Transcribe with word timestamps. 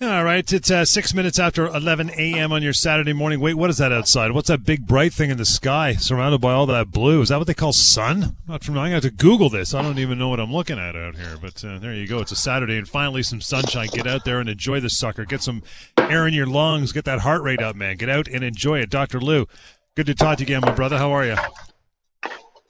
All 0.00 0.24
right, 0.24 0.52
it's 0.52 0.72
uh, 0.72 0.84
six 0.84 1.14
minutes 1.14 1.38
after 1.38 1.68
11 1.68 2.10
a.m. 2.18 2.50
on 2.50 2.64
your 2.64 2.72
Saturday 2.72 3.12
morning. 3.12 3.38
Wait, 3.38 3.54
what 3.54 3.70
is 3.70 3.78
that 3.78 3.92
outside? 3.92 4.32
What's 4.32 4.48
that 4.48 4.64
big 4.64 4.88
bright 4.88 5.12
thing 5.14 5.30
in 5.30 5.36
the 5.36 5.44
sky 5.44 5.94
surrounded 5.94 6.40
by 6.40 6.52
all 6.52 6.66
that 6.66 6.90
blue? 6.90 7.20
Is 7.22 7.28
that 7.28 7.38
what 7.38 7.46
they 7.46 7.54
call 7.54 7.72
sun? 7.72 8.36
Not 8.48 8.64
from. 8.64 8.76
I'm 8.76 8.86
to 8.86 8.94
have 8.94 9.02
to 9.04 9.12
Google 9.12 9.50
this. 9.50 9.72
I 9.72 9.82
don't 9.82 10.00
even 10.00 10.18
know 10.18 10.28
what 10.28 10.40
I'm 10.40 10.52
looking 10.52 10.80
at 10.80 10.96
out 10.96 11.14
here. 11.14 11.36
But 11.40 11.64
uh, 11.64 11.78
there 11.78 11.94
you 11.94 12.08
go. 12.08 12.18
It's 12.18 12.32
a 12.32 12.36
Saturday 12.36 12.76
and 12.76 12.88
finally 12.88 13.22
some 13.22 13.40
sunshine. 13.40 13.86
Get 13.92 14.08
out 14.08 14.24
there 14.24 14.40
and 14.40 14.48
enjoy 14.48 14.80
the 14.80 14.90
sucker. 14.90 15.24
Get 15.24 15.44
some 15.44 15.62
air 15.96 16.26
in 16.26 16.34
your 16.34 16.48
lungs. 16.48 16.90
Get 16.90 17.04
that 17.04 17.20
heart 17.20 17.42
rate 17.42 17.62
up, 17.62 17.76
man. 17.76 17.96
Get 17.96 18.08
out 18.08 18.26
and 18.26 18.42
enjoy 18.42 18.80
it. 18.80 18.90
Dr. 18.90 19.20
Lou, 19.20 19.46
good 19.94 20.06
to 20.06 20.14
talk 20.16 20.38
to 20.38 20.42
you 20.42 20.46
again, 20.46 20.62
my 20.62 20.72
brother. 20.74 20.98
How 20.98 21.12
are 21.12 21.24
you? 21.24 21.36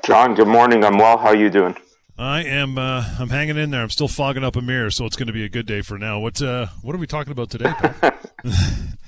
John, 0.04 0.34
good 0.34 0.48
morning. 0.48 0.84
I'm 0.84 0.98
well. 0.98 1.16
How 1.16 1.28
are 1.28 1.36
you 1.36 1.48
doing? 1.48 1.74
I 2.18 2.44
am. 2.44 2.78
Uh, 2.78 3.04
I'm 3.18 3.28
hanging 3.28 3.56
in 3.56 3.70
there. 3.70 3.82
I'm 3.82 3.90
still 3.90 4.08
fogging 4.08 4.44
up 4.44 4.54
a 4.54 4.62
mirror, 4.62 4.90
so 4.90 5.04
it's 5.04 5.16
going 5.16 5.26
to 5.26 5.32
be 5.32 5.44
a 5.44 5.48
good 5.48 5.66
day 5.66 5.82
for 5.82 5.98
now. 5.98 6.20
What 6.20 6.40
uh, 6.40 6.66
What 6.82 6.94
are 6.94 6.98
we 6.98 7.08
talking 7.08 7.32
about 7.32 7.50
today? 7.50 7.72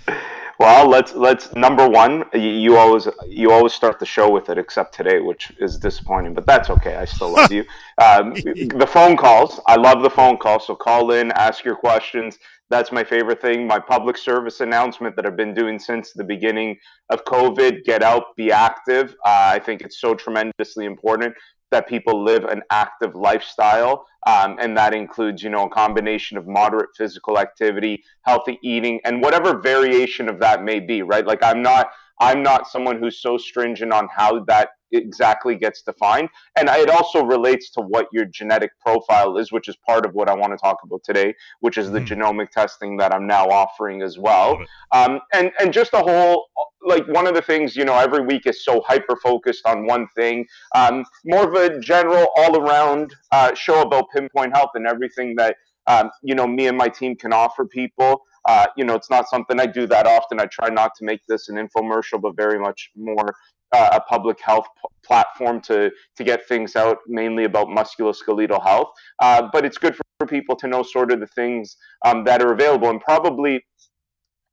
well, 0.58 0.88
let's 0.88 1.14
let's 1.14 1.54
number 1.54 1.88
one. 1.88 2.24
You, 2.34 2.40
you, 2.40 2.76
always 2.76 3.06
you 3.28 3.52
always 3.52 3.72
start 3.72 4.00
the 4.00 4.06
show 4.06 4.28
with 4.28 4.48
it, 4.48 4.58
except 4.58 4.92
today, 4.92 5.20
which 5.20 5.52
is 5.60 5.78
disappointing. 5.78 6.34
But 6.34 6.46
that's 6.46 6.68
okay. 6.68 6.96
I 6.96 7.04
still 7.04 7.30
love 7.30 7.52
you. 7.52 7.64
Um, 7.98 8.34
the 8.34 8.86
phone 8.86 9.16
calls. 9.16 9.58
I 9.66 9.76
love 9.76 10.02
the 10.02 10.10
phone 10.10 10.36
calls. 10.36 10.66
So 10.66 10.74
call 10.74 11.12
in, 11.12 11.32
ask 11.32 11.64
your 11.64 11.76
questions. 11.76 12.38
That's 12.68 12.92
my 12.92 13.02
favorite 13.02 13.40
thing. 13.40 13.66
My 13.66 13.78
public 13.78 14.18
service 14.18 14.60
announcement 14.60 15.16
that 15.16 15.24
I've 15.24 15.34
been 15.34 15.54
doing 15.54 15.78
since 15.78 16.12
the 16.12 16.22
beginning 16.22 16.76
of 17.08 17.24
COVID. 17.24 17.84
Get 17.84 18.02
out, 18.02 18.36
be 18.36 18.52
active. 18.52 19.16
Uh, 19.24 19.48
I 19.54 19.60
think 19.60 19.80
it's 19.80 19.98
so 19.98 20.14
tremendously 20.14 20.84
important 20.84 21.34
that 21.70 21.88
people 21.88 22.22
live 22.22 22.44
an 22.44 22.62
active 22.70 23.14
lifestyle. 23.14 24.06
Um, 24.26 24.56
and 24.60 24.76
that 24.76 24.94
includes, 24.94 25.42
you 25.42 25.50
know, 25.50 25.66
a 25.66 25.70
combination 25.70 26.36
of 26.36 26.46
moderate 26.46 26.90
physical 26.96 27.38
activity, 27.38 28.02
healthy 28.22 28.58
eating, 28.62 29.00
and 29.04 29.22
whatever 29.22 29.58
variation 29.58 30.28
of 30.28 30.40
that 30.40 30.64
may 30.64 30.80
be, 30.80 31.02
right? 31.02 31.26
Like 31.26 31.42
I'm 31.42 31.62
not, 31.62 31.90
I'm 32.20 32.42
not 32.42 32.68
someone 32.68 32.98
who's 32.98 33.20
so 33.20 33.36
stringent 33.36 33.92
on 33.92 34.08
how 34.14 34.44
that 34.44 34.70
exactly 34.92 35.56
gets 35.56 35.82
defined. 35.82 36.28
And 36.56 36.68
it 36.68 36.88
also 36.90 37.24
relates 37.24 37.70
to 37.72 37.80
what 37.80 38.06
your 38.12 38.24
genetic 38.24 38.70
profile 38.80 39.36
is, 39.36 39.52
which 39.52 39.68
is 39.68 39.76
part 39.86 40.06
of 40.06 40.14
what 40.14 40.28
I 40.28 40.34
want 40.34 40.52
to 40.52 40.56
talk 40.56 40.78
about 40.82 41.02
today, 41.04 41.34
which 41.60 41.76
is 41.76 41.90
the 41.90 42.00
mm-hmm. 42.00 42.20
genomic 42.20 42.50
testing 42.50 42.96
that 42.98 43.12
I'm 43.12 43.26
now 43.26 43.46
offering 43.46 44.02
as 44.02 44.18
well. 44.18 44.58
Um, 44.92 45.20
and, 45.34 45.50
and 45.60 45.72
just 45.72 45.92
a 45.92 45.98
whole, 45.98 46.46
like 46.86 47.06
one 47.08 47.26
of 47.26 47.34
the 47.34 47.42
things, 47.42 47.76
you 47.76 47.84
know, 47.84 47.96
every 47.96 48.24
week 48.24 48.46
is 48.46 48.64
so 48.64 48.80
hyper 48.86 49.16
focused 49.16 49.66
on 49.66 49.86
one 49.86 50.06
thing. 50.14 50.46
Um, 50.74 51.04
more 51.24 51.48
of 51.48 51.54
a 51.54 51.78
general 51.80 52.28
all 52.36 52.56
around 52.56 53.14
uh, 53.32 53.54
show 53.54 53.82
about 53.82 54.06
pinpoint 54.14 54.56
health 54.56 54.70
and 54.74 54.86
everything 54.86 55.34
that, 55.36 55.56
um, 55.88 56.10
you 56.22 56.34
know, 56.34 56.46
me 56.46 56.68
and 56.68 56.78
my 56.78 56.88
team 56.88 57.16
can 57.16 57.32
offer 57.32 57.66
people. 57.66 58.22
Uh, 58.44 58.66
you 58.76 58.84
know, 58.84 58.94
it's 58.94 59.10
not 59.10 59.28
something 59.28 59.58
I 59.58 59.66
do 59.66 59.86
that 59.88 60.06
often. 60.06 60.40
I 60.40 60.46
try 60.46 60.68
not 60.68 60.92
to 60.98 61.04
make 61.04 61.20
this 61.26 61.48
an 61.48 61.56
infomercial, 61.56 62.20
but 62.20 62.36
very 62.36 62.58
much 62.60 62.90
more 62.96 63.34
uh, 63.72 63.90
a 63.94 64.00
public 64.00 64.40
health 64.40 64.66
p- 64.80 64.88
platform 65.04 65.60
to 65.62 65.90
to 66.16 66.24
get 66.24 66.46
things 66.46 66.76
out, 66.76 66.98
mainly 67.08 67.44
about 67.44 67.66
musculoskeletal 67.66 68.62
health. 68.62 68.88
Uh, 69.20 69.48
but 69.52 69.64
it's 69.64 69.78
good 69.78 69.96
for, 69.96 70.02
people 70.28 70.56
to 70.56 70.66
know 70.66 70.82
sort 70.82 71.12
of 71.12 71.20
the 71.20 71.26
things 71.26 71.76
um, 72.04 72.24
that 72.24 72.42
are 72.42 72.52
available, 72.52 72.88
and 72.88 73.00
probably. 73.00 73.64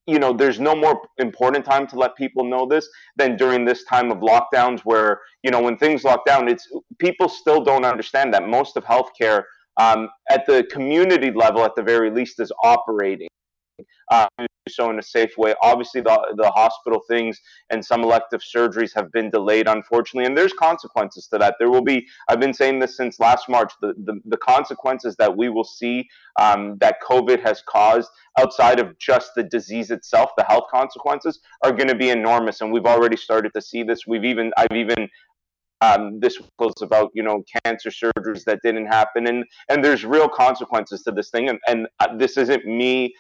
You 0.06 0.20
know, 0.20 0.34
there's 0.34 0.60
no 0.60 0.76
more 0.76 1.02
important 1.18 1.64
time 1.64 1.88
to 1.88 1.96
let 1.98 2.16
people 2.18 2.44
know 2.44 2.66
this 2.66 2.88
than 3.16 3.38
during 3.38 3.64
this 3.64 3.84
time 3.86 4.12
of 4.12 4.18
lockdowns, 4.20 4.82
where 4.82 5.22
you 5.44 5.52
know 5.52 5.62
when 5.62 5.78
things 5.78 6.04
lock 6.04 6.26
down, 6.26 6.48
it's 6.48 6.68
people 7.00 7.30
still 7.30 7.64
don't 7.64 7.86
understand 7.86 8.34
that 8.34 8.48
most 8.48 8.76
of 8.76 8.84
healthcare 8.84 9.44
um, 9.78 10.10
at 10.30 10.46
the 10.46 10.66
community 10.72 11.32
level, 11.32 11.64
at 11.64 11.76
the 11.76 11.84
very 11.84 12.12
least, 12.12 12.40
is 12.40 12.52
operating 12.64 13.30
uh, 14.12 14.28
so 14.70 14.90
in 14.90 15.00
a 15.00 15.04
safe 15.04 15.38
way. 15.38 15.54
Obviously, 15.62 16.02
the, 16.02 16.36
the 16.38 16.50
hospital 16.52 17.02
things 17.08 17.40
and 17.70 17.84
some 17.84 18.04
elective 18.04 18.42
surgeries 18.42 18.92
have 18.96 19.12
been 19.12 19.30
delayed, 19.30 19.68
unfortunately, 19.68 20.26
and 20.26 20.38
there's 20.38 20.54
consequences 20.54 21.28
to 21.28 21.38
that. 21.38 21.56
There 21.60 21.70
will 21.70 21.84
be, 21.84 22.06
I've 22.30 22.40
been 22.40 22.54
saying 22.54 22.80
this 22.80 22.96
since 22.96 23.20
last 23.20 23.50
March, 23.50 23.74
the, 23.82 23.94
the, 24.06 24.20
the 24.26 24.38
consequences 24.38 25.16
that 25.18 25.36
we 25.36 25.50
will 25.50 25.64
see 25.64 26.08
um, 26.40 26.78
that 26.80 26.98
COVID 27.08 27.42
has 27.42 27.62
caused 27.68 28.10
outside 28.40 28.80
of 28.80 28.98
just 29.00 29.32
the 29.36 29.44
disease 29.44 29.92
itself, 29.92 30.32
the 30.38 30.46
health 30.46 30.66
consequences 30.72 31.40
are 31.64 31.72
going 31.72 31.90
to 31.90 31.96
be 31.96 32.10
enormous. 32.10 32.62
And 32.62 32.72
we've 32.72 32.86
already 32.86 33.18
started 33.18 33.52
to 33.56 33.62
see 33.62 33.84
this. 33.84 34.08
We've 34.08 34.26
even, 34.26 34.52
I've 34.58 34.76
even 34.76 35.10
um, 35.82 36.22
this 36.22 36.40
was 36.60 36.74
about 36.82 37.12
you 37.14 37.24
know 37.24 37.44
cancer 37.66 37.90
surgeries 37.90 38.46
that 38.46 38.60
didn't 38.64 38.86
happen 38.86 39.28
and 39.28 39.44
and 39.68 39.84
there's 39.84 40.06
real 40.06 40.30
consequences 40.30 41.04
to 41.04 41.12
this 41.12 41.30
thing 41.30 41.50
and, 41.50 41.60
and 41.68 41.88
uh, 42.00 42.16
this 42.16 42.38
isn't 42.38 42.66
me 42.66 43.14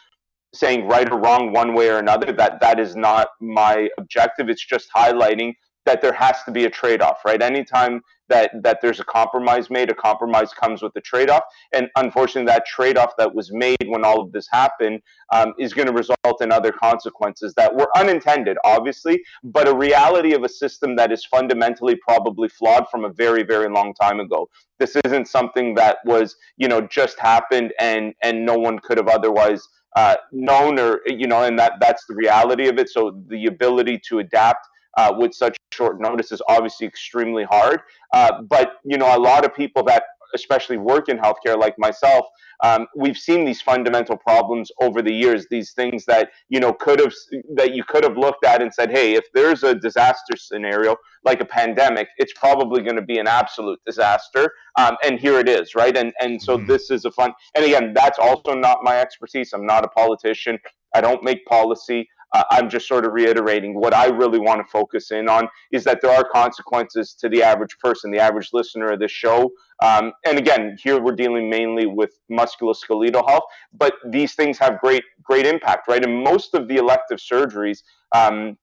saying 0.54 0.88
right 0.88 1.12
or 1.12 1.20
wrong 1.20 1.52
one 1.52 1.74
way 1.74 1.90
or 1.90 1.98
another. 1.98 2.32
That 2.32 2.60
that 2.62 2.80
is 2.80 2.96
not 2.96 3.30
my 3.40 3.90
objective. 3.98 4.50
It's 4.50 4.66
just 4.66 4.90
highlighting 4.96 5.54
that 5.86 6.02
there 6.02 6.14
has 6.14 6.44
to 6.44 6.52
be 6.52 6.66
a 6.66 6.70
trade-off, 6.70 7.26
right? 7.26 7.42
Anytime 7.42 8.02
that 8.30 8.52
that 8.64 8.80
there's 8.82 9.02
a 9.02 9.04
compromise 9.04 9.70
made, 9.70 9.92
a 9.92 9.94
compromise 9.94 10.54
comes 10.54 10.82
with 10.82 10.96
a 10.96 11.02
trade-off, 11.02 11.44
and 11.74 11.90
unfortunately, 11.98 12.46
that 12.46 12.66
trade-off 12.66 13.12
that 13.18 13.36
was 13.36 13.52
made 13.52 13.86
when 13.88 14.06
all 14.06 14.22
of 14.22 14.32
this 14.32 14.48
happened 14.50 15.02
um, 15.34 15.54
is 15.60 15.74
going 15.74 15.88
to 15.88 15.94
result 15.94 16.42
in 16.42 16.52
other 16.52 16.72
consequences 16.72 17.54
that 17.56 17.76
were 17.76 17.90
unintended, 17.98 18.58
obviously, 18.64 19.22
but 19.44 19.68
a 19.68 19.76
reality 19.76 20.34
of 20.34 20.44
a 20.44 20.50
system 20.50 20.96
that 20.96 21.12
is 21.12 21.26
fundamentally 21.26 21.96
probably 21.98 22.48
flawed 22.48 22.86
from 22.90 23.04
a 23.04 23.10
very, 23.10 23.44
very 23.44 23.70
long 23.70 23.94
time 24.02 24.22
ago. 24.22 24.48
This 24.80 24.96
isn't 25.06 25.28
something 25.28 25.76
that 25.76 25.98
was, 26.06 26.36
you 26.58 26.68
know, 26.68 26.82
just 26.82 27.20
happened 27.20 27.74
and 27.80 28.14
and 28.22 28.46
no 28.46 28.56
one 28.56 28.80
could 28.80 28.98
have 28.98 29.10
otherwise 29.10 29.68
uh, 29.96 30.16
known 30.32 30.80
or 30.80 31.02
you 31.06 31.28
know 31.28 31.44
and 31.44 31.58
that 31.60 31.74
that's 31.80 32.06
the 32.06 32.16
reality 32.16 32.68
of 32.68 32.78
it. 32.80 32.90
So 32.90 33.22
the 33.28 33.46
ability 33.46 34.02
to 34.10 34.20
adapt 34.20 34.68
uh, 34.98 35.14
with 35.18 35.34
such 35.34 35.58
short 35.72 36.00
notice 36.00 36.32
is 36.32 36.42
obviously 36.48 36.88
extremely 36.88 37.44
hard. 37.44 37.82
Uh, 38.14 38.42
but 38.44 38.74
you 38.84 38.98
know 38.98 39.16
a 39.16 39.20
lot 39.20 39.46
of 39.46 39.54
people 39.56 39.84
that 39.84 40.04
especially 40.34 40.78
work 40.78 41.10
in 41.10 41.18
healthcare 41.18 41.58
like 41.58 41.76
myself 41.78 42.26
um, 42.64 42.88
we've 42.96 43.18
seen 43.18 43.46
these 43.46 43.62
fundamental 43.62 44.18
problems 44.18 44.72
over 44.82 45.02
the 45.02 45.14
years 45.14 45.46
these 45.50 45.74
things 45.74 46.06
that 46.06 46.30
you 46.50 46.60
know 46.60 46.74
could 46.74 47.00
have 47.00 47.14
that 47.56 47.74
you 47.74 47.84
could 47.84 48.04
have 48.04 48.18
looked 48.18 48.46
at 48.46 48.62
and 48.62 48.74
said 48.74 48.92
hey 48.92 49.14
if 49.14 49.26
there's 49.34 49.64
a 49.64 49.76
disaster 49.76 50.36
scenario 50.36 50.96
like 51.24 51.42
a 51.42 51.46
pandemic 51.46 52.08
it's 52.18 52.34
probably 52.34 52.82
going 52.82 52.96
to 52.96 53.02
be 53.02 53.18
an 53.18 53.28
absolute 53.28 53.80
disaster 53.86 54.52
um, 54.78 54.98
and 55.04 55.20
here 55.20 55.40
it 55.40 55.48
is 55.48 55.76
right? 55.76 55.96
And 55.96 56.14
and 56.20 56.42
so 56.42 56.58
mm-hmm. 56.58 56.68
this 56.68 56.90
is 56.90 57.06
a 57.06 57.12
fun 57.12 57.34
and 57.56 57.66
again 57.66 57.94
that's 57.94 58.20
also 58.20 58.54
not 58.54 58.80
my 58.84 59.00
expertise. 59.00 59.54
I'm 59.54 59.66
not 59.66 59.86
a 59.86 59.90
politician. 59.90 60.60
I 60.96 61.02
don't 61.02 61.24
make 61.24 61.46
policy 61.46 62.08
uh, 62.34 62.44
I'm 62.50 62.70
just 62.70 62.88
sort 62.88 63.06
of 63.06 63.14
reiterating 63.14 63.80
what 63.80 63.94
I 63.94 64.08
really 64.08 64.40
want 64.40 64.60
to 64.60 64.72
focus 64.72 65.12
in 65.12 65.30
on 65.30 65.48
is 65.72 65.84
that 65.84 66.00
there 66.02 66.12
are 66.12 66.28
consequences 66.34 67.14
to 67.20 67.30
the 67.30 67.44
average 67.44 67.78
person, 67.80 68.12
the 68.12 68.20
average 68.20 68.50
listener 68.54 68.92
of 68.92 69.00
this 69.00 69.12
show. 69.12 69.52
Um, 69.82 70.14
and 70.26 70.38
again, 70.38 70.78
here 70.82 71.00
we're 71.00 71.16
dealing 71.16 71.50
mainly 71.50 71.86
with 71.86 72.12
musculoskeletal 72.32 73.28
health, 73.28 73.44
but 73.74 73.94
these 74.10 74.34
things 74.34 74.58
have 74.60 74.80
great, 74.80 75.04
great 75.22 75.46
impact, 75.46 75.88
right? 75.88 76.04
And 76.04 76.24
most 76.24 76.54
of 76.56 76.68
the 76.68 76.78
elective 76.78 77.20
surgeries 77.20 77.80
um, 78.16 78.58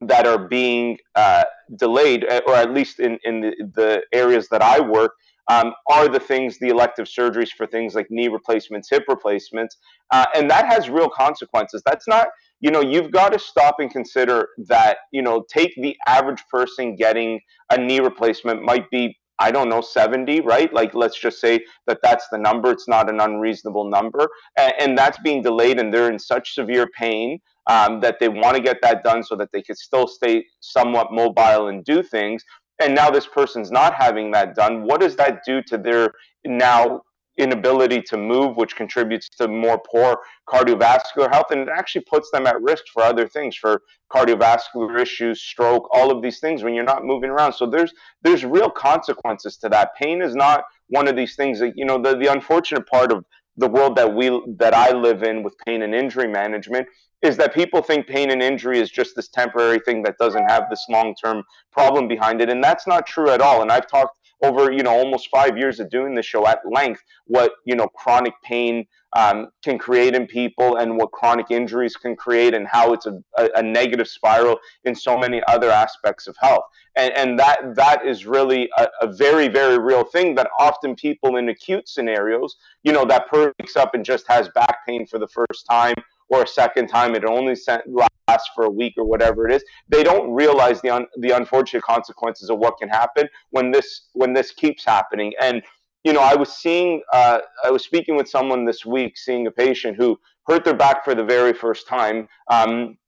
that 0.00 0.26
are 0.26 0.48
being 0.48 0.98
uh, 1.14 1.44
delayed, 1.76 2.26
uh, 2.28 2.40
or 2.46 2.54
at 2.54 2.72
least 2.72 2.98
in, 2.98 3.18
in 3.24 3.40
the, 3.40 3.70
the 3.74 4.02
areas 4.12 4.48
that 4.48 4.62
I 4.62 4.80
work, 4.80 5.12
um, 5.50 5.72
are 5.90 6.08
the 6.08 6.20
things, 6.20 6.58
the 6.58 6.68
elective 6.68 7.06
surgeries 7.06 7.50
for 7.50 7.66
things 7.66 7.94
like 7.94 8.06
knee 8.10 8.28
replacements, 8.28 8.88
hip 8.88 9.04
replacements. 9.08 9.76
Uh, 10.10 10.26
and 10.34 10.50
that 10.50 10.66
has 10.66 10.88
real 10.88 11.08
consequences. 11.08 11.82
That's 11.84 12.06
not, 12.06 12.28
you 12.62 12.70
know, 12.70 12.80
you've 12.80 13.10
got 13.10 13.32
to 13.32 13.40
stop 13.40 13.76
and 13.80 13.90
consider 13.90 14.48
that, 14.68 14.98
you 15.10 15.20
know, 15.20 15.44
take 15.52 15.74
the 15.76 15.96
average 16.06 16.42
person 16.48 16.96
getting 16.96 17.40
a 17.70 17.76
knee 17.76 18.00
replacement 18.00 18.62
might 18.62 18.88
be, 18.90 19.18
I 19.40 19.50
don't 19.50 19.68
know, 19.68 19.80
70, 19.80 20.42
right? 20.42 20.72
Like, 20.72 20.94
let's 20.94 21.18
just 21.18 21.40
say 21.40 21.64
that 21.88 21.98
that's 22.04 22.28
the 22.30 22.38
number. 22.38 22.70
It's 22.70 22.88
not 22.88 23.10
an 23.10 23.20
unreasonable 23.20 23.90
number. 23.90 24.28
And, 24.56 24.72
and 24.78 24.98
that's 24.98 25.18
being 25.18 25.42
delayed, 25.42 25.80
and 25.80 25.92
they're 25.92 26.10
in 26.10 26.20
such 26.20 26.54
severe 26.54 26.86
pain 26.96 27.40
um, 27.68 28.00
that 28.00 28.20
they 28.20 28.28
want 28.28 28.56
to 28.56 28.62
get 28.62 28.78
that 28.82 29.02
done 29.02 29.24
so 29.24 29.34
that 29.36 29.50
they 29.52 29.62
can 29.62 29.74
still 29.74 30.06
stay 30.06 30.46
somewhat 30.60 31.12
mobile 31.12 31.66
and 31.66 31.84
do 31.84 32.00
things. 32.00 32.44
And 32.80 32.94
now 32.94 33.10
this 33.10 33.26
person's 33.26 33.72
not 33.72 33.94
having 33.94 34.30
that 34.32 34.54
done. 34.54 34.84
What 34.84 35.00
does 35.00 35.16
that 35.16 35.42
do 35.44 35.62
to 35.64 35.78
their 35.78 36.12
now 36.44 37.02
inability 37.38 38.02
to 38.02 38.16
move, 38.16 38.56
which 38.56 38.76
contributes 38.76 39.28
to 39.28 39.48
more 39.48 39.80
poor 39.90 40.18
cardiovascular 40.48 41.32
health, 41.32 41.46
and 41.50 41.60
it 41.60 41.68
actually 41.68 42.04
puts 42.10 42.30
them 42.30 42.46
at 42.46 42.60
risk 42.60 42.84
for 42.92 43.02
other 43.02 43.26
things, 43.26 43.56
for 43.56 43.82
cardiovascular 44.12 45.00
issues, 45.00 45.40
stroke, 45.40 45.88
all 45.92 46.10
of 46.10 46.22
these 46.22 46.40
things 46.40 46.62
when 46.62 46.74
you're 46.74 46.84
not 46.84 47.04
moving 47.04 47.30
around. 47.30 47.52
So 47.54 47.66
there's 47.66 47.92
there's 48.22 48.44
real 48.44 48.70
consequences 48.70 49.56
to 49.58 49.68
that. 49.70 49.94
Pain 50.00 50.20
is 50.22 50.34
not 50.34 50.64
one 50.88 51.08
of 51.08 51.16
these 51.16 51.36
things 51.36 51.58
that 51.60 51.72
you 51.76 51.84
know. 51.84 52.00
The 52.00 52.16
the 52.16 52.30
unfortunate 52.30 52.86
part 52.86 53.12
of 53.12 53.24
the 53.56 53.68
world 53.68 53.96
that 53.96 54.14
we 54.14 54.28
that 54.58 54.74
I 54.74 54.92
live 54.92 55.22
in 55.22 55.42
with 55.42 55.56
pain 55.66 55.82
and 55.82 55.94
injury 55.94 56.28
management 56.28 56.86
is 57.22 57.36
that 57.36 57.54
people 57.54 57.82
think 57.82 58.06
pain 58.06 58.30
and 58.30 58.42
injury 58.42 58.80
is 58.80 58.90
just 58.90 59.14
this 59.14 59.28
temporary 59.28 59.78
thing 59.78 60.02
that 60.02 60.18
doesn't 60.18 60.44
have 60.50 60.64
this 60.68 60.84
long-term 60.88 61.44
problem 61.70 62.08
behind 62.08 62.40
it 62.40 62.48
and 62.48 62.64
that's 62.64 62.86
not 62.86 63.06
true 63.06 63.30
at 63.30 63.40
all 63.40 63.62
and 63.62 63.70
I've 63.70 63.86
talked 63.86 64.21
over 64.42 64.72
you 64.72 64.82
know 64.82 64.90
almost 64.90 65.28
5 65.28 65.56
years 65.56 65.80
of 65.80 65.90
doing 65.90 66.14
the 66.14 66.22
show 66.22 66.46
at 66.46 66.60
length 66.70 67.02
what 67.26 67.52
you 67.64 67.76
know 67.76 67.86
chronic 67.88 68.34
pain 68.42 68.86
um, 69.14 69.48
can 69.62 69.78
create 69.78 70.14
in 70.14 70.26
people 70.26 70.76
and 70.76 70.96
what 70.96 71.12
chronic 71.12 71.50
injuries 71.50 71.96
can 71.96 72.16
create 72.16 72.54
and 72.54 72.66
how 72.66 72.92
it's 72.92 73.06
a, 73.06 73.22
a, 73.36 73.48
a, 73.56 73.62
negative 73.62 74.08
spiral 74.08 74.58
in 74.84 74.94
so 74.94 75.18
many 75.18 75.42
other 75.48 75.70
aspects 75.70 76.26
of 76.26 76.36
health. 76.40 76.64
And, 76.96 77.12
and 77.14 77.38
that 77.38 77.74
that 77.74 78.06
is 78.06 78.24
really 78.24 78.70
a, 78.78 78.86
a, 79.02 79.12
very 79.12 79.48
very 79.48 79.78
real 79.78 80.04
thing 80.04 80.34
that 80.36 80.48
often 80.58 80.94
people 80.94 81.36
in 81.36 81.48
acute 81.48 81.88
scenarios 81.88 82.56
you 82.84 82.92
know 82.92 83.04
that 83.04 83.28
person 83.28 83.52
wakes 83.58 83.76
up 83.76 83.94
and 83.94 84.04
just 84.04 84.26
has 84.28 84.48
back 84.50 84.86
pain 84.86 85.06
for 85.06 85.18
the 85.18 85.28
first 85.28 85.66
time 85.68 85.94
or 86.28 86.42
a 86.42 86.46
second 86.46 86.88
time 86.88 87.14
it 87.14 87.24
only 87.24 87.54
lasts 87.86 88.11
for 88.54 88.64
a 88.64 88.70
week 88.70 88.94
or 88.96 89.04
whatever 89.04 89.48
it 89.48 89.54
is 89.54 89.64
they 89.88 90.02
don't 90.02 90.30
realize 90.32 90.80
the 90.80 90.90
un, 90.90 91.06
the 91.18 91.30
unfortunate 91.30 91.82
consequences 91.82 92.50
of 92.50 92.58
what 92.58 92.78
can 92.78 92.88
happen 92.88 93.28
when 93.50 93.70
this 93.70 94.08
when 94.12 94.32
this 94.32 94.50
keeps 94.52 94.84
happening. 94.84 95.32
And 95.40 95.62
you 96.04 96.12
know, 96.12 96.20
I 96.20 96.34
was 96.34 96.52
seeing, 96.52 97.02
uh, 97.12 97.38
I 97.64 97.70
was 97.70 97.84
speaking 97.84 98.16
with 98.16 98.28
someone 98.28 98.64
this 98.64 98.84
week, 98.84 99.16
seeing 99.16 99.46
a 99.46 99.50
patient 99.50 99.96
who 99.96 100.18
hurt 100.48 100.64
their 100.64 100.74
back 100.74 101.04
for 101.04 101.14
the 101.14 101.24
very 101.24 101.52
first 101.52 101.86
time 101.86 102.28
um, 102.50 102.98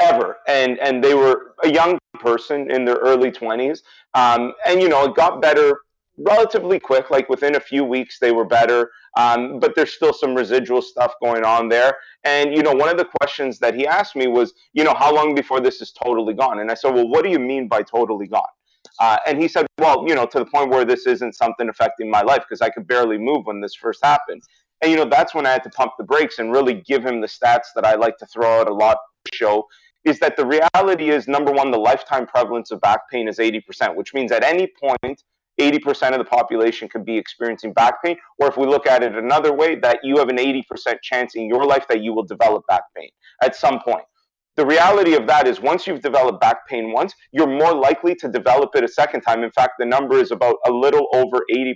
ever, 0.00 0.38
and 0.48 0.78
and 0.80 1.02
they 1.02 1.14
were 1.14 1.54
a 1.62 1.70
young 1.70 1.98
person 2.14 2.70
in 2.70 2.84
their 2.84 2.96
early 2.96 3.30
twenties, 3.30 3.82
um, 4.14 4.54
and 4.66 4.82
you 4.82 4.88
know, 4.88 5.04
it 5.04 5.14
got 5.14 5.40
better 5.40 5.80
relatively 6.18 6.78
quick, 6.78 7.10
like 7.10 7.28
within 7.28 7.56
a 7.56 7.60
few 7.60 7.84
weeks 7.84 8.18
they 8.18 8.32
were 8.32 8.44
better, 8.44 8.90
um, 9.16 9.58
but 9.58 9.74
there's 9.74 9.92
still 9.92 10.12
some 10.12 10.34
residual 10.34 10.82
stuff 10.82 11.14
going 11.22 11.44
on 11.44 11.68
there. 11.68 11.96
And 12.24 12.54
you 12.54 12.62
know, 12.62 12.72
one 12.72 12.88
of 12.88 12.98
the 12.98 13.08
questions 13.20 13.58
that 13.60 13.74
he 13.74 13.86
asked 13.86 14.16
me 14.16 14.26
was, 14.26 14.52
you 14.72 14.84
know, 14.84 14.94
how 14.94 15.14
long 15.14 15.34
before 15.34 15.60
this 15.60 15.80
is 15.80 15.92
totally 15.92 16.34
gone? 16.34 16.60
And 16.60 16.70
I 16.70 16.74
said, 16.74 16.94
well, 16.94 17.08
what 17.08 17.24
do 17.24 17.30
you 17.30 17.38
mean 17.38 17.68
by 17.68 17.82
totally 17.82 18.26
gone? 18.26 18.42
Uh, 19.00 19.18
and 19.26 19.40
he 19.40 19.48
said, 19.48 19.66
well, 19.78 20.04
you 20.06 20.14
know, 20.14 20.26
to 20.26 20.38
the 20.38 20.46
point 20.46 20.70
where 20.70 20.84
this 20.84 21.06
isn't 21.06 21.34
something 21.34 21.68
affecting 21.68 22.10
my 22.10 22.22
life 22.22 22.42
because 22.48 22.60
I 22.60 22.70
could 22.70 22.86
barely 22.86 23.18
move 23.18 23.46
when 23.46 23.60
this 23.60 23.74
first 23.74 24.00
happened. 24.04 24.42
And, 24.82 24.90
you 24.90 24.96
know, 24.96 25.04
that's 25.04 25.34
when 25.34 25.46
I 25.46 25.50
had 25.50 25.62
to 25.64 25.70
pump 25.70 25.92
the 25.96 26.04
brakes 26.04 26.38
and 26.38 26.52
really 26.52 26.74
give 26.74 27.04
him 27.04 27.20
the 27.20 27.28
stats 27.28 27.66
that 27.74 27.84
I 27.84 27.94
like 27.94 28.18
to 28.18 28.26
throw 28.26 28.60
out 28.60 28.68
a 28.68 28.74
lot 28.74 28.98
show 29.32 29.66
is 30.04 30.18
that 30.18 30.36
the 30.36 30.44
reality 30.44 31.10
is 31.10 31.28
number 31.28 31.52
one, 31.52 31.70
the 31.70 31.78
lifetime 31.78 32.26
prevalence 32.26 32.70
of 32.72 32.80
back 32.80 33.08
pain 33.10 33.28
is 33.28 33.38
80%, 33.38 33.94
which 33.94 34.12
means 34.14 34.32
at 34.32 34.42
any 34.42 34.68
point, 34.80 35.22
80% 35.60 36.12
of 36.12 36.18
the 36.18 36.24
population 36.24 36.88
could 36.88 37.04
be 37.04 37.16
experiencing 37.16 37.72
back 37.72 38.02
pain. 38.02 38.16
Or 38.38 38.48
if 38.48 38.56
we 38.56 38.66
look 38.66 38.86
at 38.86 39.02
it 39.02 39.16
another 39.16 39.52
way, 39.52 39.76
that 39.76 39.98
you 40.02 40.18
have 40.18 40.28
an 40.28 40.36
80% 40.38 40.62
chance 41.02 41.34
in 41.34 41.46
your 41.46 41.64
life 41.64 41.86
that 41.88 42.02
you 42.02 42.12
will 42.14 42.24
develop 42.24 42.64
back 42.68 42.82
pain 42.96 43.10
at 43.42 43.54
some 43.54 43.80
point 43.80 44.04
the 44.56 44.66
reality 44.66 45.14
of 45.14 45.26
that 45.28 45.48
is 45.48 45.60
once 45.60 45.86
you've 45.86 46.02
developed 46.02 46.40
back 46.40 46.68
pain 46.68 46.92
once, 46.92 47.14
you're 47.32 47.46
more 47.46 47.74
likely 47.74 48.14
to 48.16 48.28
develop 48.28 48.70
it 48.74 48.84
a 48.84 48.88
second 48.88 49.22
time. 49.22 49.42
In 49.42 49.50
fact, 49.50 49.72
the 49.78 49.86
number 49.86 50.18
is 50.18 50.30
about 50.30 50.56
a 50.66 50.70
little 50.70 51.08
over 51.14 51.40
80% 51.50 51.74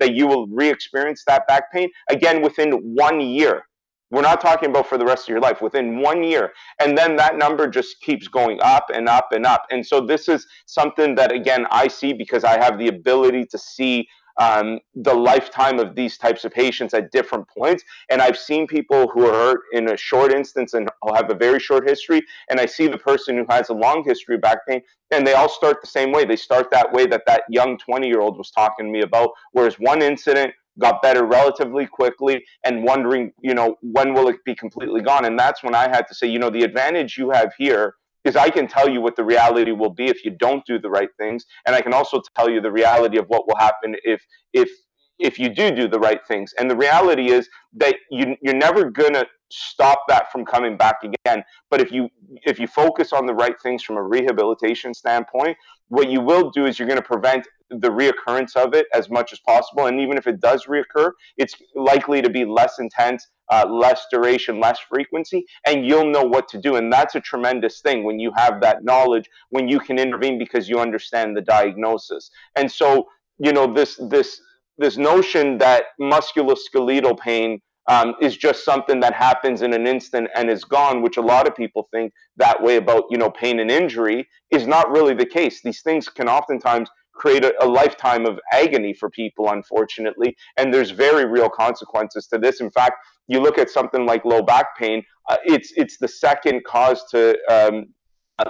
that 0.00 0.14
you 0.14 0.26
will 0.26 0.46
re 0.48 0.68
experience 0.68 1.22
that 1.26 1.46
back 1.46 1.70
pain 1.72 1.88
again 2.08 2.42
within 2.42 2.72
one 2.96 3.20
year. 3.20 3.62
We're 4.10 4.22
not 4.22 4.40
talking 4.40 4.70
about 4.70 4.88
for 4.88 4.98
the 4.98 5.04
rest 5.04 5.24
of 5.24 5.28
your 5.28 5.40
life, 5.40 5.62
within 5.62 6.00
one 6.00 6.24
year. 6.24 6.52
And 6.80 6.98
then 6.98 7.16
that 7.16 7.36
number 7.36 7.68
just 7.68 8.00
keeps 8.00 8.26
going 8.26 8.58
up 8.62 8.86
and 8.92 9.08
up 9.08 9.28
and 9.32 9.46
up. 9.46 9.66
And 9.70 9.86
so 9.86 10.00
this 10.00 10.28
is 10.28 10.46
something 10.66 11.14
that, 11.14 11.32
again, 11.32 11.66
I 11.70 11.88
see 11.88 12.12
because 12.12 12.42
I 12.42 12.62
have 12.62 12.78
the 12.78 12.88
ability 12.88 13.44
to 13.46 13.58
see 13.58 14.08
um, 14.38 14.78
the 14.94 15.14
lifetime 15.14 15.78
of 15.78 15.94
these 15.94 16.16
types 16.16 16.44
of 16.44 16.52
patients 16.52 16.94
at 16.94 17.12
different 17.12 17.46
points. 17.48 17.84
And 18.08 18.22
I've 18.22 18.38
seen 18.38 18.66
people 18.66 19.08
who 19.08 19.26
are 19.26 19.32
hurt 19.32 19.60
in 19.72 19.90
a 19.90 19.96
short 19.96 20.32
instance 20.32 20.72
and 20.74 20.88
have 21.14 21.30
a 21.30 21.34
very 21.34 21.60
short 21.60 21.88
history. 21.88 22.22
And 22.48 22.58
I 22.58 22.66
see 22.66 22.86
the 22.86 22.98
person 22.98 23.36
who 23.36 23.44
has 23.50 23.68
a 23.68 23.74
long 23.74 24.02
history 24.04 24.36
of 24.36 24.40
back 24.40 24.66
pain, 24.66 24.80
and 25.10 25.26
they 25.26 25.34
all 25.34 25.48
start 25.48 25.80
the 25.80 25.86
same 25.86 26.10
way. 26.10 26.24
They 26.24 26.36
start 26.36 26.70
that 26.70 26.92
way 26.92 27.06
that 27.06 27.22
that 27.26 27.42
young 27.50 27.76
20 27.78 28.06
year 28.08 28.20
old 28.20 28.38
was 28.38 28.50
talking 28.50 28.86
to 28.86 28.92
me 28.92 29.02
about. 29.02 29.30
Whereas 29.52 29.74
one 29.74 30.02
incident 30.02 30.54
got 30.80 31.02
better 31.02 31.24
relatively 31.24 31.86
quickly 31.86 32.44
and 32.64 32.84
wondering, 32.84 33.32
you 33.42 33.54
know, 33.54 33.76
when 33.82 34.14
will 34.14 34.28
it 34.28 34.36
be 34.44 34.54
completely 34.54 35.00
gone? 35.02 35.24
And 35.24 35.38
that's 35.38 35.62
when 35.62 35.74
I 35.74 35.88
had 35.88 36.06
to 36.08 36.14
say, 36.14 36.26
you 36.26 36.38
know, 36.38 36.50
the 36.50 36.62
advantage 36.62 37.16
you 37.16 37.30
have 37.30 37.52
here 37.58 37.94
is 38.24 38.36
I 38.36 38.50
can 38.50 38.66
tell 38.66 38.88
you 38.88 39.00
what 39.00 39.16
the 39.16 39.24
reality 39.24 39.72
will 39.72 39.94
be 39.94 40.06
if 40.06 40.24
you 40.24 40.30
don't 40.30 40.64
do 40.66 40.78
the 40.78 40.90
right 40.90 41.08
things, 41.18 41.46
and 41.66 41.74
I 41.74 41.80
can 41.80 41.94
also 41.94 42.20
tell 42.36 42.50
you 42.50 42.60
the 42.60 42.72
reality 42.72 43.18
of 43.18 43.26
what 43.28 43.46
will 43.46 43.56
happen 43.56 43.96
if 44.04 44.22
if 44.52 44.70
if 45.20 45.38
you 45.38 45.48
do 45.48 45.70
do 45.70 45.88
the 45.88 45.98
right 45.98 46.20
things. 46.26 46.52
And 46.58 46.70
the 46.70 46.76
reality 46.76 47.30
is 47.30 47.48
that 47.74 47.96
you 48.10 48.36
you're 48.42 48.54
never 48.54 48.90
gonna 48.90 49.26
stop 49.50 50.04
that 50.08 50.30
from 50.30 50.44
coming 50.44 50.76
back 50.76 50.96
again. 51.02 51.44
But 51.70 51.80
if 51.80 51.92
you 51.92 52.08
if 52.44 52.58
you 52.58 52.66
focus 52.66 53.12
on 53.12 53.26
the 53.26 53.34
right 53.34 53.60
things 53.62 53.82
from 53.82 53.96
a 53.96 54.02
rehabilitation 54.02 54.94
standpoint, 54.94 55.56
what 55.88 56.08
you 56.08 56.20
will 56.20 56.50
do 56.50 56.66
is 56.66 56.78
you're 56.78 56.88
going 56.88 57.00
to 57.00 57.06
prevent 57.06 57.46
the 57.68 57.88
reoccurrence 57.88 58.56
of 58.56 58.74
it 58.74 58.86
as 58.94 59.10
much 59.10 59.32
as 59.32 59.40
possible. 59.40 59.86
And 59.86 60.00
even 60.00 60.16
if 60.16 60.26
it 60.26 60.40
does 60.40 60.66
reoccur, 60.66 61.12
it's 61.36 61.54
likely 61.74 62.20
to 62.22 62.30
be 62.30 62.44
less 62.44 62.78
intense 62.78 63.28
uh, 63.50 63.66
less 63.68 64.06
duration, 64.10 64.60
less 64.60 64.78
frequency, 64.78 65.44
and 65.66 65.84
you'll 65.84 66.10
know 66.10 66.22
what 66.22 66.48
to 66.48 66.58
do. 66.58 66.76
And 66.76 66.92
that's 66.92 67.16
a 67.16 67.20
tremendous 67.20 67.80
thing 67.80 68.04
when 68.04 68.18
you 68.18 68.32
have 68.36 68.60
that 68.60 68.84
knowledge, 68.84 69.28
when 69.50 69.68
you 69.68 69.80
can 69.80 69.98
intervene 69.98 70.38
because 70.38 70.68
you 70.68 70.78
understand 70.78 71.36
the 71.36 71.40
diagnosis. 71.40 72.30
And 72.56 72.70
so, 72.70 73.08
you 73.38 73.52
know, 73.52 73.72
this 73.72 74.00
this 74.08 74.40
this 74.80 74.96
notion 74.96 75.58
that 75.58 75.84
musculoskeletal 76.00 77.18
pain 77.18 77.60
um, 77.88 78.14
is 78.20 78.36
just 78.36 78.64
something 78.64 79.00
that 79.00 79.14
happens 79.14 79.62
in 79.62 79.72
an 79.72 79.86
instant 79.86 80.28
and 80.36 80.48
is 80.48 80.64
gone, 80.64 81.02
which 81.02 81.16
a 81.16 81.20
lot 81.22 81.46
of 81.46 81.54
people 81.54 81.88
think 81.92 82.12
that 82.36 82.62
way 82.62 82.76
about, 82.76 83.04
you 83.10 83.18
know, 83.18 83.30
pain 83.30 83.60
and 83.60 83.70
injury, 83.70 84.28
is 84.50 84.66
not 84.66 84.90
really 84.90 85.14
the 85.14 85.26
case. 85.26 85.60
These 85.62 85.82
things 85.82 86.08
can 86.08 86.28
oftentimes 86.28 86.88
create 87.14 87.44
a, 87.44 87.52
a, 87.62 87.66
lifetime 87.66 88.24
of 88.26 88.38
agony 88.52 88.94
for 88.94 89.10
people, 89.10 89.50
unfortunately. 89.50 90.36
And 90.56 90.72
there's 90.72 90.90
very 90.90 91.26
real 91.26 91.50
consequences 91.50 92.26
to 92.28 92.38
this. 92.38 92.60
In 92.60 92.70
fact, 92.70 92.94
you 93.28 93.40
look 93.40 93.58
at 93.58 93.68
something 93.68 94.06
like 94.06 94.24
low 94.24 94.42
back 94.42 94.76
pain, 94.78 95.02
uh, 95.28 95.36
it's 95.44 95.72
it's 95.76 95.98
the 95.98 96.08
second 96.08 96.64
cause 96.64 97.04
to 97.10 97.36
um, 97.50 97.86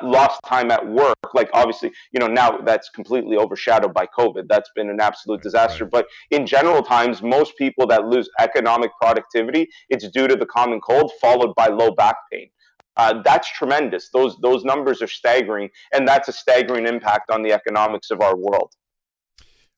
lost 0.02 0.40
time 0.46 0.70
at 0.70 0.86
work. 0.86 1.16
Like 1.34 1.50
obviously, 1.52 1.92
you 2.12 2.20
know, 2.20 2.26
now 2.26 2.58
that's 2.58 2.88
completely 2.90 3.36
overshadowed 3.36 3.94
by 3.94 4.06
COVID. 4.06 4.48
That's 4.48 4.70
been 4.74 4.90
an 4.90 5.00
absolute 5.00 5.42
disaster. 5.42 5.84
Right. 5.84 5.92
But 5.92 6.06
in 6.30 6.46
general 6.46 6.82
times, 6.82 7.22
most 7.22 7.56
people 7.56 7.86
that 7.88 8.06
lose 8.06 8.28
economic 8.38 8.90
productivity, 9.00 9.68
it's 9.88 10.08
due 10.10 10.26
to 10.28 10.36
the 10.36 10.46
common 10.46 10.80
cold 10.80 11.12
followed 11.20 11.54
by 11.54 11.68
low 11.68 11.92
back 11.92 12.16
pain. 12.32 12.50
Uh, 12.96 13.22
that's 13.22 13.50
tremendous. 13.52 14.10
Those 14.10 14.36
those 14.42 14.64
numbers 14.64 15.00
are 15.00 15.06
staggering, 15.06 15.70
and 15.92 16.06
that's 16.06 16.28
a 16.28 16.32
staggering 16.32 16.86
impact 16.86 17.30
on 17.30 17.42
the 17.42 17.52
economics 17.52 18.10
of 18.10 18.20
our 18.20 18.36
world. 18.36 18.74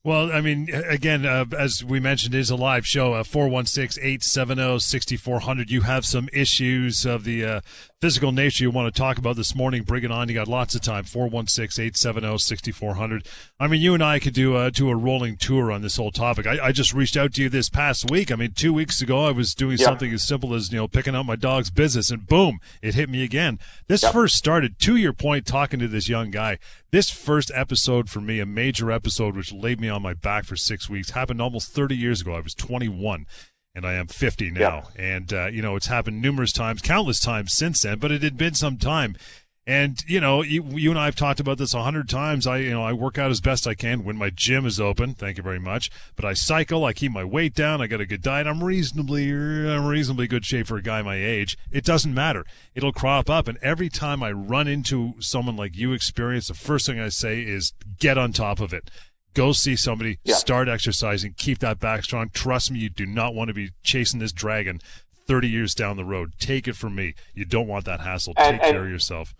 Well, 0.04 0.32
I 0.32 0.40
mean, 0.40 0.68
again, 0.88 1.24
uh, 1.24 1.44
as 1.56 1.84
we 1.84 2.00
mentioned, 2.00 2.34
it 2.34 2.40
is 2.40 2.50
a 2.50 2.56
live 2.56 2.84
show. 2.84 3.12
Uh, 3.12 3.22
416 3.22 4.02
870 4.02 4.80
6400. 4.80 5.70
You 5.70 5.82
have 5.82 6.04
some 6.04 6.28
issues 6.32 7.06
of 7.06 7.22
the 7.22 7.44
uh, 7.44 7.60
physical 8.02 8.32
nature 8.32 8.64
you 8.64 8.70
want 8.72 8.92
to 8.92 8.98
talk 9.00 9.16
about 9.16 9.36
this 9.36 9.54
morning, 9.54 9.84
bring 9.84 10.02
it 10.02 10.10
on. 10.10 10.28
You 10.28 10.34
got 10.34 10.48
lots 10.48 10.74
of 10.74 10.80
time. 10.80 11.04
416 11.04 11.84
870 11.84 12.36
6400. 12.36 13.28
I 13.60 13.68
mean, 13.68 13.80
you 13.80 13.94
and 13.94 14.02
I 14.02 14.18
could 14.18 14.34
do 14.34 14.56
a, 14.56 14.72
do 14.72 14.90
a 14.90 14.96
rolling 14.96 15.36
tour 15.36 15.70
on 15.70 15.82
this 15.82 15.94
whole 15.98 16.10
topic. 16.10 16.44
I, 16.44 16.58
I 16.66 16.72
just 16.72 16.92
reached 16.92 17.16
out 17.16 17.34
to 17.34 17.42
you 17.42 17.48
this 17.48 17.68
past 17.68 18.10
week. 18.10 18.32
I 18.32 18.34
mean, 18.34 18.54
two 18.56 18.74
weeks 18.74 19.00
ago, 19.00 19.24
I 19.24 19.30
was 19.30 19.54
doing 19.54 19.78
yep. 19.78 19.86
something 19.86 20.12
as 20.12 20.24
simple 20.24 20.52
as, 20.52 20.72
you 20.72 20.78
know, 20.78 20.88
picking 20.88 21.14
up 21.14 21.26
my 21.26 21.36
dog's 21.36 21.70
business, 21.70 22.10
and 22.10 22.26
boom, 22.26 22.58
it 22.82 22.96
hit 22.96 23.08
me 23.08 23.22
again. 23.22 23.60
This 23.86 24.02
yep. 24.02 24.12
first 24.12 24.34
started, 24.34 24.80
to 24.80 24.96
your 24.96 25.12
point, 25.12 25.46
talking 25.46 25.78
to 25.78 25.86
this 25.86 26.08
young 26.08 26.32
guy. 26.32 26.58
This 26.90 27.08
first 27.08 27.52
episode 27.54 28.10
for 28.10 28.20
me, 28.20 28.40
a 28.40 28.46
major 28.46 28.90
episode, 28.90 29.36
which 29.36 29.52
laid 29.52 29.80
me 29.80 29.88
on 29.88 30.02
my 30.02 30.12
back 30.12 30.44
for 30.44 30.56
six 30.56 30.90
weeks, 30.90 31.10
happened 31.10 31.40
almost 31.40 31.72
30 31.72 31.96
years 31.96 32.20
ago. 32.20 32.34
I 32.34 32.40
was 32.40 32.54
21 32.54 33.26
and 33.74 33.86
I 33.86 33.94
am 33.94 34.06
50 34.06 34.50
now. 34.50 34.88
Yeah. 34.96 35.16
And, 35.16 35.32
uh, 35.32 35.46
you 35.46 35.62
know, 35.62 35.76
it's 35.76 35.86
happened 35.86 36.20
numerous 36.20 36.52
times, 36.52 36.82
countless 36.82 37.20
times 37.20 37.52
since 37.52 37.82
then, 37.82 37.98
but 37.98 38.12
it 38.12 38.22
had 38.22 38.36
been 38.36 38.54
some 38.54 38.76
time. 38.76 39.16
And, 39.64 40.02
you 40.08 40.20
know, 40.20 40.42
you, 40.42 40.64
you 40.70 40.90
and 40.90 40.98
I 40.98 41.04
have 41.04 41.14
talked 41.14 41.38
about 41.38 41.56
this 41.56 41.72
a 41.72 41.84
hundred 41.84 42.08
times. 42.08 42.48
I, 42.48 42.58
you 42.58 42.70
know, 42.70 42.82
I 42.82 42.92
work 42.92 43.16
out 43.16 43.30
as 43.30 43.40
best 43.40 43.64
I 43.64 43.74
can 43.74 44.02
when 44.02 44.16
my 44.16 44.28
gym 44.28 44.66
is 44.66 44.80
open. 44.80 45.14
Thank 45.14 45.36
you 45.36 45.42
very 45.44 45.60
much. 45.60 45.88
But 46.16 46.24
I 46.24 46.32
cycle. 46.32 46.84
I 46.84 46.92
keep 46.92 47.12
my 47.12 47.22
weight 47.22 47.54
down. 47.54 47.80
I 47.80 47.86
got 47.86 48.00
a 48.00 48.06
good 48.06 48.22
diet. 48.22 48.48
I'm 48.48 48.64
reasonably, 48.64 49.30
I'm 49.30 49.86
reasonably 49.86 50.26
good 50.26 50.44
shape 50.44 50.66
for 50.66 50.78
a 50.78 50.82
guy 50.82 51.00
my 51.02 51.14
age. 51.14 51.56
It 51.70 51.84
doesn't 51.84 52.12
matter. 52.12 52.44
It'll 52.74 52.92
crop 52.92 53.30
up. 53.30 53.46
And 53.46 53.56
every 53.62 53.88
time 53.88 54.20
I 54.20 54.32
run 54.32 54.66
into 54.66 55.14
someone 55.20 55.54
like 55.54 55.76
you 55.76 55.92
experience, 55.92 56.48
the 56.48 56.54
first 56.54 56.86
thing 56.86 56.98
I 56.98 57.08
say 57.08 57.42
is 57.42 57.72
get 58.00 58.18
on 58.18 58.32
top 58.32 58.58
of 58.58 58.72
it 58.72 58.90
Go 59.34 59.52
see 59.52 59.76
somebody, 59.76 60.18
yeah. 60.24 60.34
start 60.34 60.68
exercising, 60.68 61.34
keep 61.36 61.58
that 61.60 61.80
back 61.80 62.04
strong. 62.04 62.30
Trust 62.32 62.70
me, 62.70 62.80
you 62.80 62.90
do 62.90 63.06
not 63.06 63.34
want 63.34 63.48
to 63.48 63.54
be 63.54 63.70
chasing 63.82 64.20
this 64.20 64.32
dragon 64.32 64.80
30 65.26 65.48
years 65.48 65.74
down 65.74 65.96
the 65.96 66.04
road. 66.04 66.32
Take 66.38 66.68
it 66.68 66.76
from 66.76 66.94
me. 66.94 67.14
You 67.34 67.44
don't 67.44 67.66
want 67.66 67.84
that 67.86 68.00
hassle. 68.00 68.34
And, 68.36 68.56
Take 68.56 68.66
and, 68.66 68.72
care 68.72 68.84
of 68.84 68.90
yourself. 68.90 69.34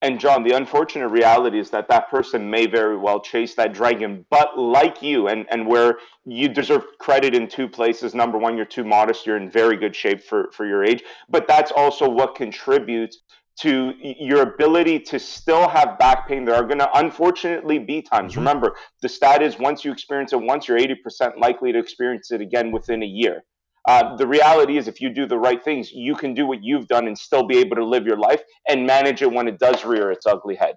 and 0.00 0.18
John, 0.18 0.42
the 0.44 0.56
unfortunate 0.56 1.08
reality 1.08 1.58
is 1.58 1.70
that 1.70 1.88
that 1.88 2.08
person 2.10 2.48
may 2.48 2.66
very 2.66 2.96
well 2.96 3.20
chase 3.20 3.54
that 3.56 3.74
dragon, 3.74 4.24
but 4.30 4.58
like 4.58 5.02
you, 5.02 5.28
and 5.28 5.46
and 5.50 5.66
where 5.66 5.98
you 6.24 6.48
deserve 6.48 6.84
credit 6.98 7.34
in 7.34 7.48
two 7.48 7.68
places. 7.68 8.14
Number 8.14 8.38
one, 8.38 8.56
you're 8.56 8.64
too 8.66 8.84
modest. 8.84 9.26
You're 9.26 9.36
in 9.36 9.50
very 9.50 9.76
good 9.76 9.94
shape 9.94 10.22
for 10.22 10.50
for 10.52 10.66
your 10.66 10.84
age, 10.84 11.02
but 11.28 11.46
that's 11.46 11.72
also 11.72 12.08
what 12.08 12.34
contributes 12.34 13.18
to 13.60 13.92
your 14.00 14.42
ability 14.42 14.98
to 14.98 15.18
still 15.18 15.68
have 15.68 15.98
back 15.98 16.28
pain. 16.28 16.44
There 16.44 16.54
are 16.54 16.64
going 16.64 16.78
to 16.78 16.98
unfortunately 16.98 17.78
be 17.78 18.02
times. 18.02 18.32
Mm-hmm. 18.32 18.40
Remember, 18.40 18.76
the 19.02 19.08
stat 19.08 19.42
is 19.42 19.58
once 19.58 19.84
you 19.84 19.92
experience 19.92 20.32
it 20.32 20.40
once, 20.40 20.66
you're 20.68 20.78
80% 20.78 21.38
likely 21.38 21.72
to 21.72 21.78
experience 21.78 22.32
it 22.32 22.40
again 22.40 22.72
within 22.72 23.02
a 23.02 23.06
year. 23.06 23.44
Uh, 23.86 24.16
the 24.16 24.26
reality 24.26 24.78
is, 24.78 24.88
if 24.88 25.00
you 25.00 25.10
do 25.10 25.26
the 25.26 25.38
right 25.38 25.62
things, 25.62 25.92
you 25.92 26.14
can 26.14 26.32
do 26.32 26.46
what 26.46 26.64
you've 26.64 26.88
done 26.88 27.06
and 27.06 27.16
still 27.16 27.46
be 27.46 27.58
able 27.58 27.76
to 27.76 27.84
live 27.84 28.06
your 28.06 28.16
life 28.16 28.42
and 28.68 28.86
manage 28.86 29.20
it 29.20 29.30
when 29.30 29.46
it 29.46 29.58
does 29.58 29.84
rear 29.84 30.10
its 30.10 30.26
ugly 30.26 30.54
head. 30.54 30.74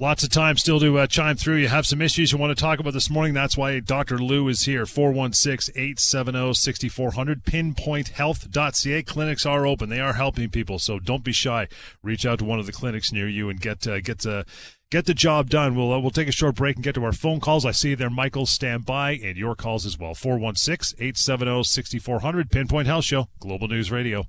Lots 0.00 0.22
of 0.22 0.30
time 0.30 0.56
still 0.56 0.78
to 0.78 0.96
uh, 0.96 1.08
chime 1.08 1.36
through. 1.36 1.56
You 1.56 1.66
have 1.66 1.84
some 1.84 2.00
issues 2.00 2.30
you 2.30 2.38
want 2.38 2.56
to 2.56 2.62
talk 2.62 2.78
about 2.78 2.92
this 2.92 3.10
morning. 3.10 3.34
That's 3.34 3.56
why 3.56 3.80
Dr. 3.80 4.16
Lou 4.16 4.46
is 4.46 4.62
here. 4.62 4.86
416 4.86 5.74
870 5.74 6.54
6400. 6.54 7.42
Pinpointhealth.ca. 7.42 9.02
Clinics 9.02 9.44
are 9.44 9.66
open. 9.66 9.88
They 9.88 9.98
are 9.98 10.12
helping 10.12 10.50
people, 10.50 10.78
so 10.78 11.00
don't 11.00 11.24
be 11.24 11.32
shy. 11.32 11.66
Reach 12.00 12.24
out 12.24 12.38
to 12.38 12.44
one 12.44 12.60
of 12.60 12.66
the 12.66 12.72
clinics 12.72 13.10
near 13.10 13.28
you 13.28 13.50
and 13.50 13.60
get 13.60 13.88
uh, 13.88 13.98
get 13.98 14.24
uh, 14.24 14.44
get 14.88 15.06
the 15.06 15.14
job 15.14 15.50
done. 15.50 15.74
We'll 15.74 15.92
uh, 15.92 15.98
we'll 15.98 16.12
take 16.12 16.28
a 16.28 16.32
short 16.32 16.54
break 16.54 16.76
and 16.76 16.84
get 16.84 16.94
to 16.94 17.02
our 17.02 17.12
phone 17.12 17.40
calls. 17.40 17.66
I 17.66 17.72
see 17.72 17.96
there, 17.96 18.08
Michael, 18.08 18.46
stand 18.46 18.86
by, 18.86 19.14
and 19.14 19.36
your 19.36 19.56
calls 19.56 19.84
as 19.84 19.98
well. 19.98 20.14
416-870-6400, 20.14 22.52
Pinpoint 22.52 22.86
Health 22.86 23.04
Show, 23.04 23.26
Global 23.40 23.66
News 23.66 23.90
Radio. 23.90 24.26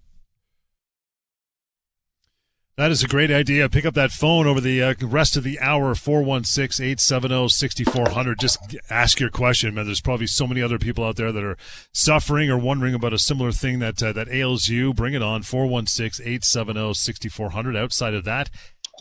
That 2.80 2.92
is 2.92 3.04
a 3.04 3.08
great 3.10 3.30
idea. 3.30 3.68
Pick 3.68 3.86
up 3.86 3.96
that 3.96 4.14
phone 4.14 4.48
over 4.48 4.62
the 4.62 4.82
uh, 4.82 4.94
rest 5.02 5.36
of 5.36 5.44
the 5.44 5.60
hour, 5.60 5.94
416-870-6400. 5.96 8.40
Just 8.40 8.78
ask 8.90 9.20
your 9.20 9.30
question, 9.30 9.76
man. 9.76 9.86
There's 9.86 10.00
probably 10.00 10.28
so 10.28 10.48
many 10.48 10.62
other 10.62 10.80
people 10.80 11.04
out 11.04 11.18
there 11.18 11.34
that 11.34 11.44
are 11.44 11.58
suffering 11.92 12.50
or 12.50 12.58
wondering 12.58 12.94
about 12.94 13.12
a 13.12 13.20
similar 13.20 13.52
thing 13.52 13.80
that 13.80 14.02
uh, 14.02 14.14
that 14.14 14.30
ails 14.30 14.70
you. 14.70 14.94
Bring 14.94 15.14
it 15.14 15.22
on, 15.22 15.42
416-870-6400. 15.42 17.78
Outside 17.78 18.14
of 18.14 18.24
that, 18.24 18.50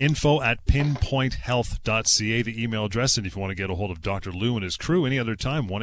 info 0.00 0.42
at 0.42 0.66
pinpointhealth.ca, 0.66 2.42
the 2.42 2.60
email 2.60 2.86
address. 2.86 3.16
And 3.16 3.28
if 3.28 3.36
you 3.36 3.40
want 3.40 3.52
to 3.52 3.54
get 3.54 3.70
a 3.70 3.76
hold 3.76 3.92
of 3.92 4.02
Dr. 4.02 4.32
Lou 4.32 4.56
and 4.56 4.64
his 4.64 4.76
crew 4.76 5.06
any 5.06 5.20
other 5.20 5.36
time, 5.36 5.68
1 5.68 5.82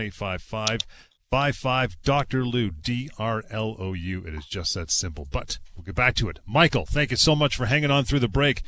55 1.36 2.02
Dr. 2.02 2.46
Lou, 2.46 2.72
D 2.72 3.10
R 3.20 3.44
L 3.50 3.76
O 3.78 3.92
U. 3.92 4.24
It 4.26 4.34
is 4.34 4.46
just 4.46 4.74
that 4.76 4.90
simple. 4.90 5.28
But 5.30 5.60
we'll 5.76 5.84
get 5.84 5.94
back 5.94 6.16
to 6.16 6.30
it. 6.30 6.40
Michael, 6.46 6.86
thank 6.86 7.12
you 7.12 7.18
so 7.18 7.36
much 7.36 7.58
for 7.58 7.66
hanging 7.66 7.92
on 7.92 8.06
through 8.06 8.20
the 8.20 8.30
break. 8.30 8.62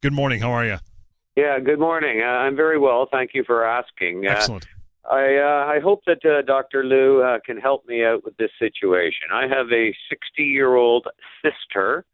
Good 0.00 0.14
morning. 0.14 0.40
How 0.40 0.50
are 0.50 0.64
you? 0.64 0.78
Yeah, 1.36 1.58
good 1.60 1.78
morning. 1.78 2.22
Uh, 2.22 2.30
I'm 2.30 2.56
very 2.56 2.78
well. 2.78 3.08
Thank 3.12 3.32
you 3.34 3.44
for 3.44 3.66
asking. 3.66 4.26
Uh, 4.26 4.30
Excellent. 4.30 4.64
Uh, 5.04 5.12
I 5.12 5.36
uh, 5.36 5.66
I 5.66 5.80
hope 5.80 6.00
that 6.06 6.24
uh, 6.24 6.40
Dr. 6.40 6.82
Lou 6.82 7.22
uh, 7.22 7.40
can 7.44 7.58
help 7.58 7.86
me 7.86 8.02
out 8.02 8.24
with 8.24 8.34
this 8.38 8.52
situation. 8.58 9.28
I 9.30 9.42
have 9.42 9.70
a 9.70 9.94
60 10.08 10.42
year 10.44 10.76
old 10.76 11.06
sister 11.42 12.06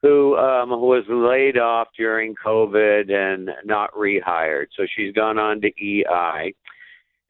who 0.00 0.34
um, 0.38 0.70
was 0.70 1.04
laid 1.10 1.58
off 1.58 1.88
during 1.94 2.34
COVID 2.42 3.12
and 3.12 3.50
not 3.66 3.92
rehired. 3.92 4.68
So 4.74 4.86
she's 4.96 5.12
gone 5.12 5.38
on 5.38 5.60
to 5.60 5.68
EI. 5.68 6.54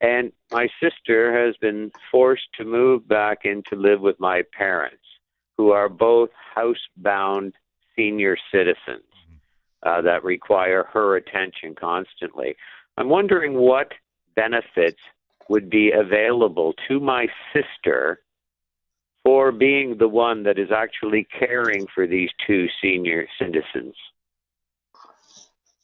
And 0.00 0.32
my 0.52 0.68
sister 0.82 1.46
has 1.46 1.56
been 1.56 1.90
forced 2.10 2.48
to 2.58 2.64
move 2.64 3.08
back 3.08 3.44
in 3.44 3.62
to 3.70 3.76
live 3.76 4.00
with 4.00 4.20
my 4.20 4.42
parents, 4.56 5.02
who 5.56 5.70
are 5.70 5.88
both 5.88 6.30
housebound 6.56 7.52
senior 7.96 8.36
citizens 8.52 9.04
uh, 9.84 10.02
that 10.02 10.22
require 10.22 10.84
her 10.92 11.16
attention 11.16 11.74
constantly. 11.74 12.54
I'm 12.98 13.08
wondering 13.08 13.54
what 13.54 13.92
benefits 14.34 15.00
would 15.48 15.70
be 15.70 15.92
available 15.92 16.74
to 16.88 17.00
my 17.00 17.26
sister 17.54 18.20
for 19.26 19.50
being 19.50 19.98
the 19.98 20.06
one 20.06 20.44
that 20.44 20.56
is 20.56 20.70
actually 20.70 21.26
caring 21.36 21.84
for 21.92 22.06
these 22.06 22.30
two 22.46 22.68
senior 22.80 23.26
citizens? 23.40 23.94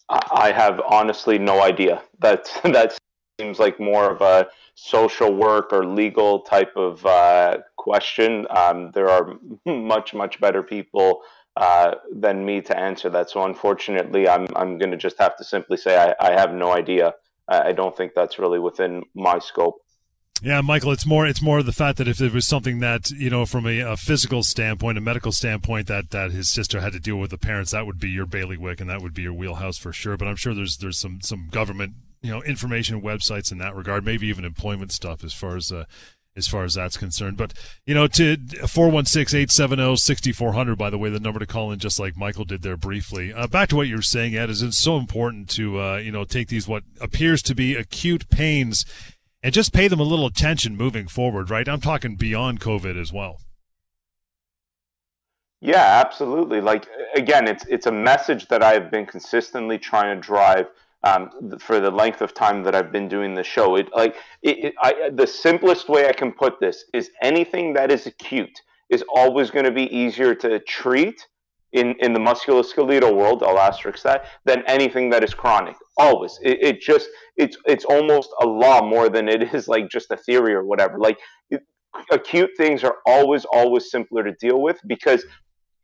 I 0.09 0.53
have 0.55 0.81
honestly 0.89 1.39
no 1.39 1.61
idea. 1.61 2.03
That's 2.21 2.61
that 2.61 2.97
seems 3.43 3.59
like 3.59 3.81
more 3.81 4.11
of 4.11 4.21
a 4.21 4.49
social 4.75 5.35
work 5.35 5.73
or 5.73 5.85
legal 5.85 6.41
type 6.41 6.73
of 6.77 7.05
uh, 7.05 7.59
question. 7.77 8.47
Um, 8.51 8.91
there 8.93 9.09
are 9.09 9.35
much 9.67 10.15
much 10.15 10.41
better 10.41 10.63
people 10.63 11.23
uh, 11.57 11.95
than 12.15 12.45
me 12.45 12.61
to 12.63 12.79
answer 12.79 13.11
that. 13.11 13.31
So 13.31 13.45
unfortunately, 13.45 14.29
I'm 14.29 14.47
I'm 14.55 14.79
going 14.79 14.93
to 14.93 14.97
just 14.97 15.19
have 15.19 15.37
to 15.37 15.45
simply 15.45 15.77
say 15.77 15.97
I, 15.99 16.15
I 16.29 16.33
have 16.33 16.53
no 16.55 16.73
idea. 16.73 17.15
I 17.49 17.73
don't 17.73 17.95
think 17.95 18.13
that's 18.15 18.39
really 18.39 18.61
within 18.61 19.03
my 19.15 19.39
scope. 19.39 19.75
Yeah, 20.41 20.61
Michael, 20.61 20.93
it's 20.93 21.05
more 21.05 21.27
it's 21.27 21.43
more 21.43 21.63
the 21.63 21.73
fact 21.73 21.99
that 21.99 22.09
if 22.09 22.21
it 22.21 22.33
was 22.33 22.47
something 22.47 22.79
that 22.79 23.11
you 23.11 23.31
know 23.31 23.45
from 23.45 23.67
a, 23.67 23.81
a, 23.81 23.97
physical 23.97 24.43
standpoint, 24.43 24.97
a 24.97 25.01
medical 25.01 25.33
standpoint, 25.33 25.89
that 25.89 26.11
that 26.11 26.31
his 26.31 26.49
sister 26.49 26.81
had 26.81 26.93
to 26.95 27.01
deal 27.01 27.17
with 27.17 27.31
the 27.31 27.39
parents, 27.39 27.73
that 27.73 27.87
would 27.87 27.99
be 27.99 28.11
your 28.11 28.27
bailiwick 28.27 28.81
and 28.81 28.89
that 28.89 29.03
would 29.03 29.15
be 29.15 29.23
your 29.23 29.35
wheelhouse 29.35 29.77
for 29.77 29.93
sure. 29.93 30.17
But 30.17 30.29
I'm 30.29 30.37
sure 30.37 30.55
there's 30.55 30.79
there's 30.79 30.99
some 30.99 31.21
some 31.21 31.49
government 31.51 31.95
you 32.23 32.31
know 32.31 32.43
information 32.43 33.03
websites 33.03 33.53
in 33.53 33.59
that 33.59 33.75
regard, 33.75 34.05
maybe 34.05 34.29
even 34.29 34.45
employment 34.45 34.93
stuff 34.93 35.25
as 35.25 35.33
far 35.33 35.57
as. 35.57 35.73
Uh, 35.73 35.87
as 36.35 36.49
far 36.49 36.65
as 36.65 36.73
that's 36.73 36.97
concerned. 36.97 37.37
But, 37.37 37.53
you 37.85 37.95
know, 37.95 38.07
to 38.07 38.39
416-870-6400, 38.39 40.79
by 40.79 40.89
the 40.89 40.97
way, 40.97 41.11
the 41.11 41.21
number 41.21 41.39
to 41.39 41.45
call 41.45 41.71
in, 41.73 41.79
just 41.79 42.01
like 42.01 42.17
Michael 42.17 42.47
did 42.47 42.63
there 42.63 42.79
briefly. 42.79 43.35
Uh, 43.35 43.47
back 43.47 43.69
to 43.69 43.77
what 43.77 43.89
you 43.89 43.97
were 43.97 44.03
saying, 44.03 44.35
Ed, 44.35 44.49
is 44.49 44.63
it's 44.63 44.79
so 44.79 44.97
important 44.97 45.51
to, 45.51 45.79
uh, 45.79 45.99
you 45.99 46.11
know, 46.11 46.25
take 46.25 46.49
these 46.49 46.67
what 46.67 46.85
appears 47.03 47.43
to 47.43 47.55
be 47.55 47.75
acute 47.75 48.31
pains 48.31 48.87
and 49.43 49.53
just 49.53 49.73
pay 49.73 49.89
them 49.89 50.01
a 50.01 50.05
little 50.05 50.27
attention 50.27 50.77
moving 50.77 51.09
forward, 51.09 51.51
right? 51.51 51.69
I'm 51.69 51.81
talking 51.81 52.17
beyond 52.17 52.61
COVID 52.61 52.99
as 52.99 53.13
well. 53.13 53.41
Yeah, 55.61 56.03
absolutely. 56.05 56.61
Like 56.61 56.89
again, 57.15 57.47
it's 57.47 57.65
it's 57.67 57.87
a 57.87 57.93
message 57.93 58.49
that 58.49 58.65
I've 58.65 58.91
been 58.91 59.07
consistently 59.07 59.79
trying 59.79 60.17
to 60.17 60.21
drive 60.21 60.67
um, 61.05 61.31
for 61.59 61.81
the 61.81 61.91
length 61.91 62.23
of 62.23 62.35
time 62.35 62.63
that 62.63 62.75
I've 62.75 62.93
been 62.93 63.09
doing 63.09 63.35
the 63.35 63.45
show. 63.45 63.77
It 63.77 63.89
like 63.95 64.17
it, 64.43 64.65
it, 64.67 64.75
I, 64.83 65.11
the 65.13 65.27
simplest 65.27 65.89
way 65.89 66.09
I 66.09 66.13
can 66.13 66.33
put 66.33 66.61
this 66.61 66.85
is 66.93 67.11
anything 67.23 67.73
that 67.75 67.91
is 67.91 68.07
acute 68.07 68.61
is 68.91 69.03
always 69.15 69.51
going 69.51 69.65
to 69.65 69.73
be 69.73 69.95
easier 69.95 70.35
to 70.37 70.61
treat 70.61 71.27
in, 71.73 71.95
in 72.01 72.13
the 72.13 72.21
musculoskeletal 72.21 73.15
world, 73.17 73.43
I'll 73.43 73.59
asterisk 73.59 74.03
that, 74.03 74.27
than 74.45 74.63
anything 74.67 75.09
that 75.11 75.25
is 75.25 75.33
chronic. 75.33 75.77
Always. 75.97 76.39
It, 76.43 76.63
it 76.63 76.81
just, 76.81 77.09
it's, 77.37 77.57
it's 77.65 77.85
almost 77.87 78.29
a 78.43 78.47
law 78.47 78.87
more 78.87 79.09
than 79.09 79.29
it 79.29 79.55
is 79.55 79.69
like 79.69 79.89
just 79.89 80.11
a 80.11 80.17
theory 80.17 80.55
or 80.55 80.65
whatever. 80.65 80.99
Like 80.99 81.19
it, 81.51 81.63
acute 82.11 82.51
things 82.57 82.85
are 82.85 82.97
always, 83.07 83.47
always 83.47 83.91
simpler 83.91 84.23
to 84.23 84.33
deal 84.33 84.61
with 84.61 84.79
because, 84.87 85.25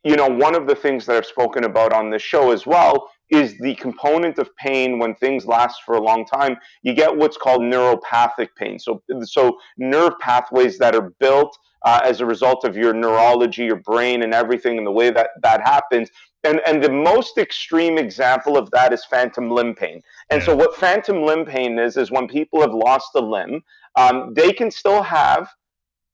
you 0.03 0.15
know, 0.15 0.27
one 0.27 0.55
of 0.55 0.67
the 0.67 0.75
things 0.75 1.05
that 1.07 1.15
I've 1.15 1.25
spoken 1.25 1.63
about 1.63 1.91
on 1.91 2.09
this 2.11 2.21
show 2.21 2.51
as 2.51 2.65
well 2.67 3.09
is 3.29 3.57
the 3.59 3.75
component 3.75 4.39
of 4.39 4.55
pain 4.57 4.99
when 4.99 5.15
things 5.15 5.45
last 5.45 5.83
for 5.85 5.95
a 5.95 6.01
long 6.01 6.25
time. 6.25 6.57
You 6.81 6.93
get 6.93 7.15
what's 7.15 7.37
called 7.37 7.61
neuropathic 7.61 8.49
pain. 8.57 8.79
So, 8.79 9.01
so 9.23 9.57
nerve 9.77 10.17
pathways 10.19 10.77
that 10.79 10.95
are 10.95 11.13
built 11.19 11.57
uh, 11.85 12.01
as 12.03 12.21
a 12.21 12.25
result 12.25 12.65
of 12.65 12.75
your 12.75 12.93
neurology, 12.93 13.63
your 13.63 13.77
brain, 13.77 14.23
and 14.23 14.33
everything, 14.33 14.77
and 14.77 14.85
the 14.85 14.91
way 14.91 15.11
that 15.11 15.29
that 15.41 15.61
happens. 15.61 16.09
And 16.43 16.61
and 16.65 16.83
the 16.83 16.91
most 16.91 17.37
extreme 17.37 17.97
example 17.97 18.57
of 18.57 18.69
that 18.71 18.93
is 18.93 19.05
phantom 19.05 19.49
limb 19.49 19.75
pain. 19.75 20.01
And 20.29 20.41
yeah. 20.41 20.45
so, 20.45 20.55
what 20.55 20.75
phantom 20.75 21.23
limb 21.23 21.45
pain 21.45 21.77
is 21.79 21.97
is 21.97 22.11
when 22.11 22.27
people 22.27 22.61
have 22.61 22.73
lost 22.73 23.09
a 23.15 23.21
limb, 23.21 23.61
um, 23.95 24.33
they 24.33 24.51
can 24.51 24.71
still 24.71 25.03
have 25.03 25.49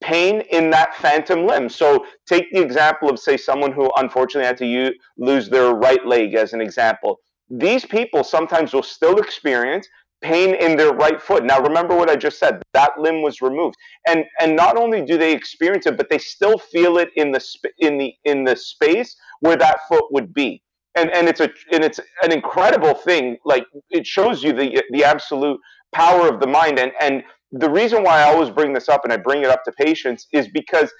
pain 0.00 0.42
in 0.50 0.70
that 0.70 0.94
phantom 0.96 1.46
limb. 1.46 1.68
So, 1.68 2.06
take 2.26 2.52
the 2.52 2.60
example 2.60 3.10
of 3.10 3.18
say 3.18 3.36
someone 3.36 3.72
who 3.72 3.90
unfortunately 3.96 4.46
had 4.46 4.58
to 4.58 4.66
use, 4.66 4.94
lose 5.18 5.48
their 5.48 5.74
right 5.74 6.04
leg 6.06 6.34
as 6.34 6.52
an 6.52 6.60
example. 6.60 7.18
These 7.48 7.84
people 7.84 8.24
sometimes 8.24 8.72
will 8.72 8.82
still 8.82 9.18
experience 9.18 9.88
pain 10.22 10.54
in 10.54 10.76
their 10.76 10.92
right 10.92 11.20
foot. 11.20 11.44
Now 11.44 11.60
remember 11.60 11.96
what 11.96 12.10
I 12.10 12.16
just 12.16 12.38
said, 12.38 12.62
that 12.72 12.98
limb 12.98 13.22
was 13.22 13.40
removed. 13.40 13.76
And 14.06 14.24
and 14.40 14.56
not 14.56 14.76
only 14.76 15.04
do 15.04 15.18
they 15.18 15.32
experience 15.32 15.86
it, 15.86 15.96
but 15.96 16.08
they 16.10 16.18
still 16.18 16.58
feel 16.58 16.98
it 16.98 17.10
in 17.16 17.32
the 17.32 17.44
in 17.78 17.98
the 17.98 18.14
in 18.24 18.44
the 18.44 18.56
space 18.56 19.16
where 19.40 19.56
that 19.56 19.80
foot 19.88 20.04
would 20.10 20.32
be. 20.32 20.62
And 20.96 21.10
and 21.10 21.28
it's 21.28 21.40
a 21.40 21.50
and 21.72 21.84
it's 21.84 22.00
an 22.22 22.32
incredible 22.32 22.94
thing. 22.94 23.36
Like 23.44 23.66
it 23.90 24.06
shows 24.06 24.42
you 24.42 24.52
the 24.52 24.82
the 24.90 25.04
absolute 25.04 25.60
power 25.92 26.28
of 26.28 26.40
the 26.40 26.46
mind 26.46 26.78
and 26.78 26.92
and 27.00 27.22
the 27.52 27.70
reason 27.70 28.02
why 28.02 28.20
I 28.20 28.24
always 28.24 28.50
bring 28.50 28.72
this 28.72 28.88
up 28.88 29.04
and 29.04 29.12
I 29.12 29.16
bring 29.16 29.42
it 29.42 29.48
up 29.48 29.64
to 29.64 29.72
patients 29.72 30.26
is 30.32 30.48
because 30.48 30.92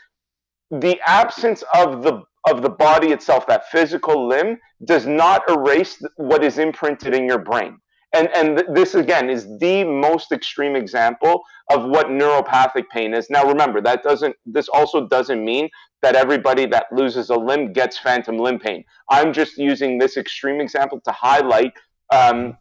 the 0.71 1.01
absence 1.07 1.63
of 1.75 2.03
the 2.03 2.23
of 2.49 2.63
the 2.63 2.71
body 2.71 3.09
itself, 3.09 3.45
that 3.49 3.69
physical 3.71 4.29
limb, 4.29 4.57
does 4.85 5.05
not 5.05 5.43
erase 5.51 6.01
what 6.17 6.45
is 6.45 6.59
imprinted 6.59 7.13
in 7.13 7.27
your 7.27 7.41
brain. 7.41 7.77
And, 8.15 8.29
and 8.35 8.63
this 8.73 8.95
again 8.95 9.29
is 9.29 9.59
the 9.59 9.83
most 9.83 10.31
extreme 10.31 10.77
example 10.77 11.43
of 11.71 11.87
what 11.87 12.07
neuropathic 12.07 12.85
pain 12.93 13.15
is. 13.15 13.29
Now, 13.29 13.45
remember 13.45 13.81
that 13.81 14.05
doesn't. 14.05 14.37
This 14.47 14.69
also 14.69 15.09
doesn't 15.09 15.45
mean 15.45 15.69
that 16.03 16.15
everybody 16.15 16.67
that 16.67 16.87
loses 16.93 17.31
a 17.31 17.35
limb 17.35 17.73
gets 17.73 17.99
phantom 17.99 18.39
limb 18.39 18.61
pain. 18.61 18.85
I'm 19.11 19.33
just 19.33 19.59
using 19.59 19.99
this 19.99 20.17
extreme 20.17 20.61
example 20.61 21.01
to 21.05 21.11
highlight 21.11 21.73
um, 22.15 22.57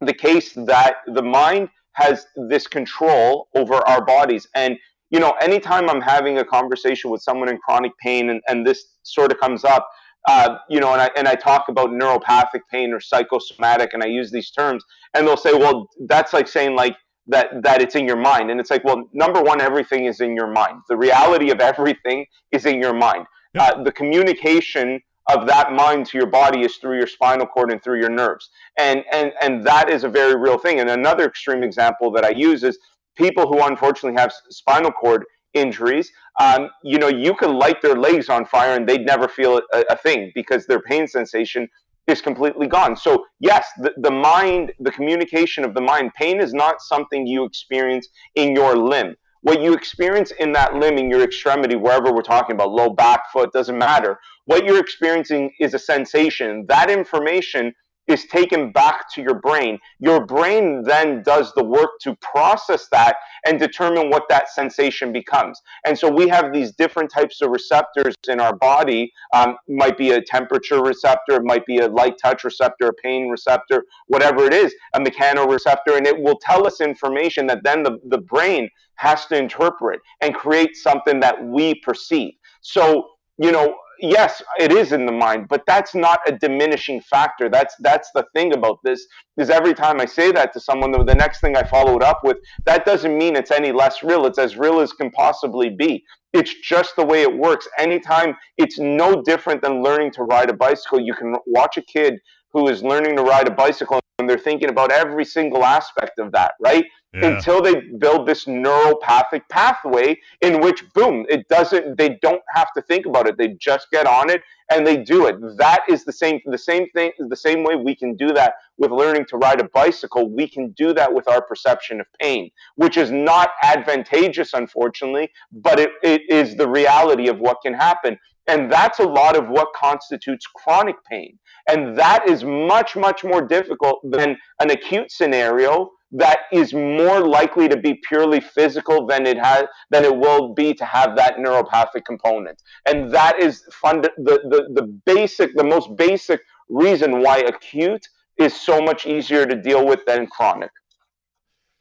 the 0.00 0.12
case 0.12 0.52
that 0.54 0.96
the 1.06 1.22
mind 1.22 1.68
has 1.98 2.26
this 2.48 2.66
control 2.66 3.48
over 3.54 3.76
our 3.88 4.04
bodies. 4.04 4.46
And, 4.54 4.76
you 5.10 5.20
know, 5.20 5.32
anytime 5.40 5.90
I'm 5.90 6.00
having 6.00 6.38
a 6.38 6.44
conversation 6.44 7.10
with 7.10 7.22
someone 7.22 7.48
in 7.48 7.58
chronic 7.58 7.92
pain 7.98 8.30
and, 8.30 8.40
and 8.48 8.66
this 8.66 8.80
sort 9.02 9.32
of 9.32 9.40
comes 9.40 9.64
up, 9.64 9.88
uh, 10.28 10.58
you 10.68 10.80
know, 10.80 10.92
and 10.92 11.00
I, 11.00 11.10
and 11.16 11.26
I 11.26 11.34
talk 11.34 11.68
about 11.68 11.90
neuropathic 11.90 12.62
pain 12.70 12.92
or 12.92 13.00
psychosomatic, 13.00 13.94
and 13.94 14.02
I 14.02 14.06
use 14.06 14.30
these 14.30 14.50
terms, 14.50 14.84
and 15.14 15.26
they'll 15.26 15.36
say, 15.36 15.54
well, 15.54 15.88
that's 16.06 16.32
like 16.32 16.48
saying 16.48 16.76
like 16.76 16.96
that 17.28 17.46
that 17.62 17.80
it's 17.80 17.94
in 17.94 18.06
your 18.06 18.20
mind, 18.32 18.50
and 18.50 18.60
it's 18.60 18.70
like, 18.70 18.84
well, 18.84 19.08
number 19.12 19.40
one, 19.42 19.60
everything 19.60 20.04
is 20.04 20.20
in 20.20 20.36
your 20.36 20.50
mind. 20.50 20.76
The 20.88 20.96
reality 20.96 21.50
of 21.50 21.60
everything 21.60 22.26
is 22.52 22.66
in 22.66 22.80
your 22.80 22.94
mind. 22.94 23.26
Uh, 23.58 23.82
the 23.82 23.92
communication 23.92 25.00
of 25.28 25.46
that 25.46 25.72
mind 25.72 26.06
to 26.06 26.18
your 26.18 26.26
body 26.26 26.62
is 26.62 26.76
through 26.76 26.96
your 26.96 27.06
spinal 27.06 27.46
cord 27.46 27.70
and 27.70 27.82
through 27.82 28.00
your 28.00 28.10
nerves. 28.10 28.50
And, 28.78 29.04
and, 29.12 29.32
and 29.42 29.62
that 29.64 29.90
is 29.90 30.04
a 30.04 30.08
very 30.08 30.36
real 30.36 30.58
thing. 30.58 30.80
And 30.80 30.88
another 30.88 31.26
extreme 31.26 31.62
example 31.62 32.10
that 32.12 32.24
I 32.24 32.30
use 32.30 32.64
is 32.64 32.78
people 33.16 33.46
who 33.46 33.62
unfortunately 33.62 34.18
have 34.20 34.32
spinal 34.48 34.90
cord 34.90 35.24
injuries. 35.52 36.10
Um, 36.40 36.70
you 36.82 36.98
know, 36.98 37.08
you 37.08 37.34
can 37.34 37.58
light 37.58 37.82
their 37.82 37.94
legs 37.94 38.28
on 38.28 38.46
fire 38.46 38.74
and 38.74 38.88
they'd 38.88 39.04
never 39.04 39.28
feel 39.28 39.60
a, 39.72 39.84
a 39.90 39.96
thing 39.96 40.32
because 40.34 40.66
their 40.66 40.80
pain 40.80 41.06
sensation 41.06 41.68
is 42.06 42.22
completely 42.22 42.66
gone. 42.66 42.96
So, 42.96 43.26
yes, 43.38 43.68
the, 43.78 43.92
the 43.98 44.10
mind, 44.10 44.72
the 44.80 44.90
communication 44.90 45.62
of 45.62 45.74
the 45.74 45.82
mind, 45.82 46.14
pain 46.14 46.40
is 46.40 46.54
not 46.54 46.80
something 46.80 47.26
you 47.26 47.44
experience 47.44 48.08
in 48.34 48.54
your 48.54 48.76
limb 48.76 49.14
what 49.42 49.62
you 49.62 49.72
experience 49.72 50.30
in 50.32 50.52
that 50.52 50.74
limb, 50.74 50.98
in 50.98 51.08
your 51.08 51.22
extremity, 51.22 51.76
wherever 51.76 52.12
we're 52.12 52.22
talking 52.22 52.54
about, 52.54 52.72
low 52.72 52.90
back, 52.90 53.30
foot, 53.32 53.52
doesn't 53.52 53.78
matter. 53.78 54.18
What 54.48 54.64
you're 54.64 54.80
experiencing 54.80 55.52
is 55.60 55.74
a 55.74 55.78
sensation. 55.78 56.64
That 56.68 56.88
information 56.88 57.74
is 58.06 58.24
taken 58.24 58.72
back 58.72 59.04
to 59.12 59.20
your 59.20 59.34
brain. 59.34 59.78
Your 59.98 60.24
brain 60.24 60.84
then 60.84 61.22
does 61.22 61.52
the 61.52 61.62
work 61.62 61.90
to 62.04 62.16
process 62.22 62.88
that 62.90 63.16
and 63.44 63.58
determine 63.58 64.08
what 64.08 64.22
that 64.30 64.48
sensation 64.48 65.12
becomes. 65.12 65.60
And 65.84 65.98
so 65.98 66.10
we 66.10 66.28
have 66.28 66.50
these 66.50 66.72
different 66.72 67.10
types 67.10 67.42
of 67.42 67.50
receptors 67.50 68.14
in 68.26 68.40
our 68.40 68.56
body. 68.56 69.12
Um, 69.34 69.58
might 69.68 69.98
be 69.98 70.12
a 70.12 70.22
temperature 70.22 70.82
receptor, 70.82 71.34
it 71.34 71.44
might 71.44 71.66
be 71.66 71.80
a 71.80 71.88
light 71.88 72.14
touch 72.16 72.42
receptor, 72.42 72.86
a 72.86 72.94
pain 72.94 73.28
receptor, 73.28 73.84
whatever 74.06 74.46
it 74.46 74.54
is, 74.54 74.74
a 74.94 74.98
mechanoreceptor, 74.98 75.94
and 75.94 76.06
it 76.06 76.18
will 76.18 76.38
tell 76.40 76.66
us 76.66 76.80
information 76.80 77.46
that 77.48 77.64
then 77.64 77.82
the, 77.82 77.98
the 78.08 78.22
brain 78.22 78.70
has 78.94 79.26
to 79.26 79.36
interpret 79.36 80.00
and 80.22 80.34
create 80.34 80.74
something 80.74 81.20
that 81.20 81.44
we 81.44 81.74
perceive. 81.84 82.32
So, 82.62 83.08
you 83.36 83.52
know, 83.52 83.76
yes, 84.00 84.42
it 84.58 84.72
is 84.72 84.92
in 84.92 85.06
the 85.06 85.12
mind, 85.12 85.48
but 85.48 85.62
that's 85.66 85.94
not 85.94 86.20
a 86.26 86.32
diminishing 86.32 87.00
factor. 87.00 87.48
That's 87.48 87.74
that's 87.80 88.10
the 88.14 88.24
thing 88.34 88.54
about 88.54 88.78
this 88.84 89.06
is 89.36 89.50
every 89.50 89.74
time 89.74 90.00
I 90.00 90.04
say 90.04 90.32
that 90.32 90.52
to 90.52 90.60
someone, 90.60 90.92
the, 90.92 91.14
next 91.14 91.40
thing 91.40 91.56
I 91.56 91.62
follow 91.62 91.96
it 91.96 92.02
up 92.02 92.20
with, 92.24 92.38
that 92.64 92.84
doesn't 92.84 93.16
mean 93.16 93.36
it's 93.36 93.50
any 93.50 93.72
less 93.72 94.02
real. 94.02 94.26
It's 94.26 94.38
as 94.38 94.56
real 94.56 94.80
as 94.80 94.92
can 94.92 95.10
possibly 95.10 95.70
be. 95.70 96.04
It's 96.32 96.54
just 96.60 96.96
the 96.96 97.04
way 97.04 97.22
it 97.22 97.38
works. 97.38 97.68
Anytime 97.78 98.36
it's 98.56 98.78
no 98.78 99.22
different 99.22 99.62
than 99.62 99.82
learning 99.82 100.12
to 100.12 100.24
ride 100.24 100.50
a 100.50 100.54
bicycle. 100.54 101.00
You 101.00 101.14
can 101.14 101.36
watch 101.46 101.76
a 101.76 101.82
kid 101.82 102.18
who 102.52 102.68
is 102.68 102.82
learning 102.82 103.16
to 103.16 103.22
ride 103.22 103.48
a 103.48 103.50
bicycle 103.52 104.00
and 104.18 104.28
they're 104.28 104.38
thinking 104.38 104.68
about 104.68 104.90
every 104.90 105.24
single 105.24 105.64
aspect 105.64 106.18
of 106.18 106.32
that, 106.32 106.54
right? 106.60 106.84
Yeah. 107.14 107.36
Until 107.36 107.62
they 107.62 107.80
build 107.98 108.28
this 108.28 108.44
neuropathic 108.44 109.42
pathway 109.48 110.18
in 110.42 110.60
which, 110.60 110.84
boom, 110.92 111.24
it 111.30 111.48
doesn't. 111.48 111.96
They 111.96 112.18
don't 112.20 112.42
have 112.54 112.70
to 112.74 112.82
think 112.82 113.06
about 113.06 113.26
it. 113.26 113.38
They 113.38 113.48
just 113.48 113.90
get 113.90 114.06
on 114.06 114.28
it 114.28 114.42
and 114.70 114.86
they 114.86 114.98
do 114.98 115.26
it. 115.26 115.36
That 115.56 115.84
is 115.88 116.04
the 116.04 116.12
same. 116.12 116.40
The 116.44 116.58
same 116.58 116.90
thing. 116.90 117.12
The 117.18 117.36
same 117.36 117.64
way 117.64 117.76
we 117.76 117.96
can 117.96 118.14
do 118.14 118.34
that 118.34 118.54
with 118.76 118.90
learning 118.90 119.24
to 119.30 119.38
ride 119.38 119.58
a 119.58 119.68
bicycle. 119.70 120.28
We 120.28 120.48
can 120.48 120.72
do 120.72 120.92
that 120.92 121.14
with 121.14 121.28
our 121.28 121.40
perception 121.40 121.98
of 121.98 122.06
pain, 122.20 122.50
which 122.76 122.98
is 122.98 123.10
not 123.10 123.50
advantageous, 123.62 124.52
unfortunately, 124.52 125.30
but 125.50 125.80
it, 125.80 125.92
it 126.02 126.28
is 126.28 126.56
the 126.56 126.68
reality 126.68 127.28
of 127.28 127.38
what 127.38 127.62
can 127.62 127.72
happen. 127.72 128.18
And 128.46 128.70
that's 128.70 128.98
a 128.98 129.06
lot 129.06 129.36
of 129.36 129.48
what 129.48 129.68
constitutes 129.74 130.46
chronic 130.46 130.96
pain. 131.04 131.38
And 131.70 131.98
that 131.98 132.28
is 132.28 132.44
much, 132.44 132.96
much 132.96 133.24
more 133.24 133.42
difficult 133.42 134.00
than 134.04 134.36
an 134.60 134.70
acute 134.70 135.10
scenario 135.10 135.90
that 136.12 136.40
is 136.52 136.72
more 136.72 137.20
likely 137.20 137.68
to 137.68 137.76
be 137.76 138.00
purely 138.08 138.40
physical 138.40 139.06
than 139.06 139.26
it 139.26 139.38
has 139.38 139.64
than 139.90 140.04
it 140.04 140.16
will 140.16 140.54
be 140.54 140.72
to 140.74 140.84
have 140.84 141.16
that 141.16 141.36
neuropathic 141.36 142.04
component. 142.06 142.62
And 142.86 143.10
that 143.12 143.38
is 143.38 143.62
fund 143.72 144.04
the, 144.16 144.40
the, 144.48 144.68
the 144.74 144.86
basic, 145.04 145.54
the 145.54 145.64
most 145.64 145.96
basic 145.96 146.40
reason 146.68 147.20
why 147.20 147.38
acute 147.38 148.06
is 148.38 148.58
so 148.58 148.80
much 148.80 149.06
easier 149.06 149.44
to 149.46 149.60
deal 149.60 149.86
with 149.86 150.04
than 150.06 150.26
chronic. 150.28 150.70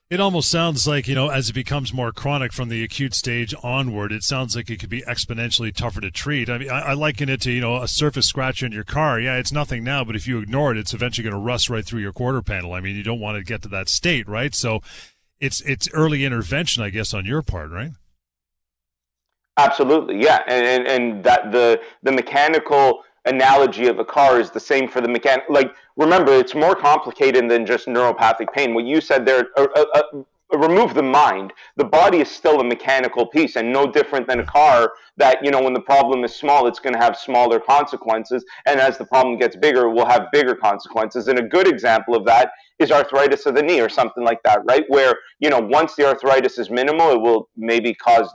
It 0.10 0.22
almost 0.22 0.50
sounds 0.50 0.88
like, 0.88 1.10
you 1.10 1.16
know, 1.16 1.28
as 1.28 1.50
it 1.50 1.54
becomes 1.54 1.94
more 1.94 2.14
chronic 2.14 2.54
from 2.54 2.70
the 2.70 2.82
acute 2.82 3.14
stage 3.14 3.54
onward, 3.62 4.14
it 4.14 4.24
sounds 4.24 4.56
like 4.56 4.70
it 4.70 4.80
could 4.80 4.90
be 4.90 5.02
exponentially 5.02 5.76
tougher 5.76 6.00
to 6.00 6.10
treat. 6.10 6.50
I 6.50 6.58
mean, 6.58 6.70
I, 6.70 6.80
I 6.80 6.94
liken 6.94 7.28
it 7.28 7.42
to, 7.42 7.52
you 7.52 7.60
know, 7.60 7.82
a 7.82 7.90
surface 7.90 8.26
scratch 8.26 8.64
in 8.64 8.72
your 8.72 8.86
car. 8.86 9.20
Yeah, 9.20 9.36
it's 9.36 9.52
nothing 9.52 9.84
now, 9.84 10.06
but 10.06 10.16
if 10.16 10.26
you 10.26 10.40
ignore 10.40 10.72
it, 10.72 10.78
it's 10.78 10.94
eventually 10.94 11.24
going 11.24 11.34
to 11.34 11.46
rust 11.46 11.70
right 11.70 11.86
through 11.86 12.00
your 12.00 12.14
quarter 12.14 12.42
panel. 12.42 12.72
I 12.72 12.80
mean, 12.80 12.96
you 12.96 13.04
don't 13.04 13.20
want 13.20 13.38
to 13.38 13.44
get 13.44 13.62
to 13.64 13.68
that 13.68 13.90
state, 13.90 14.30
right? 14.30 14.56
So 14.56 14.80
it's, 15.42 15.60
it's 15.62 15.90
early 15.92 16.24
intervention, 16.24 16.84
I 16.84 16.90
guess, 16.90 17.14
on 17.14 17.26
your 17.26 17.42
part, 17.42 17.70
right? 17.70 17.92
Absolutely. 19.58 20.24
Yeah. 20.24 20.42
And, 20.48 20.66
and, 20.66 20.88
and 20.88 21.24
that 21.26 21.52
the, 21.52 21.82
the 22.02 22.14
mechanical, 22.14 23.04
analogy 23.28 23.88
of 23.88 24.00
a 24.00 24.06
car 24.06 24.40
is 24.40 24.52
the 24.52 24.60
same 24.60 24.88
for 24.88 25.02
the 25.02 25.08
mechanic. 25.08 25.46
Like, 25.50 25.72
remember, 25.96 26.34
it's 26.34 26.56
more 26.56 26.76
complicated 26.76 27.50
than 27.50 27.66
just 27.66 27.88
neuropathic 27.88 28.52
pain. 28.54 28.74
What 28.74 28.86
you 28.86 29.02
said 29.02 29.26
there, 29.26 29.48
uh, 29.58 29.68
uh, 29.76 29.86
uh, 29.94 30.58
remove 30.58 30.94
the 30.94 31.04
mind. 31.04 31.54
The 31.76 31.84
body 31.84 32.20
is 32.20 32.30
still 32.30 32.60
a 32.60 32.64
mechanical 32.64 33.26
piece, 33.28 33.56
and 33.56 33.72
no 33.72 33.92
different 33.92 34.28
than 34.28 34.40
a 34.40 34.46
car. 34.46 34.94
That 35.18 35.44
you 35.44 35.52
know, 35.52 35.62
when 35.62 35.74
the 35.74 35.82
problem 35.82 36.24
is 36.24 36.36
small, 36.36 36.68
it's 36.68 36.80
going 36.80 36.94
to 36.94 37.00
have 37.00 37.18
smaller 37.18 37.60
consequences, 37.60 38.46
and 38.66 38.80
as 38.80 38.98
the 38.98 39.06
problem 39.06 39.38
gets 39.38 39.56
bigger, 39.56 39.88
it 39.88 39.94
will 39.94 40.06
have 40.06 40.28
bigger 40.32 40.56
consequences. 40.56 41.28
And 41.28 41.40
a 41.40 41.44
good 41.44 41.68
example 41.68 42.16
of 42.16 42.26
that 42.26 42.52
is 42.80 42.92
arthritis 42.92 43.46
of 43.46 43.56
the 43.56 43.64
knee 43.64 43.82
or 43.82 43.90
something 43.90 44.24
like 44.24 44.42
that, 44.44 44.62
right? 44.66 44.86
Where 44.88 45.16
you 45.40 45.50
know, 45.50 45.60
once 45.60 45.96
the 45.96 46.08
arthritis 46.08 46.58
is 46.58 46.70
minimal, 46.70 47.12
it 47.12 47.22
will 47.22 47.50
maybe 47.58 47.94
cause 47.94 48.30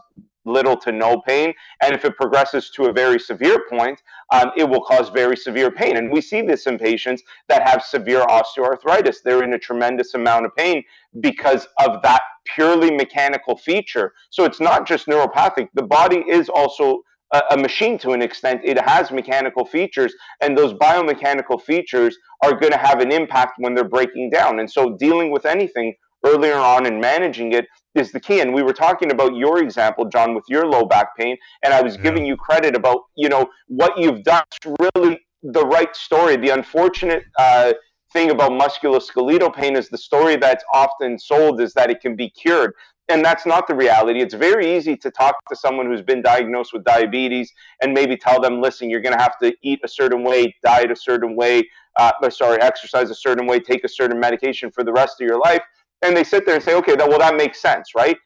little 0.44 0.76
to 0.76 0.92
no 0.92 1.20
pain. 1.20 1.52
And 1.82 1.94
if 1.94 2.04
it 2.04 2.16
progresses 2.16 2.70
to 2.70 2.86
a 2.86 2.92
very 2.92 3.18
severe 3.18 3.64
point, 3.70 4.02
um, 4.32 4.50
it 4.56 4.68
will 4.68 4.82
cause 4.82 5.08
very 5.10 5.36
severe 5.36 5.70
pain. 5.70 5.96
And 5.96 6.10
we 6.10 6.20
see 6.20 6.42
this 6.42 6.66
in 6.66 6.78
patients 6.78 7.22
that 7.48 7.66
have 7.68 7.82
severe 7.82 8.22
osteoarthritis. 8.22 9.16
They're 9.24 9.44
in 9.44 9.54
a 9.54 9.58
tremendous 9.58 10.14
amount 10.14 10.46
of 10.46 10.56
pain 10.56 10.82
because 11.20 11.66
of 11.84 12.02
that 12.02 12.22
purely 12.44 12.90
mechanical 12.90 13.56
feature. 13.56 14.12
So 14.30 14.44
it's 14.44 14.60
not 14.60 14.86
just 14.86 15.06
neuropathic, 15.06 15.68
the 15.74 15.82
body 15.82 16.24
is 16.28 16.48
also 16.48 17.02
a, 17.32 17.42
a 17.52 17.56
machine 17.56 17.98
to 17.98 18.10
an 18.10 18.22
extent. 18.22 18.60
It 18.64 18.80
has 18.80 19.10
mechanical 19.10 19.64
features, 19.64 20.14
and 20.40 20.56
those 20.56 20.74
biomechanical 20.74 21.62
features 21.62 22.16
are 22.42 22.58
going 22.58 22.72
to 22.72 22.78
have 22.78 23.00
an 23.00 23.12
impact 23.12 23.54
when 23.58 23.74
they're 23.74 23.88
breaking 23.88 24.30
down. 24.30 24.60
And 24.60 24.70
so 24.70 24.96
dealing 24.96 25.30
with 25.30 25.46
anything 25.46 25.94
earlier 26.24 26.56
on 26.56 26.86
and 26.86 27.00
managing 27.00 27.52
it 27.52 27.66
is 27.94 28.12
the 28.12 28.20
key. 28.20 28.40
And 28.40 28.54
we 28.54 28.62
were 28.62 28.72
talking 28.72 29.10
about 29.10 29.34
your 29.34 29.62
example, 29.62 30.06
John, 30.06 30.34
with 30.34 30.44
your 30.48 30.66
low 30.66 30.84
back 30.84 31.16
pain, 31.16 31.36
and 31.62 31.74
I 31.74 31.82
was 31.82 31.96
yeah. 31.96 32.02
giving 32.02 32.24
you 32.24 32.36
credit 32.36 32.74
about 32.74 33.02
you 33.16 33.28
know 33.28 33.48
what 33.68 33.98
you've 33.98 34.22
done. 34.22 34.44
It's 34.52 34.76
really 34.94 35.20
the 35.42 35.66
right 35.66 35.94
story. 35.94 36.36
The 36.36 36.50
unfortunate 36.50 37.24
uh, 37.38 37.72
thing 38.12 38.30
about 38.30 38.52
musculoskeletal 38.52 39.54
pain 39.54 39.76
is 39.76 39.88
the 39.88 39.98
story 39.98 40.36
that's 40.36 40.64
often 40.72 41.18
sold 41.18 41.60
is 41.60 41.72
that 41.74 41.90
it 41.90 42.00
can 42.00 42.14
be 42.14 42.30
cured. 42.30 42.72
And 43.08 43.24
that's 43.24 43.44
not 43.44 43.66
the 43.66 43.74
reality. 43.74 44.20
It's 44.20 44.32
very 44.32 44.76
easy 44.76 44.96
to 44.98 45.10
talk 45.10 45.34
to 45.48 45.56
someone 45.56 45.86
who's 45.86 46.02
been 46.02 46.22
diagnosed 46.22 46.72
with 46.72 46.84
diabetes 46.84 47.52
and 47.82 47.92
maybe 47.92 48.16
tell 48.16 48.40
them, 48.40 48.60
listen, 48.60 48.88
you're 48.88 49.00
going 49.00 49.16
to 49.16 49.20
have 49.20 49.38
to 49.40 49.52
eat 49.62 49.80
a 49.84 49.88
certain 49.88 50.22
way, 50.22 50.54
diet 50.64 50.90
a 50.90 50.96
certain 50.96 51.34
way, 51.34 51.68
uh, 51.98 52.12
sorry, 52.30 52.60
exercise 52.62 53.10
a 53.10 53.14
certain 53.14 53.46
way, 53.46 53.58
take 53.58 53.82
a 53.84 53.88
certain 53.88 54.20
medication 54.20 54.70
for 54.70 54.84
the 54.84 54.92
rest 54.92 55.20
of 55.20 55.26
your 55.26 55.38
life 55.38 55.62
and 56.02 56.16
they 56.16 56.24
sit 56.24 56.46
there 56.46 56.54
and 56.56 56.64
say, 56.64 56.74
okay, 56.74 56.96
that, 56.96 57.08
well, 57.08 57.18
that 57.18 57.36
makes 57.36 57.60
sense, 57.60 57.90
right? 57.96 58.16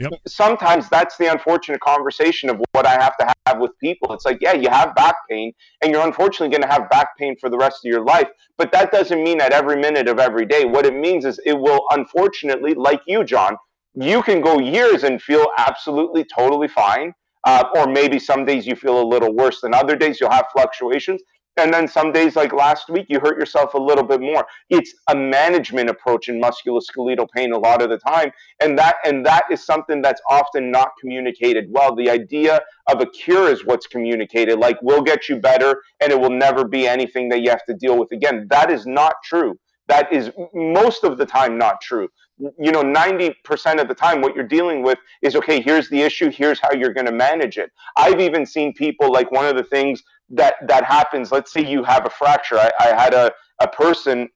Yep. 0.00 0.12
Sometimes 0.28 0.88
that's 0.88 1.16
the 1.16 1.26
unfortunate 1.30 1.80
conversation 1.80 2.48
of 2.50 2.60
what 2.70 2.86
I 2.86 2.92
have 2.92 3.16
to 3.16 3.34
have 3.46 3.58
with 3.58 3.72
people. 3.80 4.12
It's 4.12 4.24
like, 4.24 4.38
yeah, 4.40 4.52
you 4.52 4.68
have 4.68 4.94
back 4.94 5.16
pain, 5.28 5.52
and 5.82 5.92
you're 5.92 6.06
unfortunately 6.06 6.50
going 6.56 6.62
to 6.62 6.72
have 6.72 6.88
back 6.88 7.16
pain 7.18 7.36
for 7.40 7.50
the 7.50 7.58
rest 7.58 7.84
of 7.84 7.90
your 7.90 8.04
life. 8.04 8.28
But 8.56 8.70
that 8.72 8.92
doesn't 8.92 9.22
mean 9.22 9.40
at 9.40 9.52
every 9.52 9.76
minute 9.76 10.08
of 10.08 10.20
every 10.20 10.46
day. 10.46 10.64
What 10.64 10.86
it 10.86 10.94
means 10.94 11.24
is 11.24 11.40
it 11.44 11.58
will, 11.58 11.80
unfortunately, 11.90 12.74
like 12.74 13.02
you, 13.06 13.24
John, 13.24 13.56
you 13.94 14.22
can 14.22 14.40
go 14.40 14.60
years 14.60 15.02
and 15.02 15.20
feel 15.20 15.46
absolutely 15.58 16.24
totally 16.24 16.68
fine. 16.68 17.12
Uh, 17.44 17.64
or 17.76 17.86
maybe 17.86 18.18
some 18.18 18.44
days 18.44 18.66
you 18.66 18.74
feel 18.76 19.00
a 19.00 19.06
little 19.06 19.32
worse 19.34 19.60
than 19.60 19.72
other 19.72 19.96
days. 19.96 20.20
You'll 20.20 20.30
have 20.30 20.46
fluctuations. 20.52 21.22
And 21.58 21.72
then 21.72 21.88
some 21.88 22.12
days 22.12 22.36
like 22.36 22.52
last 22.52 22.88
week 22.88 23.06
you 23.08 23.20
hurt 23.20 23.38
yourself 23.38 23.74
a 23.74 23.78
little 23.78 24.04
bit 24.04 24.20
more. 24.20 24.46
It's 24.70 24.94
a 25.08 25.16
management 25.16 25.90
approach 25.90 26.28
in 26.28 26.40
musculoskeletal 26.40 27.28
pain 27.34 27.52
a 27.52 27.58
lot 27.58 27.82
of 27.82 27.90
the 27.90 27.98
time. 27.98 28.30
And 28.60 28.78
that 28.78 28.96
and 29.04 29.26
that 29.26 29.44
is 29.50 29.64
something 29.64 30.00
that's 30.00 30.22
often 30.30 30.70
not 30.70 30.92
communicated 31.00 31.66
well. 31.70 31.94
The 31.94 32.10
idea 32.10 32.60
of 32.88 33.00
a 33.00 33.06
cure 33.06 33.50
is 33.50 33.66
what's 33.66 33.86
communicated. 33.86 34.58
Like 34.58 34.78
we'll 34.82 35.02
get 35.02 35.28
you 35.28 35.36
better 35.36 35.82
and 36.00 36.12
it 36.12 36.20
will 36.20 36.30
never 36.30 36.64
be 36.66 36.86
anything 36.86 37.28
that 37.30 37.40
you 37.40 37.50
have 37.50 37.64
to 37.66 37.74
deal 37.74 37.98
with 37.98 38.12
again. 38.12 38.46
That 38.50 38.70
is 38.70 38.86
not 38.86 39.14
true. 39.24 39.58
That 39.88 40.12
is 40.12 40.30
most 40.54 41.02
of 41.02 41.18
the 41.18 41.26
time 41.26 41.58
not 41.58 41.80
true. 41.80 42.08
You 42.38 42.70
know 42.70 42.84
90% 42.84 43.80
of 43.80 43.88
the 43.88 43.94
time 43.94 44.20
what 44.20 44.36
you're 44.36 44.46
dealing 44.46 44.82
with 44.82 44.98
is 45.22 45.34
okay 45.34 45.60
here's 45.60 45.88
the 45.88 46.02
issue. 46.02 46.30
Here's 46.30 46.60
how 46.60 46.72
you're 46.72 46.92
going 46.92 47.06
to 47.06 47.12
manage 47.12 47.58
it. 47.58 47.70
I've 47.96 48.20
even 48.20 48.46
seen 48.46 48.74
people 48.74 49.12
like 49.12 49.32
one 49.32 49.46
of 49.46 49.56
the 49.56 49.64
things 49.64 50.02
that 50.30 50.54
that 50.66 50.84
happens 50.84 51.32
let's 51.32 51.52
say 51.52 51.64
you 51.64 51.82
have 51.84 52.06
a 52.06 52.10
fracture 52.10 52.58
i, 52.58 52.70
I 52.80 52.86
had 52.88 53.14
a, 53.14 53.32
a 53.60 53.68
person 53.68 54.28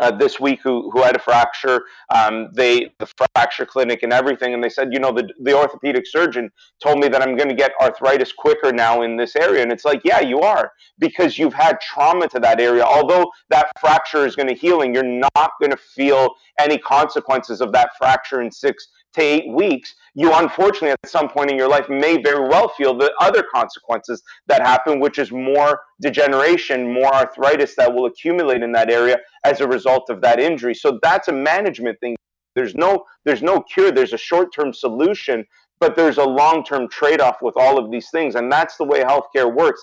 uh, 0.00 0.10
this 0.10 0.40
week 0.40 0.60
who, 0.62 0.90
who 0.90 1.02
had 1.02 1.14
a 1.14 1.18
fracture. 1.18 1.82
Um, 2.12 2.48
they 2.54 2.90
the 2.98 3.06
fracture 3.34 3.66
clinic 3.66 4.02
and 4.02 4.12
everything, 4.12 4.54
and 4.54 4.64
they 4.64 4.70
said, 4.70 4.92
you 4.92 4.98
know, 4.98 5.12
the 5.12 5.28
the 5.42 5.54
orthopedic 5.54 6.06
surgeon 6.06 6.50
told 6.82 6.98
me 6.98 7.08
that 7.08 7.22
I'm 7.22 7.36
going 7.36 7.50
to 7.50 7.54
get 7.54 7.72
arthritis 7.80 8.32
quicker 8.32 8.72
now 8.72 9.02
in 9.02 9.16
this 9.16 9.36
area, 9.36 9.62
and 9.62 9.70
it's 9.70 9.84
like, 9.84 10.00
yeah, 10.04 10.20
you 10.20 10.40
are 10.40 10.72
because 10.98 11.38
you've 11.38 11.54
had 11.54 11.80
trauma 11.80 12.28
to 12.28 12.40
that 12.40 12.60
area. 12.60 12.82
Although 12.82 13.30
that 13.50 13.70
fracture 13.78 14.26
is 14.26 14.34
going 14.34 14.48
to 14.48 14.54
heal, 14.54 14.80
and 14.80 14.94
you're 14.94 15.04
not 15.04 15.52
going 15.60 15.70
to 15.70 15.76
feel 15.76 16.30
any 16.58 16.78
consequences 16.78 17.60
of 17.60 17.72
that 17.72 17.90
fracture 17.98 18.40
in 18.40 18.50
six 18.50 18.88
to 19.14 19.22
eight 19.22 19.52
weeks, 19.52 19.94
you 20.14 20.32
unfortunately 20.32 20.90
at 20.90 20.98
some 21.08 21.28
point 21.28 21.50
in 21.50 21.56
your 21.56 21.68
life 21.68 21.88
may 21.88 22.20
very 22.20 22.48
well 22.48 22.68
feel 22.68 22.96
the 22.96 23.12
other 23.20 23.44
consequences 23.54 24.22
that 24.46 24.60
happen, 24.60 25.00
which 25.00 25.18
is 25.18 25.30
more 25.32 25.80
degeneration, 26.00 26.92
more 26.92 27.12
arthritis 27.12 27.74
that 27.76 27.92
will 27.92 28.06
accumulate 28.06 28.62
in 28.62 28.72
that 28.72 28.90
area 28.90 29.18
as 29.44 29.60
a 29.60 29.68
result 29.68 30.10
of 30.10 30.20
that 30.20 30.40
injury. 30.40 30.74
So 30.74 30.98
that's 31.02 31.28
a 31.28 31.32
management 31.32 31.98
thing. 32.00 32.16
There's 32.54 32.74
no 32.74 33.04
there's 33.24 33.42
no 33.42 33.60
cure. 33.62 33.92
There's 33.92 34.12
a 34.12 34.18
short-term 34.18 34.72
solution, 34.72 35.44
but 35.78 35.96
there's 35.96 36.18
a 36.18 36.24
long-term 36.24 36.88
trade-off 36.88 37.42
with 37.42 37.56
all 37.56 37.78
of 37.78 37.90
these 37.90 38.10
things, 38.10 38.34
and 38.34 38.50
that's 38.50 38.76
the 38.76 38.84
way 38.84 39.02
healthcare 39.02 39.52
works. 39.52 39.82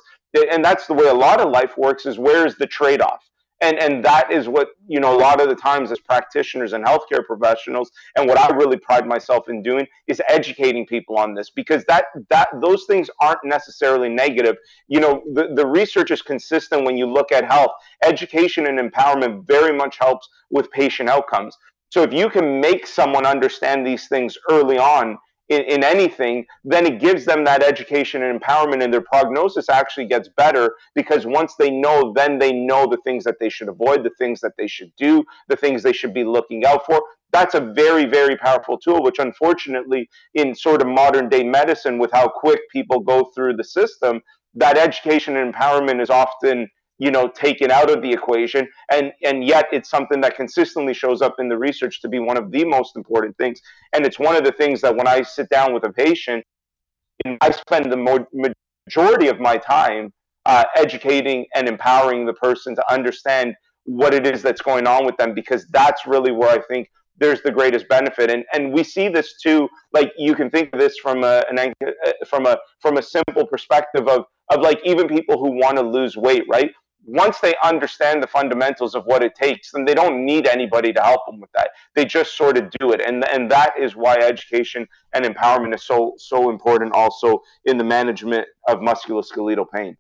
And 0.51 0.63
that's 0.63 0.85
the 0.87 0.93
way 0.93 1.07
a 1.07 1.13
lot 1.13 1.39
of 1.39 1.49
life 1.49 1.77
works. 1.77 2.05
Is 2.05 2.19
where 2.19 2.45
is 2.45 2.57
the 2.57 2.67
trade-off? 2.67 3.23
And 3.61 3.77
and 3.79 4.03
that 4.03 4.31
is 4.31 4.47
what 4.47 4.69
you 4.87 4.99
know 4.99 5.15
a 5.15 5.19
lot 5.19 5.41
of 5.41 5.49
the 5.49 5.55
times 5.55 5.91
as 5.91 5.99
practitioners 5.99 6.73
and 6.73 6.85
healthcare 6.85 7.25
professionals 7.25 7.91
and 8.15 8.27
what 8.27 8.37
i 8.37 8.53
really 8.55 8.77
pride 8.77 9.07
myself 9.07 9.49
in 9.49 9.61
doing 9.61 9.85
is 10.07 10.21
educating 10.29 10.85
people 10.85 11.17
on 11.17 11.33
this 11.33 11.49
because 11.49 11.83
that 11.85 12.05
that 12.29 12.47
those 12.61 12.85
things 12.85 13.09
aren't 13.21 13.43
necessarily 13.43 14.09
negative. 14.09 14.55
You 14.87 14.99
know 14.99 15.23
the, 15.33 15.49
the 15.55 15.65
research 15.65 16.11
is 16.11 16.21
consistent 16.21 16.85
when 16.85 16.97
you 16.97 17.05
look 17.05 17.31
at 17.31 17.45
health. 17.45 17.71
Education 18.03 18.67
and 18.67 18.79
empowerment 18.79 19.45
very 19.47 19.75
much 19.75 19.97
helps 19.99 20.27
with 20.49 20.71
patient 20.71 21.09
outcomes. 21.09 21.57
So 21.89 22.03
if 22.03 22.13
you 22.13 22.29
can 22.29 22.59
make 22.59 22.85
someone 22.85 23.25
understand 23.25 23.85
these 23.85 24.07
things 24.07 24.37
early 24.49 24.77
on 24.77 25.17
in, 25.49 25.62
in 25.62 25.83
anything, 25.83 26.45
then 26.63 26.86
it 26.86 26.99
gives 26.99 27.25
them 27.25 27.43
that 27.45 27.63
education 27.63 28.23
and 28.23 28.39
empowerment, 28.39 28.83
and 28.83 28.93
their 28.93 29.01
prognosis 29.01 29.69
actually 29.69 30.05
gets 30.05 30.29
better 30.29 30.75
because 30.95 31.25
once 31.25 31.55
they 31.55 31.69
know, 31.69 32.13
then 32.15 32.39
they 32.39 32.51
know 32.51 32.88
the 32.88 32.97
things 33.03 33.23
that 33.23 33.39
they 33.39 33.49
should 33.49 33.69
avoid, 33.69 34.03
the 34.03 34.12
things 34.17 34.41
that 34.41 34.53
they 34.57 34.67
should 34.67 34.91
do, 34.97 35.23
the 35.47 35.55
things 35.55 35.83
they 35.83 35.93
should 35.93 36.13
be 36.13 36.23
looking 36.23 36.65
out 36.65 36.86
for. 36.86 37.01
That's 37.31 37.55
a 37.55 37.62
very, 37.62 38.05
very 38.05 38.38
powerful 38.38 38.77
tool, 38.77 39.03
which 39.03 39.19
unfortunately, 39.19 40.10
in 40.33 40.55
sort 40.55 40.81
of 40.81 40.88
modern 40.88 41.29
day 41.29 41.43
medicine, 41.43 41.97
with 41.97 42.12
how 42.12 42.27
quick 42.27 42.62
people 42.71 42.99
go 42.99 43.25
through 43.36 43.57
the 43.57 43.63
system, 43.63 44.21
that 44.55 44.77
education 44.77 45.38
and 45.38 45.53
empowerment 45.53 46.01
is 46.01 46.10
often 46.10 46.67
you 46.99 47.12
know 47.12 47.27
taken 47.27 47.71
out 47.71 47.89
of 47.89 48.01
the 48.01 48.12
equation. 48.12 48.67
And 48.91 49.12
and 49.23 49.43
yet 49.43 49.67
it's 49.71 49.89
something 49.89 50.21
that 50.21 50.36
consistently 50.36 50.93
shows 50.93 51.21
up 51.21 51.36
in 51.39 51.49
the 51.49 51.57
research 51.57 52.01
to 52.01 52.10
be 52.10 52.19
one 52.19 52.38
of 52.38 52.51
the 52.51 52.65
most 52.65 52.95
important 52.95 53.38
things. 53.38 53.62
And 53.93 54.05
it's 54.05 54.19
one 54.19 54.36
of 54.36 54.43
the 54.43 54.51
things 54.51 54.81
that 54.81 54.95
when 54.95 55.07
i 55.07 55.21
sit 55.21 55.49
down 55.49 55.73
with 55.73 55.83
a 55.83 55.91
patient 55.91 56.43
i 57.41 57.51
spend 57.51 57.91
the 57.91 58.25
majority 58.88 59.27
of 59.27 59.39
my 59.39 59.57
time 59.57 60.12
uh, 60.45 60.63
educating 60.75 61.45
and 61.55 61.67
empowering 61.67 62.25
the 62.25 62.33
person 62.33 62.75
to 62.75 62.93
understand 62.93 63.53
what 63.83 64.13
it 64.13 64.25
is 64.25 64.41
that's 64.41 64.62
going 64.62 64.88
on 64.88 65.05
with 65.05 65.17
them 65.17 65.33
because 65.33 65.65
that's 65.67 66.05
really 66.05 66.31
where 66.31 66.49
i 66.49 66.62
think 66.67 66.88
there's 67.19 67.41
the 67.41 67.51
greatest 67.51 67.88
benefit. 67.88 68.29
And 68.29 68.43
and 68.53 68.71
we 68.71 68.83
see 68.83 69.10
this 69.10 69.39
too 69.41 69.67
like 69.93 70.12
you 70.17 70.36
can 70.36 70.49
think 70.49 70.69
of 70.73 70.79
this 70.79 70.97
from 70.97 71.23
a 71.23 71.43
an, 71.49 71.60
uh, 71.60 72.12
from 72.27 72.45
a 72.45 72.57
from 72.81 72.97
a 72.97 73.01
simple 73.01 73.45
perspective 73.47 74.07
of 74.07 74.25
of 74.51 74.62
like 74.62 74.79
even 74.86 75.07
people 75.07 75.38
who 75.38 75.51
want 75.51 75.77
to 75.77 75.83
lose 75.83 76.15
weight 76.15 76.43
right 76.49 76.71
once 77.07 77.39
they 77.39 77.55
understand 77.63 78.21
the 78.21 78.27
fundamentals 78.27 78.93
of 78.93 79.05
what 79.05 79.23
it 79.23 79.33
takes, 79.33 79.71
then 79.71 79.85
they 79.85 79.93
don't 79.93 80.25
need 80.25 80.45
anybody 80.45 80.91
to 80.91 81.01
help 81.01 81.25
them 81.25 81.39
with 81.39 81.49
that. 81.53 81.69
They 81.95 82.03
just 82.03 82.35
sort 82.35 82.57
of 82.57 82.69
do 82.79 82.91
it, 82.91 83.01
and 83.01 83.27
and 83.29 83.49
that 83.49 83.73
is 83.79 83.95
why 83.95 84.15
education 84.17 84.87
and 85.13 85.25
empowerment 85.25 85.73
is 85.73 85.83
so 85.83 86.15
so 86.17 86.49
important. 86.49 86.93
Also 86.93 87.41
in 87.65 87.77
the 87.77 87.83
management 87.83 88.45
of 88.67 88.79
musculoskeletal 88.79 89.65
pain. 89.73 89.95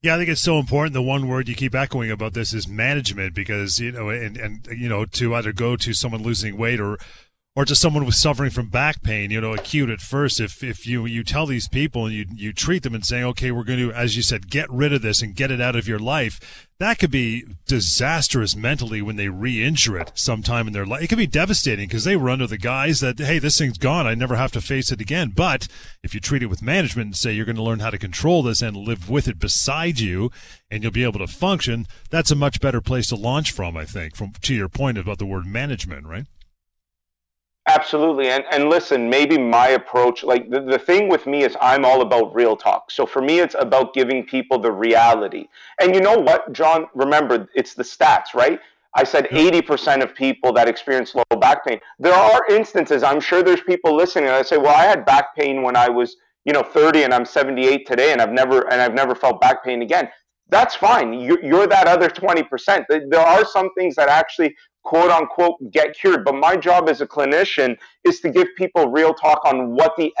Yeah, 0.00 0.14
I 0.14 0.18
think 0.18 0.30
it's 0.30 0.40
so 0.40 0.58
important. 0.58 0.94
The 0.94 1.02
one 1.02 1.28
word 1.28 1.48
you 1.48 1.54
keep 1.54 1.74
echoing 1.74 2.10
about 2.10 2.34
this 2.34 2.52
is 2.52 2.66
management, 2.66 3.34
because 3.34 3.80
you 3.80 3.92
know, 3.92 4.08
and 4.08 4.36
and 4.36 4.66
you 4.66 4.88
know, 4.88 5.04
to 5.04 5.34
either 5.34 5.52
go 5.52 5.76
to 5.76 5.92
someone 5.92 6.22
losing 6.22 6.56
weight 6.56 6.80
or 6.80 6.98
or 7.54 7.66
to 7.66 7.76
someone 7.76 8.02
who's 8.02 8.16
suffering 8.16 8.50
from 8.50 8.68
back 8.68 9.02
pain, 9.02 9.30
you 9.30 9.38
know, 9.38 9.52
acute 9.52 9.90
at 9.90 10.00
first, 10.00 10.40
if, 10.40 10.64
if 10.64 10.86
you, 10.86 11.04
you 11.04 11.22
tell 11.22 11.44
these 11.44 11.68
people 11.68 12.06
and 12.06 12.14
you, 12.14 12.24
you 12.34 12.50
treat 12.50 12.82
them 12.82 12.94
and 12.94 13.04
saying, 13.04 13.24
okay, 13.24 13.50
we're 13.50 13.62
going 13.62 13.78
to, 13.78 13.92
as 13.92 14.16
you 14.16 14.22
said, 14.22 14.48
get 14.48 14.70
rid 14.70 14.90
of 14.90 15.02
this 15.02 15.20
and 15.20 15.36
get 15.36 15.50
it 15.50 15.60
out 15.60 15.76
of 15.76 15.86
your 15.86 15.98
life, 15.98 16.66
that 16.78 16.98
could 16.98 17.10
be 17.10 17.44
disastrous 17.66 18.56
mentally 18.56 19.02
when 19.02 19.16
they 19.16 19.28
re-injure 19.28 19.98
it 19.98 20.12
sometime 20.14 20.66
in 20.66 20.72
their 20.72 20.86
life. 20.86 21.02
It 21.02 21.08
could 21.08 21.18
be 21.18 21.26
devastating 21.26 21.88
because 21.88 22.04
they 22.04 22.16
were 22.16 22.30
under 22.30 22.46
the 22.46 22.56
guise 22.56 23.00
that, 23.00 23.18
hey, 23.18 23.38
this 23.38 23.58
thing's 23.58 23.76
gone. 23.76 24.06
I 24.06 24.14
never 24.14 24.36
have 24.36 24.52
to 24.52 24.62
face 24.62 24.90
it 24.90 25.02
again. 25.02 25.32
But 25.36 25.68
if 26.02 26.14
you 26.14 26.20
treat 26.20 26.42
it 26.42 26.48
with 26.48 26.62
management 26.62 27.06
and 27.06 27.16
say 27.16 27.32
you're 27.32 27.44
going 27.44 27.56
to 27.56 27.62
learn 27.62 27.80
how 27.80 27.90
to 27.90 27.98
control 27.98 28.42
this 28.42 28.62
and 28.62 28.74
live 28.78 29.10
with 29.10 29.28
it 29.28 29.38
beside 29.38 30.00
you 30.00 30.30
and 30.70 30.82
you'll 30.82 30.90
be 30.90 31.04
able 31.04 31.18
to 31.18 31.26
function, 31.26 31.86
that's 32.08 32.30
a 32.30 32.34
much 32.34 32.62
better 32.62 32.80
place 32.80 33.08
to 33.08 33.16
launch 33.16 33.52
from, 33.52 33.76
I 33.76 33.84
think, 33.84 34.16
from 34.16 34.32
to 34.40 34.54
your 34.54 34.70
point 34.70 34.96
about 34.96 35.18
the 35.18 35.26
word 35.26 35.44
management, 35.44 36.06
right? 36.06 36.24
Absolutely. 37.68 38.28
And, 38.28 38.44
and 38.50 38.68
listen, 38.68 39.08
maybe 39.08 39.38
my 39.38 39.68
approach, 39.68 40.24
like 40.24 40.50
the, 40.50 40.60
the 40.60 40.78
thing 40.78 41.08
with 41.08 41.26
me 41.26 41.44
is 41.44 41.56
I'm 41.60 41.84
all 41.84 42.02
about 42.02 42.34
real 42.34 42.56
talk. 42.56 42.90
So 42.90 43.06
for 43.06 43.22
me, 43.22 43.38
it's 43.38 43.54
about 43.56 43.94
giving 43.94 44.24
people 44.24 44.58
the 44.58 44.72
reality. 44.72 45.46
And 45.80 45.94
you 45.94 46.00
know 46.00 46.18
what, 46.18 46.52
John? 46.52 46.86
Remember, 46.94 47.48
it's 47.54 47.74
the 47.74 47.84
stats, 47.84 48.34
right? 48.34 48.58
I 48.94 49.04
said 49.04 49.28
80% 49.30 50.02
of 50.02 50.14
people 50.14 50.52
that 50.54 50.68
experience 50.68 51.14
low 51.14 51.22
back 51.40 51.64
pain. 51.64 51.78
There 52.00 52.12
are 52.12 52.42
instances, 52.50 53.02
I'm 53.04 53.20
sure 53.20 53.42
there's 53.44 53.62
people 53.62 53.94
listening 53.96 54.26
that 54.26 54.46
say, 54.46 54.58
well, 54.58 54.74
I 54.74 54.82
had 54.82 55.06
back 55.06 55.34
pain 55.36 55.62
when 55.62 55.76
I 55.76 55.88
was, 55.88 56.16
you 56.44 56.52
know, 56.52 56.62
30 56.62 57.04
and 57.04 57.14
I'm 57.14 57.24
78 57.24 57.86
today 57.86 58.12
and 58.12 58.20
I've 58.20 58.32
never, 58.32 58.70
and 58.70 58.82
I've 58.82 58.92
never 58.94 59.14
felt 59.14 59.40
back 59.40 59.64
pain 59.64 59.82
again 59.82 60.08
that's 60.48 60.74
fine. 60.74 61.14
You're, 61.14 61.42
you're, 61.42 61.66
that 61.66 61.86
other 61.88 62.10
20%. 62.10 62.84
There 63.08 63.20
are 63.20 63.44
some 63.46 63.70
things 63.74 63.94
that 63.96 64.10
actually 64.10 64.54
quote 64.82 65.10
unquote 65.10 65.70
get 65.70 65.94
cured. 65.94 66.24
But 66.24 66.34
my 66.34 66.56
job 66.56 66.88
as 66.88 67.00
a 67.00 67.06
clinician 67.06 67.76
is 68.04 68.20
to 68.20 68.30
give 68.30 68.48
people 68.56 68.88
real 68.88 69.14
talk 69.14 69.44
on 69.44 69.74
what 69.74 69.94
the 69.96 70.12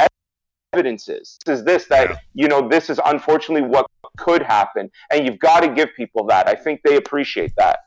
evidence 0.72 1.08
is. 1.08 1.38
Is 1.46 1.64
this 1.64 1.86
that, 1.86 2.18
you 2.34 2.48
know, 2.48 2.68
this 2.68 2.90
is 2.90 3.00
unfortunately 3.04 3.68
what 3.68 3.86
could 4.16 4.42
happen. 4.42 4.90
And 5.10 5.26
you've 5.26 5.38
got 5.38 5.60
to 5.60 5.68
give 5.68 5.90
people 5.96 6.24
that. 6.26 6.48
I 6.48 6.54
think 6.54 6.80
they 6.82 6.96
appreciate 6.96 7.52
that. 7.56 7.80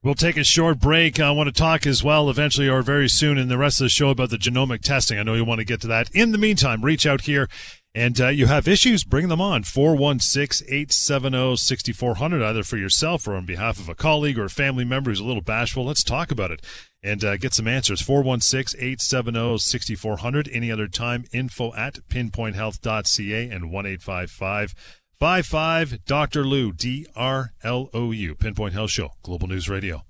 We'll 0.00 0.14
take 0.14 0.36
a 0.36 0.44
short 0.44 0.78
break. 0.78 1.18
I 1.18 1.32
want 1.32 1.48
to 1.48 1.52
talk 1.52 1.84
as 1.84 2.04
well 2.04 2.30
eventually 2.30 2.68
or 2.68 2.82
very 2.82 3.08
soon 3.08 3.36
in 3.36 3.48
the 3.48 3.58
rest 3.58 3.80
of 3.80 3.86
the 3.86 3.88
show 3.88 4.10
about 4.10 4.30
the 4.30 4.36
genomic 4.36 4.80
testing. 4.80 5.18
I 5.18 5.24
know 5.24 5.34
you 5.34 5.44
want 5.44 5.58
to 5.58 5.64
get 5.64 5.80
to 5.80 5.88
that. 5.88 6.08
In 6.14 6.30
the 6.30 6.38
meantime, 6.38 6.84
reach 6.84 7.04
out 7.04 7.22
here 7.22 7.48
and 7.94 8.20
uh, 8.20 8.28
you 8.28 8.46
have 8.46 8.68
issues, 8.68 9.04
bring 9.04 9.28
them 9.28 9.40
on. 9.40 9.62
416 9.62 10.66
870 10.68 11.56
6400, 11.56 12.42
either 12.42 12.62
for 12.62 12.76
yourself 12.76 13.26
or 13.26 13.34
on 13.34 13.46
behalf 13.46 13.78
of 13.78 13.88
a 13.88 13.94
colleague 13.94 14.38
or 14.38 14.44
a 14.44 14.50
family 14.50 14.84
member 14.84 15.10
who's 15.10 15.20
a 15.20 15.24
little 15.24 15.42
bashful. 15.42 15.84
Let's 15.84 16.04
talk 16.04 16.30
about 16.30 16.50
it 16.50 16.62
and 17.02 17.24
uh, 17.24 17.36
get 17.36 17.54
some 17.54 17.68
answers. 17.68 18.00
416 18.00 18.78
870 18.78 19.58
6400. 19.58 20.48
Any 20.52 20.70
other 20.70 20.88
time, 20.88 21.24
info 21.32 21.74
at 21.74 22.00
pinpointhealth.ca 22.08 23.50
and 23.50 23.70
1 23.70 23.86
855 23.86 24.74
55 25.18 26.04
Dr. 26.04 26.44
Lou, 26.44 26.72
D 26.72 27.06
R 27.16 27.52
L 27.62 27.90
O 27.92 28.12
U. 28.12 28.34
Pinpoint 28.34 28.74
Health 28.74 28.90
Show, 28.90 29.10
Global 29.22 29.48
News 29.48 29.68
Radio. 29.68 30.07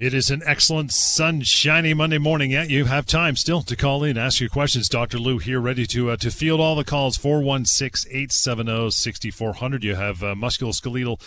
It 0.00 0.14
is 0.14 0.30
an 0.30 0.42
excellent 0.46 0.92
sunshiny 0.92 1.92
Monday 1.92 2.18
morning. 2.18 2.52
Yet 2.52 2.70
you 2.70 2.84
have 2.84 3.04
time 3.04 3.34
still 3.34 3.62
to 3.62 3.74
call 3.74 4.04
in, 4.04 4.10
and 4.10 4.18
ask 4.20 4.38
your 4.38 4.48
questions. 4.48 4.88
Dr. 4.88 5.18
Lou 5.18 5.38
here, 5.38 5.58
ready 5.58 5.88
to 5.88 6.12
uh, 6.12 6.16
to 6.18 6.30
field 6.30 6.60
all 6.60 6.76
the 6.76 6.84
calls. 6.84 7.18
416-870-6400. 7.18 9.82
You 9.82 9.96
have 9.96 10.22
uh, 10.22 10.36
musculoskeletal 10.36 11.20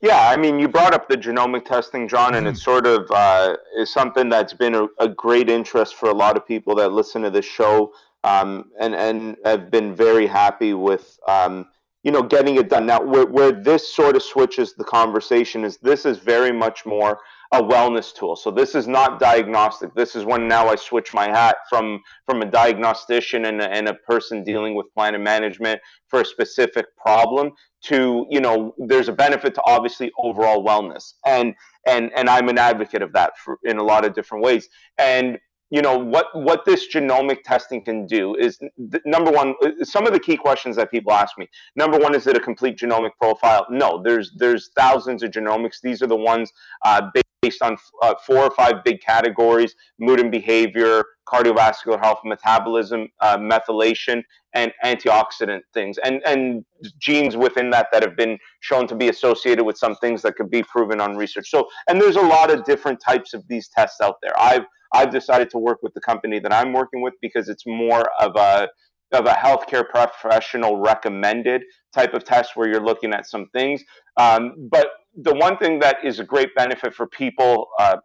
Yeah, 0.00 0.28
I 0.28 0.36
mean, 0.36 0.60
you 0.60 0.68
brought 0.68 0.94
up 0.94 1.08
the 1.08 1.16
genomic 1.16 1.64
testing, 1.64 2.06
John, 2.06 2.36
and 2.36 2.46
mm. 2.46 2.50
it 2.50 2.58
sort 2.58 2.86
of 2.86 3.10
uh, 3.10 3.56
is 3.76 3.92
something 3.92 4.28
that's 4.28 4.52
been 4.52 4.76
a, 4.76 4.86
a, 5.00 5.08
great 5.08 5.50
interest 5.50 5.96
for 5.96 6.10
a 6.10 6.14
lot 6.14 6.36
of 6.36 6.46
people 6.46 6.76
that 6.76 6.92
listen 6.92 7.22
to 7.22 7.30
this 7.30 7.44
show, 7.44 7.92
um, 8.24 8.70
and 8.80 8.94
and 8.94 9.36
have 9.44 9.70
been 9.70 9.94
very 9.94 10.26
happy 10.26 10.74
with 10.74 11.18
um, 11.28 11.66
you 12.02 12.12
know 12.12 12.22
getting 12.22 12.56
it 12.56 12.68
done. 12.68 12.86
Now, 12.86 13.02
where, 13.02 13.26
where 13.26 13.52
this 13.52 13.94
sort 13.94 14.16
of 14.16 14.22
switches 14.22 14.74
the 14.74 14.84
conversation 14.84 15.64
is 15.64 15.78
this 15.78 16.06
is 16.06 16.18
very 16.18 16.52
much 16.52 16.86
more 16.86 17.18
a 17.52 17.62
wellness 17.62 18.14
tool. 18.14 18.34
So 18.34 18.50
this 18.50 18.74
is 18.74 18.88
not 18.88 19.20
diagnostic. 19.20 19.94
This 19.94 20.16
is 20.16 20.24
when 20.24 20.48
now 20.48 20.68
I 20.68 20.76
switch 20.76 21.12
my 21.12 21.28
hat 21.28 21.56
from 21.68 22.00
from 22.26 22.40
a 22.40 22.46
diagnostician 22.46 23.44
and 23.44 23.60
a, 23.60 23.68
and 23.70 23.88
a 23.88 23.94
person 23.94 24.42
dealing 24.42 24.74
with 24.74 24.86
plan 24.94 25.14
and 25.14 25.22
management 25.22 25.80
for 26.08 26.22
a 26.22 26.24
specific 26.24 26.86
problem 26.96 27.52
to 27.84 28.26
you 28.30 28.40
know 28.40 28.74
there's 28.78 29.08
a 29.08 29.12
benefit 29.12 29.54
to 29.54 29.62
obviously 29.66 30.10
overall 30.18 30.64
wellness 30.64 31.12
and 31.26 31.54
and 31.86 32.10
and 32.16 32.28
I'm 32.30 32.48
an 32.48 32.58
advocate 32.58 33.02
of 33.02 33.12
that 33.12 33.36
for, 33.38 33.58
in 33.64 33.76
a 33.76 33.82
lot 33.82 34.04
of 34.04 34.14
different 34.14 34.44
ways 34.44 34.68
and 34.98 35.38
you 35.72 35.80
know 35.80 35.96
what 35.96 36.26
what 36.34 36.66
this 36.66 36.86
genomic 36.94 37.38
testing 37.44 37.82
can 37.82 38.06
do 38.06 38.36
is 38.36 38.60
number 39.06 39.30
one 39.30 39.54
uh, 39.64 39.70
some 39.82 40.06
of 40.06 40.12
the 40.12 40.20
key 40.20 40.36
questions 40.36 40.76
that 40.76 40.90
people 40.90 41.12
ask 41.12 41.38
me 41.38 41.48
number 41.74 41.98
one 41.98 42.14
is 42.14 42.26
it 42.26 42.36
a 42.36 42.40
complete 42.40 42.76
genomic 42.76 43.12
profile? 43.18 43.66
No 43.70 44.00
there's 44.02 44.32
there's 44.36 44.70
thousands 44.76 45.22
of 45.22 45.30
genomics. 45.30 45.80
These 45.82 46.02
are 46.02 46.06
the 46.06 46.14
ones 46.14 46.52
uh, 46.84 47.10
based 47.40 47.62
on 47.62 47.78
uh, 48.02 48.14
four 48.26 48.38
or 48.38 48.50
five 48.50 48.84
big 48.84 49.00
categories 49.00 49.74
mood 49.98 50.20
and 50.20 50.30
behavior 50.30 51.04
cardiovascular 51.26 51.98
health 51.98 52.20
metabolism 52.24 53.08
uh, 53.20 53.38
methylation 53.38 54.22
and 54.52 54.72
antioxidant 54.84 55.62
things. 55.72 55.96
And 56.04 56.20
and 56.26 56.66
genes 56.98 57.34
within 57.34 57.70
that 57.70 57.86
that 57.92 58.02
have 58.02 58.16
been 58.16 58.38
shown 58.60 58.86
to 58.88 58.94
be 58.94 59.08
associated 59.08 59.64
with 59.64 59.78
some 59.78 59.96
things 59.96 60.20
that 60.20 60.36
could 60.36 60.50
be 60.50 60.62
proven 60.64 61.00
on 61.00 61.16
research. 61.16 61.48
So 61.48 61.66
and 61.88 61.98
there's 61.98 62.16
a 62.16 62.28
lot 62.36 62.50
of 62.50 62.64
different 62.64 63.00
types 63.00 63.32
of 63.32 63.42
these 63.48 63.70
tests 63.74 64.02
out 64.02 64.16
there. 64.22 64.38
I've 64.38 64.66
I've 64.94 65.10
decided 65.10 65.50
to 65.50 65.58
work 65.58 65.78
with 65.82 65.94
the 65.94 66.00
company 66.00 66.38
that 66.40 66.52
I'm 66.52 66.72
working 66.72 67.02
with 67.02 67.14
because 67.20 67.48
it's 67.48 67.66
more 67.66 68.04
of 68.20 68.36
a 68.36 68.68
of 69.12 69.26
a 69.26 69.32
healthcare 69.32 69.86
professional 69.86 70.78
recommended 70.78 71.62
type 71.94 72.14
of 72.14 72.24
test 72.24 72.56
where 72.56 72.66
you're 72.66 72.82
looking 72.82 73.12
at 73.12 73.26
some 73.26 73.46
things. 73.52 73.82
Um, 74.16 74.54
but 74.70 74.88
the 75.14 75.34
one 75.34 75.58
thing 75.58 75.80
that 75.80 75.98
is 76.02 76.18
a 76.18 76.24
great 76.24 76.54
benefit 76.54 76.94
for 76.94 77.06
people 77.06 77.68
uh, 77.78 77.98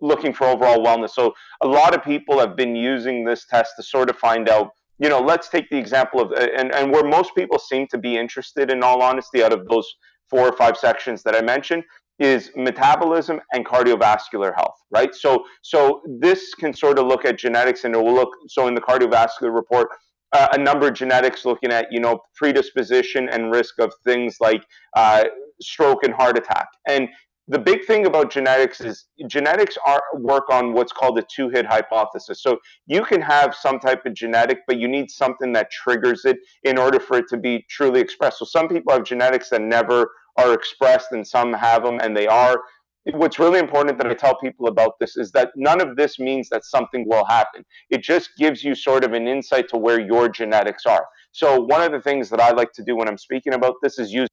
looking 0.00 0.32
for 0.32 0.46
overall 0.46 0.84
wellness. 0.84 1.10
So 1.10 1.34
a 1.60 1.66
lot 1.66 1.94
of 1.94 2.04
people 2.04 2.38
have 2.38 2.56
been 2.56 2.76
using 2.76 3.24
this 3.24 3.46
test 3.46 3.72
to 3.76 3.82
sort 3.82 4.10
of 4.10 4.16
find 4.16 4.48
out. 4.48 4.70
You 5.00 5.08
know, 5.08 5.20
let's 5.20 5.48
take 5.48 5.70
the 5.70 5.78
example 5.78 6.20
of 6.20 6.32
and, 6.32 6.74
and 6.74 6.92
where 6.92 7.04
most 7.04 7.34
people 7.36 7.58
seem 7.58 7.86
to 7.88 7.98
be 7.98 8.16
interested 8.16 8.70
in 8.70 8.82
all 8.82 9.02
honesty 9.02 9.42
out 9.42 9.52
of 9.52 9.66
those 9.68 9.86
four 10.28 10.48
or 10.48 10.52
five 10.56 10.76
sections 10.76 11.22
that 11.22 11.34
I 11.34 11.40
mentioned 11.40 11.84
is 12.18 12.50
metabolism 12.56 13.40
and 13.52 13.64
cardiovascular 13.64 14.54
health, 14.54 14.76
right? 14.90 15.14
So, 15.14 15.44
so 15.62 16.02
this 16.20 16.54
can 16.54 16.74
sort 16.74 16.98
of 16.98 17.06
look 17.06 17.24
at 17.24 17.38
genetics, 17.38 17.84
and 17.84 17.94
it 17.94 17.98
will 17.98 18.14
look. 18.14 18.30
So, 18.48 18.66
in 18.66 18.74
the 18.74 18.80
cardiovascular 18.80 19.54
report, 19.54 19.88
uh, 20.32 20.48
a 20.52 20.58
number 20.58 20.88
of 20.88 20.94
genetics 20.94 21.44
looking 21.44 21.72
at 21.72 21.86
you 21.90 22.00
know 22.00 22.20
predisposition 22.34 23.28
and 23.28 23.52
risk 23.52 23.78
of 23.78 23.92
things 24.04 24.36
like 24.40 24.62
uh, 24.96 25.24
stroke 25.60 26.02
and 26.04 26.14
heart 26.14 26.36
attack. 26.36 26.68
And 26.88 27.08
the 27.50 27.58
big 27.58 27.86
thing 27.86 28.04
about 28.04 28.30
genetics 28.30 28.82
is 28.82 29.06
genetics 29.26 29.78
are 29.86 30.02
work 30.16 30.50
on 30.50 30.74
what's 30.74 30.92
called 30.92 31.18
a 31.18 31.24
two-hit 31.34 31.64
hypothesis. 31.64 32.42
So 32.42 32.58
you 32.86 33.02
can 33.02 33.22
have 33.22 33.54
some 33.54 33.80
type 33.80 34.04
of 34.04 34.12
genetic, 34.12 34.58
but 34.66 34.78
you 34.78 34.86
need 34.86 35.10
something 35.10 35.54
that 35.54 35.70
triggers 35.70 36.26
it 36.26 36.36
in 36.64 36.76
order 36.76 37.00
for 37.00 37.16
it 37.16 37.24
to 37.30 37.38
be 37.38 37.64
truly 37.70 38.00
expressed. 38.00 38.38
So 38.38 38.44
some 38.44 38.68
people 38.68 38.92
have 38.92 39.02
genetics 39.04 39.48
that 39.48 39.62
never 39.62 40.10
are 40.38 40.54
expressed 40.54 41.08
and 41.12 41.26
some 41.26 41.52
have 41.52 41.84
them 41.84 41.98
and 42.00 42.16
they 42.16 42.26
are. 42.26 42.62
What's 43.12 43.38
really 43.38 43.58
important 43.58 43.98
that 43.98 44.06
I 44.06 44.14
tell 44.14 44.36
people 44.38 44.68
about 44.68 44.98
this 45.00 45.16
is 45.16 45.32
that 45.32 45.50
none 45.56 45.80
of 45.80 45.96
this 45.96 46.18
means 46.18 46.48
that 46.50 46.64
something 46.64 47.08
will 47.08 47.24
happen. 47.24 47.64
It 47.90 48.02
just 48.02 48.30
gives 48.36 48.62
you 48.62 48.74
sort 48.74 49.02
of 49.02 49.12
an 49.12 49.26
insight 49.26 49.68
to 49.70 49.78
where 49.78 49.98
your 50.00 50.28
genetics 50.28 50.84
are. 50.84 51.06
So, 51.32 51.60
one 51.60 51.82
of 51.82 51.92
the 51.92 52.00
things 52.00 52.28
that 52.30 52.40
I 52.40 52.50
like 52.50 52.72
to 52.74 52.82
do 52.82 52.96
when 52.96 53.08
I'm 53.08 53.16
speaking 53.16 53.54
about 53.54 53.76
this 53.82 53.98
is 53.98 54.12
use 54.12 54.28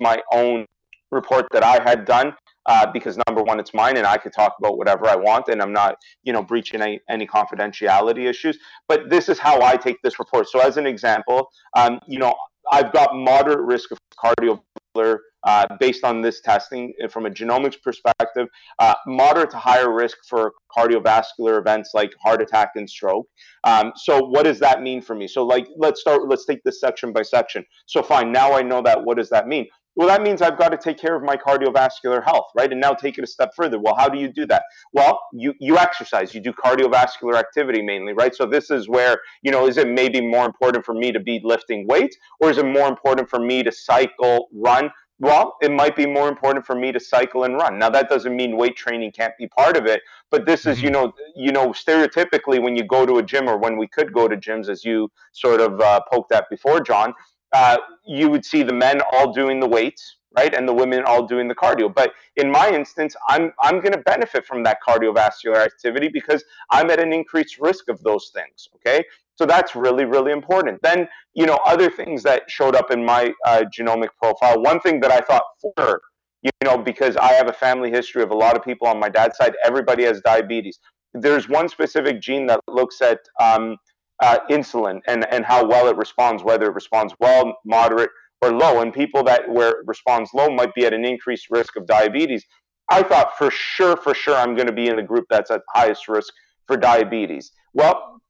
my 0.00 0.20
own 0.32 0.66
report 1.12 1.46
that 1.52 1.62
I 1.62 1.80
had 1.82 2.04
done 2.04 2.34
uh, 2.66 2.90
because 2.92 3.18
number 3.26 3.42
one, 3.42 3.60
it's 3.60 3.74
mine 3.74 3.96
and 3.96 4.06
I 4.06 4.16
could 4.16 4.32
talk 4.32 4.54
about 4.58 4.78
whatever 4.78 5.08
I 5.08 5.16
want 5.16 5.48
and 5.48 5.60
I'm 5.60 5.72
not, 5.72 5.96
you 6.22 6.32
know, 6.32 6.42
breaching 6.42 6.80
any, 6.80 7.00
any 7.08 7.26
confidentiality 7.26 8.28
issues. 8.28 8.58
But 8.88 9.10
this 9.10 9.28
is 9.28 9.38
how 9.38 9.62
I 9.62 9.76
take 9.76 10.00
this 10.02 10.18
report. 10.18 10.48
So, 10.48 10.60
as 10.60 10.76
an 10.76 10.86
example, 10.86 11.50
um, 11.76 12.00
you 12.06 12.18
know, 12.18 12.34
I've 12.70 12.92
got 12.92 13.14
moderate 13.14 13.60
risk 13.60 13.90
of 13.90 13.98
cardiovascular 14.16 14.62
uh, 14.96 15.66
based 15.80 16.04
on 16.04 16.20
this 16.20 16.40
testing 16.40 16.92
from 17.10 17.26
a 17.26 17.30
genomics 17.30 17.80
perspective, 17.82 18.48
uh, 18.78 18.94
moderate 19.06 19.50
to 19.50 19.56
higher 19.56 19.92
risk 19.92 20.18
for 20.28 20.52
cardiovascular 20.76 21.58
events 21.58 21.90
like 21.94 22.12
heart 22.22 22.40
attack 22.40 22.70
and 22.76 22.88
stroke. 22.88 23.26
Um, 23.64 23.92
so 23.96 24.24
what 24.26 24.44
does 24.44 24.58
that 24.60 24.82
mean 24.82 25.02
for 25.02 25.14
me? 25.14 25.26
So 25.26 25.44
like, 25.44 25.66
let's 25.76 26.00
start, 26.00 26.28
let's 26.28 26.46
take 26.46 26.62
this 26.64 26.80
section 26.80 27.12
by 27.12 27.22
section. 27.22 27.64
So 27.86 28.02
fine, 28.02 28.32
now 28.32 28.52
I 28.52 28.62
know 28.62 28.82
that, 28.82 29.04
what 29.04 29.16
does 29.16 29.30
that 29.30 29.48
mean? 29.48 29.66
Well, 29.94 30.08
that 30.08 30.22
means 30.22 30.40
I've 30.40 30.56
got 30.56 30.70
to 30.70 30.78
take 30.78 30.98
care 30.98 31.14
of 31.14 31.22
my 31.22 31.36
cardiovascular 31.36 32.24
health, 32.24 32.46
right? 32.56 32.70
And 32.70 32.80
now 32.80 32.92
take 32.92 33.18
it 33.18 33.24
a 33.24 33.26
step 33.26 33.50
further. 33.54 33.78
Well, 33.78 33.94
how 33.94 34.08
do 34.08 34.18
you 34.18 34.32
do 34.32 34.46
that? 34.46 34.62
Well, 34.92 35.20
you, 35.34 35.52
you 35.60 35.76
exercise, 35.76 36.34
you 36.34 36.40
do 36.40 36.52
cardiovascular 36.52 37.34
activity 37.34 37.82
mainly, 37.82 38.14
right? 38.14 38.34
So 38.34 38.46
this 38.46 38.70
is 38.70 38.88
where, 38.88 39.18
you 39.42 39.52
know, 39.52 39.66
is 39.66 39.76
it 39.76 39.88
maybe 39.88 40.20
more 40.20 40.46
important 40.46 40.86
for 40.86 40.94
me 40.94 41.12
to 41.12 41.20
be 41.20 41.40
lifting 41.44 41.86
weights 41.86 42.16
or 42.40 42.50
is 42.50 42.56
it 42.56 42.64
more 42.64 42.88
important 42.88 43.28
for 43.28 43.38
me 43.38 43.62
to 43.62 43.70
cycle, 43.70 44.48
run? 44.52 44.90
Well, 45.18 45.56
it 45.60 45.70
might 45.70 45.94
be 45.94 46.06
more 46.06 46.28
important 46.28 46.66
for 46.66 46.74
me 46.74 46.90
to 46.90 46.98
cycle 46.98 47.44
and 47.44 47.54
run. 47.54 47.78
Now 47.78 47.90
that 47.90 48.08
doesn't 48.08 48.34
mean 48.34 48.56
weight 48.56 48.76
training 48.76 49.12
can't 49.12 49.34
be 49.38 49.46
part 49.46 49.76
of 49.76 49.86
it, 49.86 50.02
but 50.30 50.46
this 50.46 50.66
is, 50.66 50.82
you 50.82 50.90
mm-hmm. 50.90 51.04
know, 51.04 51.12
you 51.36 51.52
know, 51.52 51.68
stereotypically 51.68 52.60
when 52.60 52.74
you 52.74 52.82
go 52.82 53.06
to 53.06 53.18
a 53.18 53.22
gym 53.22 53.46
or 53.46 53.56
when 53.56 53.76
we 53.76 53.86
could 53.86 54.12
go 54.12 54.26
to 54.26 54.36
gyms, 54.36 54.68
as 54.68 54.84
you 54.84 55.12
sort 55.32 55.60
of 55.60 55.80
uh, 55.80 56.00
poked 56.10 56.32
at 56.32 56.50
before, 56.50 56.80
John, 56.80 57.14
uh, 57.52 57.78
you 58.06 58.28
would 58.28 58.44
see 58.44 58.62
the 58.62 58.72
men 58.72 59.00
all 59.12 59.32
doing 59.32 59.60
the 59.60 59.68
weights, 59.68 60.16
right, 60.36 60.54
and 60.54 60.66
the 60.66 60.72
women 60.72 61.04
all 61.04 61.26
doing 61.26 61.48
the 61.48 61.54
cardio. 61.54 61.94
But 61.94 62.12
in 62.36 62.50
my 62.50 62.70
instance, 62.70 63.14
I'm 63.28 63.52
I'm 63.62 63.80
going 63.80 63.92
to 63.92 63.98
benefit 63.98 64.46
from 64.46 64.62
that 64.64 64.78
cardiovascular 64.86 65.56
activity 65.56 66.08
because 66.08 66.42
I'm 66.70 66.90
at 66.90 67.00
an 67.00 67.12
increased 67.12 67.58
risk 67.60 67.88
of 67.88 68.02
those 68.02 68.30
things. 68.34 68.68
Okay, 68.76 69.04
so 69.34 69.44
that's 69.46 69.76
really 69.76 70.04
really 70.04 70.32
important. 70.32 70.80
Then 70.82 71.08
you 71.34 71.46
know 71.46 71.58
other 71.66 71.90
things 71.90 72.22
that 72.22 72.50
showed 72.50 72.74
up 72.74 72.90
in 72.90 73.04
my 73.04 73.32
uh, 73.46 73.64
genomic 73.76 74.08
profile. 74.20 74.60
One 74.62 74.80
thing 74.80 75.00
that 75.00 75.12
I 75.12 75.20
thought 75.20 75.44
for 75.60 76.00
you 76.42 76.50
know 76.64 76.78
because 76.78 77.16
I 77.16 77.32
have 77.32 77.48
a 77.48 77.52
family 77.52 77.90
history 77.90 78.22
of 78.22 78.30
a 78.30 78.36
lot 78.36 78.56
of 78.56 78.64
people 78.64 78.88
on 78.88 78.98
my 78.98 79.08
dad's 79.10 79.36
side. 79.36 79.54
Everybody 79.64 80.04
has 80.04 80.20
diabetes. 80.22 80.78
There's 81.14 81.46
one 81.46 81.68
specific 81.68 82.22
gene 82.22 82.46
that 82.46 82.60
looks 82.66 83.02
at 83.02 83.18
um, 83.38 83.76
uh, 84.22 84.38
insulin 84.50 85.00
and, 85.08 85.26
and 85.30 85.44
how 85.44 85.66
well 85.66 85.88
it 85.88 85.96
responds, 85.96 86.42
whether 86.42 86.66
it 86.66 86.74
responds 86.74 87.12
well, 87.20 87.58
moderate, 87.66 88.10
or 88.40 88.52
low. 88.52 88.80
And 88.80 88.92
people 88.92 89.22
that 89.24 89.48
where 89.48 89.70
it 89.70 89.86
responds 89.86 90.30
low 90.32 90.48
might 90.48 90.74
be 90.74 90.86
at 90.86 90.94
an 90.94 91.04
increased 91.04 91.48
risk 91.50 91.76
of 91.76 91.86
diabetes. 91.86 92.44
I 92.90 93.02
thought 93.02 93.36
for 93.36 93.50
sure, 93.50 93.96
for 93.96 94.14
sure, 94.14 94.36
I'm 94.36 94.54
going 94.54 94.68
to 94.68 94.72
be 94.72 94.88
in 94.88 94.96
the 94.96 95.02
group 95.02 95.26
that's 95.28 95.50
at 95.50 95.62
highest 95.74 96.08
risk 96.08 96.32
for 96.66 96.76
diabetes. 96.76 97.52
Well, 97.74 98.20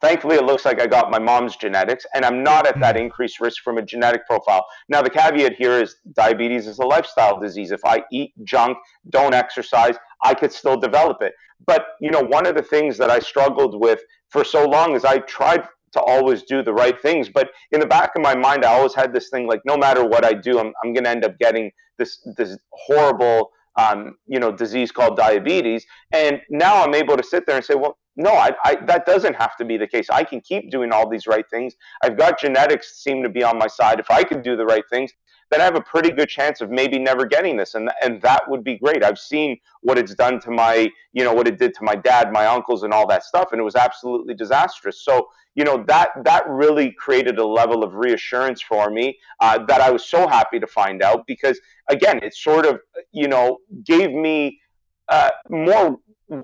thankfully, 0.00 0.36
it 0.36 0.44
looks 0.44 0.64
like 0.64 0.80
I 0.80 0.86
got 0.86 1.10
my 1.10 1.18
mom's 1.18 1.56
genetics, 1.56 2.06
and 2.14 2.24
I'm 2.24 2.42
not 2.42 2.66
at 2.66 2.78
that 2.80 2.96
hmm. 2.96 3.02
increased 3.02 3.40
risk 3.40 3.62
from 3.62 3.78
a 3.78 3.82
genetic 3.82 4.26
profile. 4.26 4.64
Now, 4.88 5.02
the 5.02 5.10
caveat 5.10 5.54
here 5.54 5.82
is 5.82 5.96
diabetes 6.14 6.66
is 6.66 6.78
a 6.78 6.86
lifestyle 6.86 7.38
disease. 7.38 7.72
If 7.72 7.84
I 7.84 8.04
eat 8.10 8.32
junk, 8.44 8.78
don't 9.10 9.34
exercise, 9.34 9.96
I 10.24 10.34
could 10.34 10.52
still 10.52 10.78
develop 10.78 11.20
it. 11.20 11.34
But 11.66 11.86
you 12.00 12.10
know, 12.10 12.22
one 12.22 12.46
of 12.46 12.54
the 12.54 12.62
things 12.62 12.96
that 12.98 13.10
I 13.10 13.18
struggled 13.18 13.80
with 13.80 14.00
for 14.30 14.44
so 14.44 14.68
long 14.68 14.94
is 14.94 15.04
I 15.04 15.18
tried 15.18 15.64
to 15.92 16.00
always 16.00 16.42
do 16.42 16.62
the 16.62 16.72
right 16.72 17.00
things, 17.00 17.28
but 17.28 17.50
in 17.72 17.80
the 17.80 17.86
back 17.86 18.12
of 18.16 18.22
my 18.22 18.34
mind, 18.34 18.64
I 18.64 18.74
always 18.74 18.94
had 18.94 19.12
this 19.12 19.30
thing 19.30 19.46
like, 19.46 19.60
no 19.64 19.76
matter 19.76 20.04
what 20.04 20.24
I 20.24 20.32
do, 20.32 20.58
I'm 20.58 20.72
I'm 20.82 20.92
going 20.92 21.04
to 21.04 21.10
end 21.10 21.24
up 21.24 21.38
getting 21.38 21.70
this 21.98 22.26
this 22.36 22.58
horrible 22.70 23.50
um, 23.76 24.16
you 24.26 24.38
know 24.38 24.52
disease 24.52 24.92
called 24.92 25.16
diabetes. 25.16 25.86
And 26.12 26.40
now 26.50 26.82
I'm 26.84 26.94
able 26.94 27.16
to 27.16 27.22
sit 27.22 27.46
there 27.46 27.56
and 27.56 27.64
say, 27.64 27.74
well, 27.74 27.98
no, 28.16 28.32
I, 28.32 28.52
I, 28.64 28.76
that 28.86 29.04
doesn't 29.04 29.34
have 29.34 29.56
to 29.56 29.64
be 29.64 29.76
the 29.76 29.86
case. 29.86 30.08
I 30.10 30.24
can 30.24 30.40
keep 30.40 30.70
doing 30.70 30.90
all 30.90 31.08
these 31.08 31.26
right 31.26 31.44
things. 31.50 31.74
I've 32.02 32.16
got 32.16 32.40
genetics 32.40 33.02
seem 33.02 33.22
to 33.22 33.28
be 33.28 33.44
on 33.44 33.58
my 33.58 33.66
side. 33.66 34.00
If 34.00 34.10
I 34.10 34.22
can 34.24 34.42
do 34.42 34.56
the 34.56 34.64
right 34.64 34.84
things, 34.90 35.12
then 35.50 35.60
I 35.60 35.64
have 35.64 35.76
a 35.76 35.82
pretty 35.82 36.10
good 36.10 36.28
chance 36.28 36.60
of 36.60 36.70
maybe 36.70 36.98
never 36.98 37.24
getting 37.24 37.56
this, 37.56 37.74
and 37.74 37.90
and 38.02 38.20
that 38.22 38.42
would 38.48 38.64
be 38.64 38.78
great. 38.78 39.04
I've 39.04 39.18
seen 39.18 39.58
what 39.82 39.96
it's 39.96 40.14
done 40.14 40.40
to 40.40 40.50
my, 40.50 40.90
you 41.12 41.22
know, 41.22 41.32
what 41.32 41.46
it 41.46 41.58
did 41.58 41.72
to 41.74 41.84
my 41.84 41.94
dad, 41.94 42.32
my 42.32 42.46
uncles, 42.46 42.82
and 42.82 42.92
all 42.92 43.06
that 43.08 43.22
stuff, 43.22 43.50
and 43.52 43.60
it 43.60 43.64
was 43.64 43.76
absolutely 43.76 44.34
disastrous. 44.34 45.04
So 45.04 45.28
you 45.54 45.64
know 45.64 45.84
that 45.86 46.10
that 46.24 46.48
really 46.48 46.90
created 46.92 47.38
a 47.38 47.46
level 47.46 47.84
of 47.84 47.94
reassurance 47.94 48.60
for 48.60 48.90
me 48.90 49.18
uh, 49.40 49.64
that 49.66 49.80
I 49.80 49.90
was 49.90 50.04
so 50.04 50.26
happy 50.26 50.58
to 50.58 50.66
find 50.66 51.02
out 51.02 51.26
because 51.28 51.60
again, 51.88 52.18
it 52.22 52.34
sort 52.34 52.66
of 52.66 52.80
you 53.12 53.28
know 53.28 53.58
gave 53.84 54.10
me 54.10 54.60
uh, 55.08 55.30
more 55.48 55.98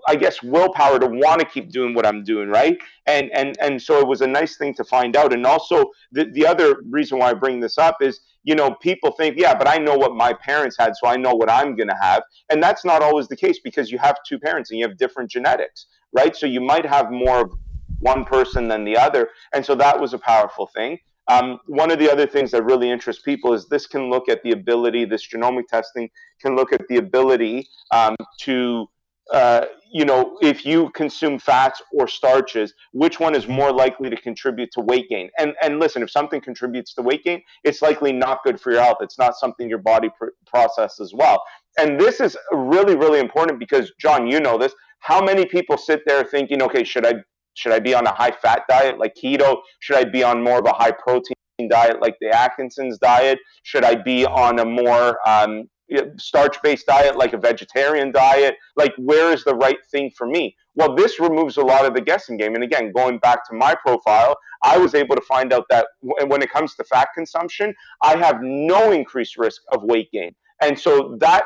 I 0.06 0.14
guess 0.14 0.42
willpower 0.42 1.00
to 1.00 1.06
want 1.06 1.40
to 1.40 1.46
keep 1.46 1.70
doing 1.70 1.94
what 1.94 2.06
I'm 2.06 2.22
doing, 2.22 2.48
right? 2.48 2.78
And 3.06 3.30
and 3.32 3.56
and 3.60 3.82
so 3.82 3.98
it 3.98 4.06
was 4.06 4.20
a 4.20 4.26
nice 4.26 4.56
thing 4.56 4.74
to 4.74 4.84
find 4.84 5.16
out. 5.16 5.32
And 5.32 5.44
also 5.44 5.90
the 6.12 6.24
the 6.24 6.46
other 6.46 6.82
reason 6.88 7.18
why 7.18 7.30
I 7.30 7.34
bring 7.34 7.60
this 7.60 7.78
up 7.78 7.96
is 8.00 8.20
you 8.44 8.54
know 8.54 8.74
people 8.80 9.10
think 9.12 9.36
yeah, 9.38 9.54
but 9.54 9.68
I 9.68 9.78
know 9.78 9.96
what 9.96 10.14
my 10.14 10.32
parents 10.32 10.76
had, 10.78 10.94
so 10.96 11.08
I 11.08 11.16
know 11.16 11.34
what 11.34 11.50
I'm 11.50 11.74
going 11.74 11.88
to 11.88 11.98
have, 12.00 12.22
and 12.50 12.62
that's 12.62 12.84
not 12.84 13.02
always 13.02 13.28
the 13.28 13.36
case 13.36 13.58
because 13.62 13.90
you 13.90 13.98
have 13.98 14.16
two 14.26 14.38
parents 14.38 14.70
and 14.70 14.78
you 14.78 14.86
have 14.86 14.96
different 14.96 15.30
genetics, 15.30 15.86
right? 16.12 16.36
So 16.36 16.46
you 16.46 16.60
might 16.60 16.86
have 16.86 17.10
more 17.10 17.40
of 17.40 17.52
one 17.98 18.24
person 18.24 18.68
than 18.68 18.84
the 18.84 18.96
other, 18.96 19.30
and 19.52 19.66
so 19.66 19.74
that 19.76 20.00
was 20.00 20.14
a 20.14 20.18
powerful 20.18 20.68
thing. 20.68 20.98
Um, 21.28 21.60
one 21.66 21.90
of 21.92 21.98
the 21.98 22.10
other 22.10 22.26
things 22.26 22.50
that 22.50 22.64
really 22.64 22.90
interests 22.90 23.22
people 23.22 23.52
is 23.52 23.68
this 23.68 23.86
can 23.86 24.10
look 24.10 24.28
at 24.28 24.42
the 24.42 24.52
ability, 24.52 25.04
this 25.04 25.26
genomic 25.26 25.68
testing 25.68 26.10
can 26.40 26.56
look 26.56 26.72
at 26.72 26.86
the 26.88 26.96
ability 26.96 27.68
um, 27.92 28.16
to 28.40 28.88
uh, 29.32 29.66
you 29.92 30.04
know, 30.04 30.36
if 30.40 30.64
you 30.64 30.90
consume 30.90 31.38
fats 31.38 31.82
or 31.92 32.08
starches, 32.08 32.74
which 32.92 33.20
one 33.20 33.34
is 33.34 33.46
more 33.46 33.72
likely 33.72 34.08
to 34.10 34.16
contribute 34.16 34.70
to 34.72 34.80
weight 34.80 35.08
gain? 35.08 35.30
And 35.38 35.54
and 35.62 35.78
listen, 35.78 36.02
if 36.02 36.10
something 36.10 36.40
contributes 36.40 36.94
to 36.94 37.02
weight 37.02 37.24
gain, 37.24 37.42
it's 37.62 37.82
likely 37.82 38.12
not 38.12 38.42
good 38.42 38.60
for 38.60 38.72
your 38.72 38.82
health. 38.82 38.98
It's 39.00 39.18
not 39.18 39.36
something 39.36 39.68
your 39.68 39.78
body 39.78 40.08
pr- 40.18 40.30
processes 40.46 41.12
well. 41.14 41.42
And 41.78 42.00
this 42.00 42.20
is 42.20 42.36
really 42.52 42.96
really 42.96 43.20
important 43.20 43.58
because 43.58 43.92
John, 44.00 44.26
you 44.26 44.40
know 44.40 44.58
this. 44.58 44.74
How 45.00 45.22
many 45.22 45.44
people 45.44 45.76
sit 45.76 46.02
there 46.06 46.24
thinking, 46.24 46.62
okay, 46.62 46.84
should 46.84 47.06
I 47.06 47.14
should 47.54 47.72
I 47.72 47.78
be 47.80 47.94
on 47.94 48.06
a 48.06 48.14
high 48.14 48.30
fat 48.30 48.62
diet 48.68 48.98
like 48.98 49.14
keto? 49.14 49.58
Should 49.80 49.96
I 49.96 50.04
be 50.04 50.22
on 50.22 50.42
more 50.42 50.58
of 50.58 50.66
a 50.66 50.72
high 50.72 50.92
protein 50.92 51.36
diet 51.70 52.00
like 52.00 52.16
the 52.20 52.30
Atkinson's 52.30 52.98
diet? 52.98 53.38
Should 53.62 53.84
I 53.84 53.94
be 53.94 54.24
on 54.26 54.58
a 54.58 54.64
more 54.64 55.18
um, 55.28 55.68
starch 56.18 56.56
based 56.62 56.86
diet 56.86 57.16
like 57.16 57.32
a 57.32 57.38
vegetarian 57.38 58.12
diet 58.12 58.56
like 58.76 58.92
where 58.96 59.32
is 59.32 59.44
the 59.44 59.54
right 59.54 59.78
thing 59.90 60.10
for 60.16 60.26
me 60.26 60.54
well 60.74 60.94
this 60.94 61.18
removes 61.20 61.56
a 61.56 61.62
lot 61.62 61.84
of 61.84 61.94
the 61.94 62.00
guessing 62.00 62.36
game 62.36 62.54
and 62.54 62.64
again 62.64 62.92
going 62.92 63.18
back 63.18 63.46
to 63.48 63.54
my 63.54 63.74
profile 63.74 64.36
i 64.62 64.76
was 64.76 64.94
able 64.94 65.14
to 65.14 65.22
find 65.22 65.52
out 65.52 65.64
that 65.70 65.86
when 66.00 66.42
it 66.42 66.50
comes 66.50 66.74
to 66.74 66.84
fat 66.84 67.08
consumption 67.14 67.74
i 68.02 68.16
have 68.16 68.38
no 68.42 68.90
increased 68.90 69.36
risk 69.36 69.62
of 69.72 69.82
weight 69.82 70.10
gain 70.12 70.32
and 70.62 70.78
so 70.78 71.16
that 71.20 71.44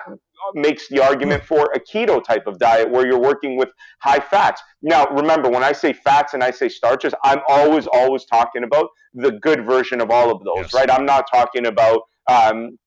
makes 0.55 0.89
the 0.89 1.03
argument 1.03 1.43
for 1.43 1.73
a 1.75 1.81
keto 1.81 2.23
type 2.23 2.47
of 2.47 2.59
diet 2.59 2.91
where 2.91 3.07
you're 3.07 3.21
working 3.21 3.57
with 3.57 3.71
high 4.01 4.21
fats. 4.21 4.63
Now, 4.83 5.07
remember, 5.07 5.49
when 5.49 5.65
I 5.65 5.73
say 5.73 5.93
fats 5.93 6.35
and 6.35 6.43
I 6.43 6.51
say 6.51 6.69
starches, 6.69 7.15
I'm 7.25 7.41
always, 7.49 7.87
always 7.87 8.25
talking 8.25 8.63
about 8.63 8.89
the 9.15 9.33
good 9.33 9.65
version 9.65 10.01
of 10.01 10.11
all 10.11 10.31
of 10.31 10.45
those, 10.45 10.73
yes. 10.73 10.75
right? 10.75 10.91
I'm 10.91 11.07
not 11.07 11.27
talking 11.33 11.67
about 11.67 12.03
um, 12.29 12.79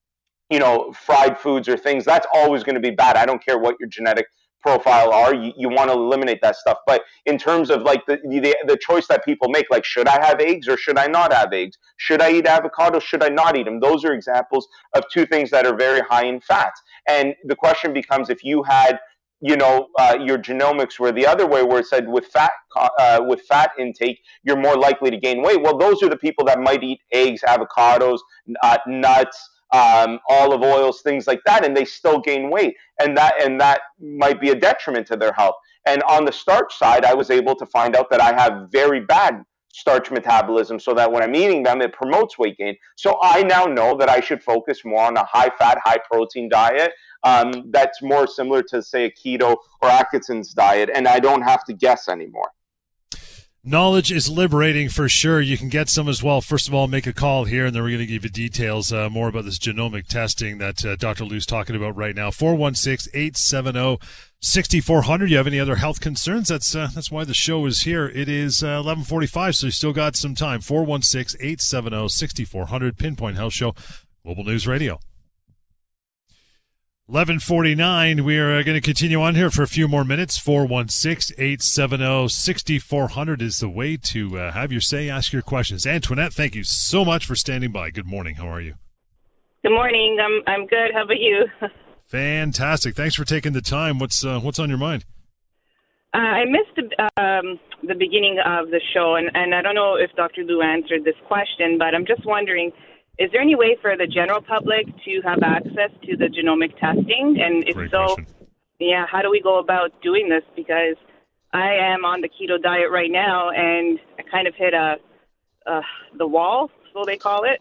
you 0.50 0.58
know, 0.58 0.92
fried 0.92 1.38
foods 1.38 1.68
or 1.68 1.76
things, 1.76 2.04
that's 2.04 2.26
always 2.34 2.62
going 2.64 2.74
to 2.74 2.80
be 2.80 2.90
bad. 2.90 3.16
I 3.16 3.26
don't 3.26 3.44
care 3.44 3.58
what 3.58 3.76
your 3.78 3.88
genetic 3.88 4.26
profile 4.62 5.12
are. 5.12 5.34
You, 5.34 5.52
you 5.56 5.68
want 5.68 5.90
to 5.90 5.94
eliminate 5.94 6.40
that 6.42 6.56
stuff. 6.56 6.78
But 6.86 7.02
in 7.26 7.38
terms 7.38 7.70
of 7.70 7.82
like 7.82 8.04
the, 8.06 8.18
the 8.28 8.54
the 8.66 8.76
choice 8.76 9.06
that 9.08 9.24
people 9.24 9.48
make, 9.48 9.66
like 9.70 9.84
should 9.84 10.08
I 10.08 10.24
have 10.24 10.40
eggs 10.40 10.68
or 10.68 10.76
should 10.76 10.98
I 10.98 11.06
not 11.06 11.32
have 11.32 11.52
eggs? 11.52 11.78
Should 11.96 12.20
I 12.20 12.32
eat 12.32 12.46
avocado? 12.46 12.98
Should 12.98 13.22
I 13.22 13.28
not 13.28 13.56
eat 13.56 13.64
them? 13.64 13.80
Those 13.80 14.04
are 14.04 14.12
examples 14.12 14.68
of 14.94 15.04
two 15.12 15.26
things 15.26 15.50
that 15.50 15.66
are 15.66 15.76
very 15.76 16.00
high 16.00 16.26
in 16.26 16.40
fats. 16.40 16.80
And 17.08 17.34
the 17.44 17.56
question 17.56 17.92
becomes 17.92 18.30
if 18.30 18.44
you 18.44 18.62
had 18.62 18.98
you 19.40 19.56
know 19.56 19.88
uh, 19.98 20.18
your 20.20 20.36
genomics 20.38 20.98
were 20.98 21.12
the 21.12 21.26
other 21.26 21.46
way 21.46 21.62
where 21.62 21.80
it 21.80 21.86
said 21.86 22.06
with 22.06 22.26
fat 22.26 22.52
uh, 22.76 23.20
with 23.26 23.40
fat 23.48 23.70
intake 23.78 24.20
you're 24.42 24.56
more 24.56 24.76
likely 24.76 25.10
to 25.10 25.16
gain 25.16 25.42
weight 25.42 25.62
well 25.62 25.78
those 25.78 26.02
are 26.02 26.10
the 26.10 26.16
people 26.16 26.44
that 26.44 26.60
might 26.60 26.82
eat 26.82 27.00
eggs 27.10 27.40
avocados 27.48 28.18
uh, 28.62 28.76
nuts 28.86 29.48
um, 29.72 30.18
olive 30.28 30.62
oils, 30.62 31.02
things 31.02 31.26
like 31.26 31.40
that, 31.46 31.64
and 31.64 31.76
they 31.76 31.84
still 31.84 32.20
gain 32.20 32.50
weight, 32.50 32.74
and 33.00 33.16
that 33.16 33.42
and 33.42 33.60
that 33.60 33.80
might 34.00 34.40
be 34.40 34.50
a 34.50 34.54
detriment 34.54 35.06
to 35.08 35.16
their 35.16 35.32
health. 35.32 35.56
And 35.86 36.02
on 36.04 36.24
the 36.24 36.32
starch 36.32 36.76
side, 36.76 37.04
I 37.04 37.14
was 37.14 37.30
able 37.30 37.54
to 37.56 37.66
find 37.66 37.96
out 37.96 38.10
that 38.10 38.20
I 38.20 38.32
have 38.34 38.68
very 38.70 39.00
bad 39.00 39.42
starch 39.72 40.10
metabolism, 40.10 40.80
so 40.80 40.92
that 40.94 41.10
when 41.10 41.22
I'm 41.22 41.34
eating 41.34 41.62
them, 41.62 41.80
it 41.80 41.92
promotes 41.92 42.38
weight 42.38 42.58
gain. 42.58 42.76
So 42.96 43.18
I 43.22 43.42
now 43.42 43.64
know 43.64 43.96
that 43.96 44.08
I 44.08 44.20
should 44.20 44.42
focus 44.42 44.84
more 44.84 45.04
on 45.04 45.16
a 45.16 45.24
high 45.24 45.50
fat, 45.58 45.78
high 45.84 45.98
protein 46.10 46.48
diet 46.48 46.92
um, 47.22 47.70
that's 47.70 48.02
more 48.02 48.26
similar 48.26 48.62
to 48.64 48.82
say 48.82 49.04
a 49.04 49.10
keto 49.10 49.56
or 49.82 49.88
Atkinson's 49.88 50.52
diet, 50.52 50.90
and 50.92 51.06
I 51.06 51.20
don't 51.20 51.42
have 51.42 51.64
to 51.64 51.72
guess 51.72 52.08
anymore. 52.08 52.50
Knowledge 53.62 54.10
is 54.10 54.30
liberating 54.30 54.88
for 54.88 55.06
sure. 55.06 55.38
You 55.38 55.58
can 55.58 55.68
get 55.68 55.90
some 55.90 56.08
as 56.08 56.22
well. 56.22 56.40
First 56.40 56.66
of 56.66 56.72
all, 56.72 56.88
make 56.88 57.06
a 57.06 57.12
call 57.12 57.44
here, 57.44 57.66
and 57.66 57.76
then 57.76 57.82
we're 57.82 57.90
going 57.90 57.98
to 57.98 58.06
give 58.06 58.24
you 58.24 58.30
details 58.30 58.90
uh, 58.90 59.10
more 59.10 59.28
about 59.28 59.44
this 59.44 59.58
genomic 59.58 60.06
testing 60.06 60.56
that 60.56 60.82
uh, 60.82 60.96
Dr. 60.96 61.26
Lou's 61.26 61.44
talking 61.44 61.76
about 61.76 61.94
right 61.94 62.16
now. 62.16 62.30
416 62.30 63.10
870 63.12 63.98
6400. 64.40 65.30
You 65.30 65.36
have 65.36 65.46
any 65.46 65.60
other 65.60 65.76
health 65.76 66.00
concerns? 66.00 66.48
That's 66.48 66.74
uh, 66.74 66.88
that's 66.94 67.10
why 67.10 67.24
the 67.24 67.34
show 67.34 67.66
is 67.66 67.82
here. 67.82 68.06
It 68.06 68.30
is 68.30 68.62
1145, 68.62 69.48
uh, 69.50 69.52
so 69.52 69.66
you 69.66 69.72
still 69.72 69.92
got 69.92 70.16
some 70.16 70.34
time. 70.34 70.62
416 70.62 71.38
870 71.38 72.08
6400. 72.08 72.96
Pinpoint 72.96 73.36
Health 73.36 73.52
Show, 73.52 73.74
Global 74.24 74.44
News 74.44 74.66
Radio. 74.66 74.98
1149. 77.10 78.22
We 78.22 78.38
are 78.38 78.62
going 78.62 78.76
to 78.76 78.80
continue 78.80 79.20
on 79.20 79.34
here 79.34 79.50
for 79.50 79.64
a 79.64 79.66
few 79.66 79.88
more 79.88 80.04
minutes. 80.04 80.38
416 80.38 81.34
870 81.36 82.28
6400 82.28 83.42
is 83.42 83.58
the 83.58 83.68
way 83.68 83.96
to 83.96 84.38
uh, 84.38 84.52
have 84.52 84.70
your 84.70 84.80
say, 84.80 85.10
ask 85.10 85.32
your 85.32 85.42
questions. 85.42 85.88
Antoinette, 85.88 86.32
thank 86.32 86.54
you 86.54 86.62
so 86.62 87.04
much 87.04 87.26
for 87.26 87.34
standing 87.34 87.72
by. 87.72 87.90
Good 87.90 88.06
morning. 88.06 88.36
How 88.36 88.46
are 88.46 88.60
you? 88.60 88.74
Good 89.64 89.72
morning. 89.72 90.18
I'm, 90.22 90.42
I'm 90.46 90.68
good. 90.68 90.92
How 90.94 91.02
about 91.02 91.18
you? 91.18 91.46
Fantastic. 92.06 92.94
Thanks 92.94 93.16
for 93.16 93.24
taking 93.24 93.54
the 93.54 93.60
time. 93.60 93.98
What's, 93.98 94.24
uh, 94.24 94.38
what's 94.38 94.60
on 94.60 94.68
your 94.68 94.78
mind? 94.78 95.04
Uh, 96.14 96.18
I 96.18 96.44
missed 96.44 96.76
the, 96.76 97.10
um, 97.20 97.58
the 97.82 97.96
beginning 97.96 98.38
of 98.46 98.70
the 98.70 98.80
show, 98.94 99.16
and, 99.16 99.32
and 99.34 99.52
I 99.52 99.62
don't 99.62 99.74
know 99.74 99.96
if 99.96 100.12
Dr. 100.14 100.44
Lou 100.44 100.62
answered 100.62 101.02
this 101.02 101.16
question, 101.26 101.76
but 101.76 101.92
I'm 101.92 102.06
just 102.06 102.24
wondering 102.24 102.70
is 103.20 103.30
there 103.32 103.42
any 103.42 103.54
way 103.54 103.76
for 103.82 103.96
the 103.98 104.06
general 104.06 104.40
public 104.40 104.86
to 105.04 105.20
have 105.22 105.42
access 105.42 105.90
to 106.04 106.16
the 106.16 106.24
genomic 106.24 106.72
testing? 106.80 107.38
And 107.40 107.68
if 107.68 107.74
Great 107.74 107.90
so, 107.90 108.14
question. 108.14 108.26
yeah, 108.78 109.04
how 109.06 109.20
do 109.20 109.30
we 109.30 109.42
go 109.42 109.58
about 109.58 109.90
doing 110.00 110.30
this? 110.30 110.42
Because 110.56 110.96
I 111.52 111.74
am 111.74 112.06
on 112.06 112.22
the 112.22 112.30
keto 112.30 112.60
diet 112.60 112.90
right 112.90 113.10
now, 113.10 113.50
and 113.50 113.98
I 114.18 114.22
kind 114.22 114.48
of 114.48 114.54
hit 114.54 114.72
a 114.72 114.96
uh, 115.66 115.82
the 116.16 116.26
wall, 116.26 116.70
so 116.94 117.04
they 117.04 117.18
call 117.18 117.44
it, 117.44 117.60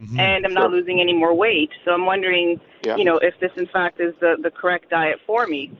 mm-hmm. 0.00 0.18
and 0.20 0.44
I'm 0.44 0.52
not 0.52 0.72
losing 0.72 1.00
any 1.00 1.14
more 1.14 1.32
weight. 1.32 1.70
So 1.84 1.92
I'm 1.92 2.04
wondering, 2.04 2.60
yeah. 2.84 2.96
you 2.96 3.04
know, 3.04 3.18
if 3.18 3.38
this 3.38 3.52
in 3.56 3.68
fact 3.68 4.00
is 4.00 4.14
the 4.20 4.36
the 4.42 4.50
correct 4.50 4.90
diet 4.90 5.20
for 5.24 5.46
me. 5.46 5.70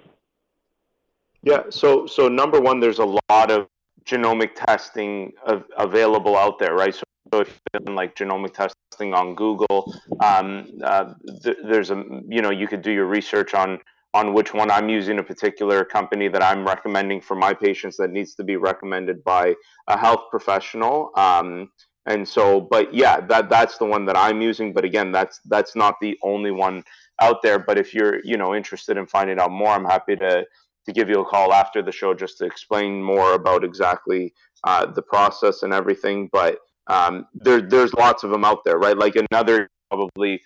Yeah. 1.43 1.65
So 1.71 2.07
so 2.07 2.29
number 2.29 2.61
one, 2.61 2.79
there's 2.79 3.01
a 3.01 3.19
lot 3.31 3.51
of 3.51 3.67
genomic 4.05 4.51
testing 4.55 5.33
av- 5.49 5.65
available 5.77 6.37
out 6.37 6.61
there, 6.61 6.77
right? 6.77 6.95
So 6.95 7.03
so 7.33 7.41
if 7.41 7.61
you 7.75 7.95
like 7.95 8.17
genomic 8.17 8.55
testing 8.55 9.15
on 9.15 9.35
Google, 9.35 9.95
um, 10.21 10.67
uh, 10.83 11.15
th- 11.43 11.57
there's 11.65 11.91
a 11.91 12.05
you 12.29 12.43
know 12.43 12.51
you 12.51 12.67
could 12.67 12.83
do 12.83 12.93
your 12.93 13.07
research 13.07 13.55
on 13.55 13.79
on 14.15 14.33
which 14.33 14.55
one 14.55 14.71
I'm 14.71 14.89
using 14.89 15.19
a 15.19 15.23
particular 15.23 15.85
company 15.85 16.29
that 16.29 16.43
I'm 16.43 16.67
recommending 16.67 17.21
for 17.21 17.35
my 17.35 17.53
patients 17.53 17.97
that 17.99 18.11
needs 18.11 18.35
to 18.37 18.45
be 18.45 18.57
recommended 18.57 19.23
by 19.23 19.55
a 19.87 19.99
health 19.99 20.25
professional. 20.31 21.11
Um, 21.15 21.71
and 22.07 22.27
so, 22.27 22.61
but 22.61 22.95
yeah, 22.95 23.21
that 23.21 23.51
that's 23.51 23.77
the 23.77 23.85
one 23.85 24.07
that 24.07 24.17
I'm 24.17 24.41
using. 24.41 24.73
But 24.73 24.85
again, 24.85 25.13
that's 25.13 25.41
that's 25.45 25.77
not 25.77 25.97
the 26.01 26.19
only 26.23 26.51
one 26.51 26.83
out 27.21 27.43
there. 27.43 27.59
But 27.59 27.79
if 27.79 27.95
you're 27.95 28.25
you 28.25 28.37
know 28.37 28.55
interested 28.55 28.97
in 28.97 29.07
finding 29.07 29.39
out 29.39 29.51
more, 29.51 29.69
I'm 29.69 29.85
happy 29.85 30.17
to 30.17 30.47
to 30.87 30.93
give 30.93 31.11
you 31.11 31.21
a 31.21 31.25
call 31.25 31.53
after 31.53 31.83
the 31.83 31.93
show 31.93 32.15
just 32.15 32.39
to 32.39 32.47
explain 32.47 33.03
more 33.03 33.35
about 33.35 33.63
exactly 33.63 34.33
uh, 34.65 34.87
the 34.87 35.03
process 35.03 35.63
and 35.63 35.75
everything. 35.75 36.31
But 36.33 36.61
um, 36.89 37.27
there, 37.35 37.61
there's 37.61 37.93
lots 37.95 38.25
of 38.25 38.31
them 38.31 38.45
out 38.45 38.65
there, 38.65 38.79
right? 38.79 38.97
Like 38.97 39.15
another 39.31 39.69
probably, 39.91 40.41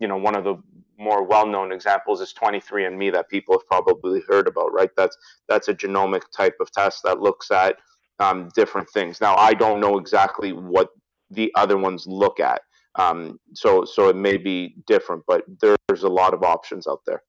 you 0.00 0.08
know, 0.08 0.16
one 0.16 0.36
of 0.36 0.44
the 0.44 0.56
more 0.98 1.22
well-known 1.24 1.70
examples 1.72 2.20
is 2.20 2.34
23andMe 2.34 3.12
that 3.12 3.28
people 3.28 3.56
have 3.56 3.66
probably 3.66 4.22
heard 4.28 4.48
about, 4.48 4.72
right? 4.72 4.90
That's 4.96 5.16
that's 5.48 5.68
a 5.68 5.74
genomic 5.74 6.22
type 6.36 6.56
of 6.60 6.70
test 6.72 7.02
that 7.04 7.20
looks 7.20 7.50
at 7.50 7.76
um, 8.18 8.50
different 8.54 8.90
things. 8.90 9.20
Now, 9.20 9.36
I 9.36 9.54
don't 9.54 9.80
know 9.80 9.98
exactly 9.98 10.52
what 10.52 10.88
the 11.30 11.52
other 11.54 11.78
ones 11.78 12.06
look 12.06 12.40
at, 12.40 12.62
um, 12.96 13.38
so 13.54 13.84
so 13.84 14.08
it 14.08 14.16
may 14.16 14.36
be 14.36 14.76
different, 14.86 15.22
but 15.26 15.44
there's 15.60 16.02
a 16.02 16.08
lot 16.08 16.34
of 16.34 16.42
options 16.42 16.88
out 16.88 17.00
there. 17.06 17.22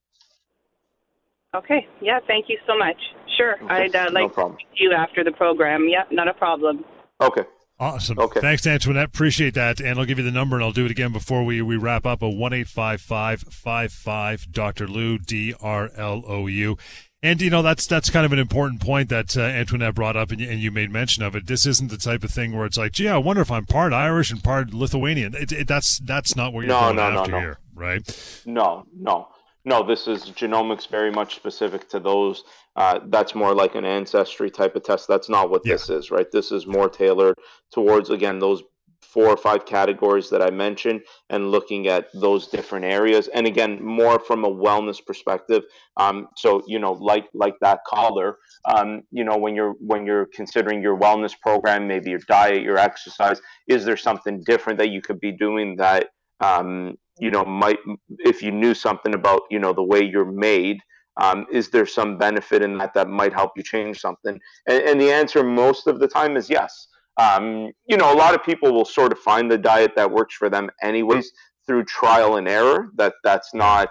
Okay. 1.56 1.88
Yeah. 2.02 2.20
Thank 2.28 2.46
you 2.48 2.58
so 2.68 2.78
much. 2.78 2.98
Sure. 3.38 3.56
Okay. 3.64 3.86
I'd 3.86 3.96
uh, 3.96 4.10
like 4.12 4.38
no 4.38 4.50
to 4.50 4.58
you 4.76 4.94
after 4.94 5.24
the 5.24 5.32
program. 5.32 5.88
Yeah. 5.88 6.04
Not 6.12 6.28
a 6.28 6.34
problem. 6.34 6.86
Okay. 7.22 7.44
Awesome. 7.80 8.20
Okay. 8.20 8.42
Thanks, 8.42 8.68
Antoinette. 8.68 9.06
Appreciate 9.06 9.54
that. 9.54 9.80
And 9.80 9.98
I'll 9.98 10.06
give 10.06 10.18
you 10.18 10.26
the 10.26 10.32
number 10.32 10.58
and 10.58 10.66
I'll 10.66 10.74
do 10.74 10.84
it 10.86 10.92
again 10.92 11.14
before 11.14 11.46
we, 11.46 11.62
we 11.62 11.78
wrap 11.78 12.06
up. 12.06 12.22
A 12.22 12.30
1 12.30 12.54
855 12.54 14.52
Dr. 14.52 14.88
Lou, 14.88 15.18
D 15.18 15.54
R 15.62 15.90
L 15.96 16.24
O 16.28 16.48
U. 16.48 16.78
And, 17.22 17.42
you 17.42 17.50
know, 17.50 17.62
that's 17.62 17.86
that's 17.86 18.10
kind 18.10 18.26
of 18.26 18.32
an 18.34 18.40
important 18.40 18.82
point 18.82 19.10
that 19.10 19.36
uh, 19.36 19.42
Antoinette 19.42 19.96
brought 19.96 20.16
up 20.16 20.32
and 20.32 20.40
you, 20.40 20.50
and 20.50 20.60
you 20.60 20.72
made 20.72 20.90
mention 20.92 21.24
of 21.24 21.36
it. 21.36 21.48
This 21.48 21.66
isn't 21.66 21.90
the 21.90 21.98
type 21.98 22.24
of 22.24 22.32
thing 22.32 22.56
where 22.56 22.66
it's 22.66 22.78
like, 22.78 22.94
gee, 22.94 23.10
I 23.10 23.18
wonder 23.18 23.42
if 23.42 23.52
I'm 23.52 23.66
part 23.66 23.92
Irish 23.94 24.32
and 24.32 24.44
part 24.44 24.74
Lithuanian. 24.74 25.36
It, 25.36 25.52
it, 25.52 25.68
that's 25.68 26.00
that's 26.00 26.36
not 26.36 26.54
what 26.54 26.62
you're 26.62 26.70
no, 26.70 26.80
going 26.80 26.96
no, 26.96 27.02
after 27.02 27.32
no, 27.32 27.38
no. 27.38 27.44
here, 27.44 27.60
right? 27.76 28.42
No, 28.46 28.86
no. 28.98 29.28
No, 29.66 29.86
this 29.86 30.08
is 30.08 30.26
genomics 30.32 30.88
very 30.88 31.12
much 31.12 31.36
specific 31.36 31.90
to 31.90 32.00
those. 32.00 32.44
Uh, 32.76 33.00
that's 33.08 33.36
more 33.36 33.54
like 33.54 33.76
an 33.76 33.86
ancestry 33.86 34.50
type 34.50 34.76
of 34.76 34.84
test. 34.84 35.08
That's 35.08 35.30
not 35.30 35.50
what 35.50 35.62
yeah. 35.66 35.74
this 35.74 35.90
is, 35.90 36.12
right? 36.12 36.32
This 36.32 36.52
is 36.52 36.66
more 36.66 36.90
tailored 36.90 37.36
towards 37.72 38.10
again 38.10 38.40
those 38.40 38.64
four 39.02 39.28
or 39.28 39.38
five 39.38 39.66
categories 39.66 40.30
that 40.30 40.42
I 40.42 40.52
mentioned 40.52 41.02
and 41.30 41.52
looking 41.52 41.88
at 41.88 42.08
those 42.14 42.48
different 42.48 42.86
areas. 42.86 43.28
And 43.30 43.48
again, 43.48 43.84
more 43.84 44.20
from 44.20 44.46
a 44.46 44.50
wellness 44.50 45.04
perspective. 45.04 45.64
Um, 45.98 46.28
so 46.38 46.64
you 46.68 46.80
know, 46.80 46.94
like 46.94 47.26
like 47.34 47.56
that 47.62 47.80
caller, 47.88 48.38
um, 48.66 49.02
you 49.12 49.24
know, 49.24 49.38
when 49.38 49.56
you're 49.56 49.74
when 49.80 50.06
you're 50.06 50.28
considering 50.34 50.82
your 50.82 50.98
wellness 50.98 51.34
program, 51.42 51.88
maybe 51.88 52.12
your 52.12 52.20
diet, 52.28 52.62
your 52.62 52.78
exercise, 52.78 53.42
is 53.68 53.84
there 53.84 53.98
something 53.98 54.42
different 54.46 54.80
that 54.80 54.90
you 54.90 55.02
could 55.02 55.20
be 55.20 55.32
doing 55.32 55.76
that 55.78 56.10
um, 56.40 56.96
you 57.20 57.32
know 57.32 57.46
might 57.46 57.80
if 58.20 58.42
you 58.42 58.52
knew 58.52 58.74
something 58.74 59.14
about 59.14 59.42
you 59.50 59.60
know 59.60 59.74
the 59.74 59.84
way 59.84 60.04
you're 60.04 60.32
made. 60.32 60.80
Um, 61.22 61.48
is 61.52 61.70
there 61.70 61.86
some 61.86 62.18
benefit 62.18 62.62
in 62.62 62.78
that 62.78 62.94
that 62.94 63.10
might 63.10 63.34
help 63.34 63.52
you 63.58 63.64
change 63.64 64.00
something? 64.00 64.40
And, 64.68 64.84
and 64.84 65.02
the 65.02 65.12
answer 65.12 65.44
most 65.44 65.86
of 65.86 66.00
the 66.00 66.08
time 66.08 66.38
is 66.38 66.50
yes 66.50 66.88
um, 67.20 67.72
you 67.86 67.98
know, 67.98 68.14
a 68.14 68.16
lot 68.16 68.34
of 68.34 68.44
people 68.44 68.74
will 68.74 68.86
sort 68.86 69.12
of 69.12 69.20
find 69.20 69.52
the 69.52 69.58
diet 69.58 69.92
that 69.98 70.10
works 70.10 70.36
for 70.36 70.50
them 70.50 70.70
anyways 70.82 71.32
through 71.68 71.84
trial 71.84 72.38
and 72.38 72.48
error. 72.48 72.88
That 72.96 73.14
that's 73.24 73.54
not, 73.54 73.90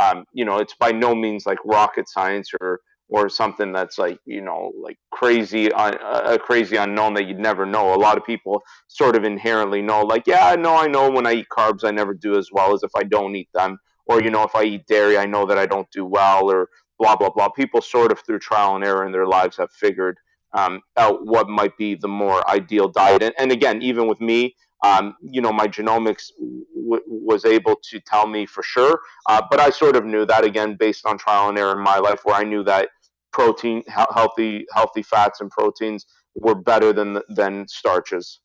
um, 0.00 0.24
you 0.32 0.44
know, 0.44 0.58
it's 0.58 0.74
by 0.74 0.90
no 0.90 1.14
means 1.14 1.46
like 1.46 1.58
rocket 1.64 2.08
science 2.08 2.50
or 2.60 2.80
or 3.08 3.28
something 3.28 3.72
that's 3.72 3.98
like 3.98 4.18
you 4.24 4.40
know 4.40 4.72
like 4.80 4.98
crazy 5.10 5.66
a 5.68 6.38
crazy 6.38 6.76
unknown 6.76 7.14
that 7.14 7.26
you'd 7.26 7.38
never 7.38 7.66
know. 7.66 7.94
A 7.94 7.96
lot 7.96 8.16
of 8.16 8.24
people 8.24 8.62
sort 8.88 9.16
of 9.16 9.24
inherently 9.24 9.82
know, 9.82 10.02
like, 10.02 10.26
yeah, 10.26 10.48
I 10.48 10.56
know, 10.56 10.76
I 10.76 10.86
know 10.86 11.10
when 11.10 11.26
I 11.26 11.34
eat 11.34 11.46
carbs, 11.56 11.84
I 11.84 11.90
never 11.90 12.14
do 12.14 12.38
as 12.38 12.48
well 12.52 12.74
as 12.74 12.82
if 12.82 12.90
I 12.96 13.02
don't 13.02 13.36
eat 13.36 13.48
them, 13.54 13.78
or 14.06 14.22
you 14.22 14.30
know, 14.30 14.42
if 14.42 14.54
I 14.54 14.64
eat 14.64 14.86
dairy, 14.86 15.18
I 15.18 15.26
know 15.26 15.46
that 15.46 15.58
I 15.58 15.66
don't 15.66 15.90
do 15.90 16.04
well, 16.04 16.50
or 16.50 16.68
blah 16.98 17.16
blah 17.16 17.30
blah. 17.30 17.48
People 17.50 17.80
sort 17.82 18.12
of 18.12 18.20
through 18.20 18.38
trial 18.40 18.74
and 18.74 18.84
error 18.84 19.04
in 19.06 19.12
their 19.12 19.26
lives 19.26 19.56
have 19.56 19.70
figured 19.70 20.18
um, 20.54 20.80
out 20.96 21.26
what 21.26 21.48
might 21.48 21.76
be 21.76 21.94
the 21.94 22.08
more 22.08 22.48
ideal 22.48 22.88
diet. 22.88 23.22
And, 23.22 23.34
and 23.38 23.52
again, 23.52 23.82
even 23.82 24.06
with 24.06 24.20
me, 24.20 24.54
um, 24.84 25.16
you 25.22 25.40
know, 25.40 25.52
my 25.52 25.66
genomics 25.66 26.30
w- 26.38 27.02
was 27.06 27.44
able 27.46 27.76
to 27.90 28.00
tell 28.00 28.26
me 28.26 28.44
for 28.44 28.62
sure. 28.62 29.00
Uh, 29.26 29.40
but 29.50 29.58
I 29.58 29.70
sort 29.70 29.96
of 29.96 30.04
knew 30.04 30.26
that 30.26 30.44
again 30.44 30.76
based 30.78 31.06
on 31.06 31.16
trial 31.16 31.48
and 31.48 31.58
error 31.58 31.72
in 31.72 31.82
my 31.82 31.98
life, 31.98 32.20
where 32.24 32.36
I 32.36 32.44
knew 32.44 32.62
that 32.64 32.90
protein, 33.32 33.82
healthy, 33.88 34.66
healthy 34.74 35.02
fats 35.02 35.40
and 35.40 35.50
proteins 35.50 36.04
were 36.34 36.54
better 36.54 36.92
than 36.92 37.20
than 37.28 37.66
starches. 37.66 38.40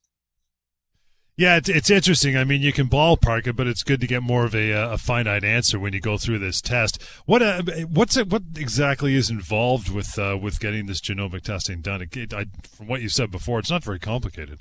Yeah, 1.35 1.55
it's, 1.55 1.69
it's 1.69 1.89
interesting. 1.89 2.35
I 2.35 2.43
mean, 2.43 2.61
you 2.61 2.73
can 2.73 2.89
ballpark 2.89 3.47
it, 3.47 3.55
but 3.55 3.65
it's 3.65 3.83
good 3.83 4.01
to 4.01 4.07
get 4.07 4.21
more 4.21 4.43
of 4.43 4.53
a, 4.53 4.71
a 4.71 4.97
finite 4.97 5.45
answer 5.45 5.79
when 5.79 5.93
you 5.93 6.01
go 6.01 6.17
through 6.17 6.39
this 6.39 6.59
test. 6.61 7.01
What 7.25 7.41
uh, 7.41 7.61
what's 7.89 8.17
it, 8.17 8.29
what 8.29 8.43
exactly 8.57 9.15
is 9.15 9.29
involved 9.29 9.89
with 9.89 10.17
uh, 10.17 10.37
with 10.41 10.59
getting 10.59 10.85
this 10.85 11.01
genomic 11.01 11.43
testing 11.43 11.81
done? 11.81 12.01
It, 12.01 12.33
I, 12.33 12.45
from 12.69 12.87
what 12.87 13.01
you 13.01 13.09
said 13.09 13.31
before, 13.31 13.59
it's 13.59 13.71
not 13.71 13.83
very 13.83 13.99
complicated. 13.99 14.59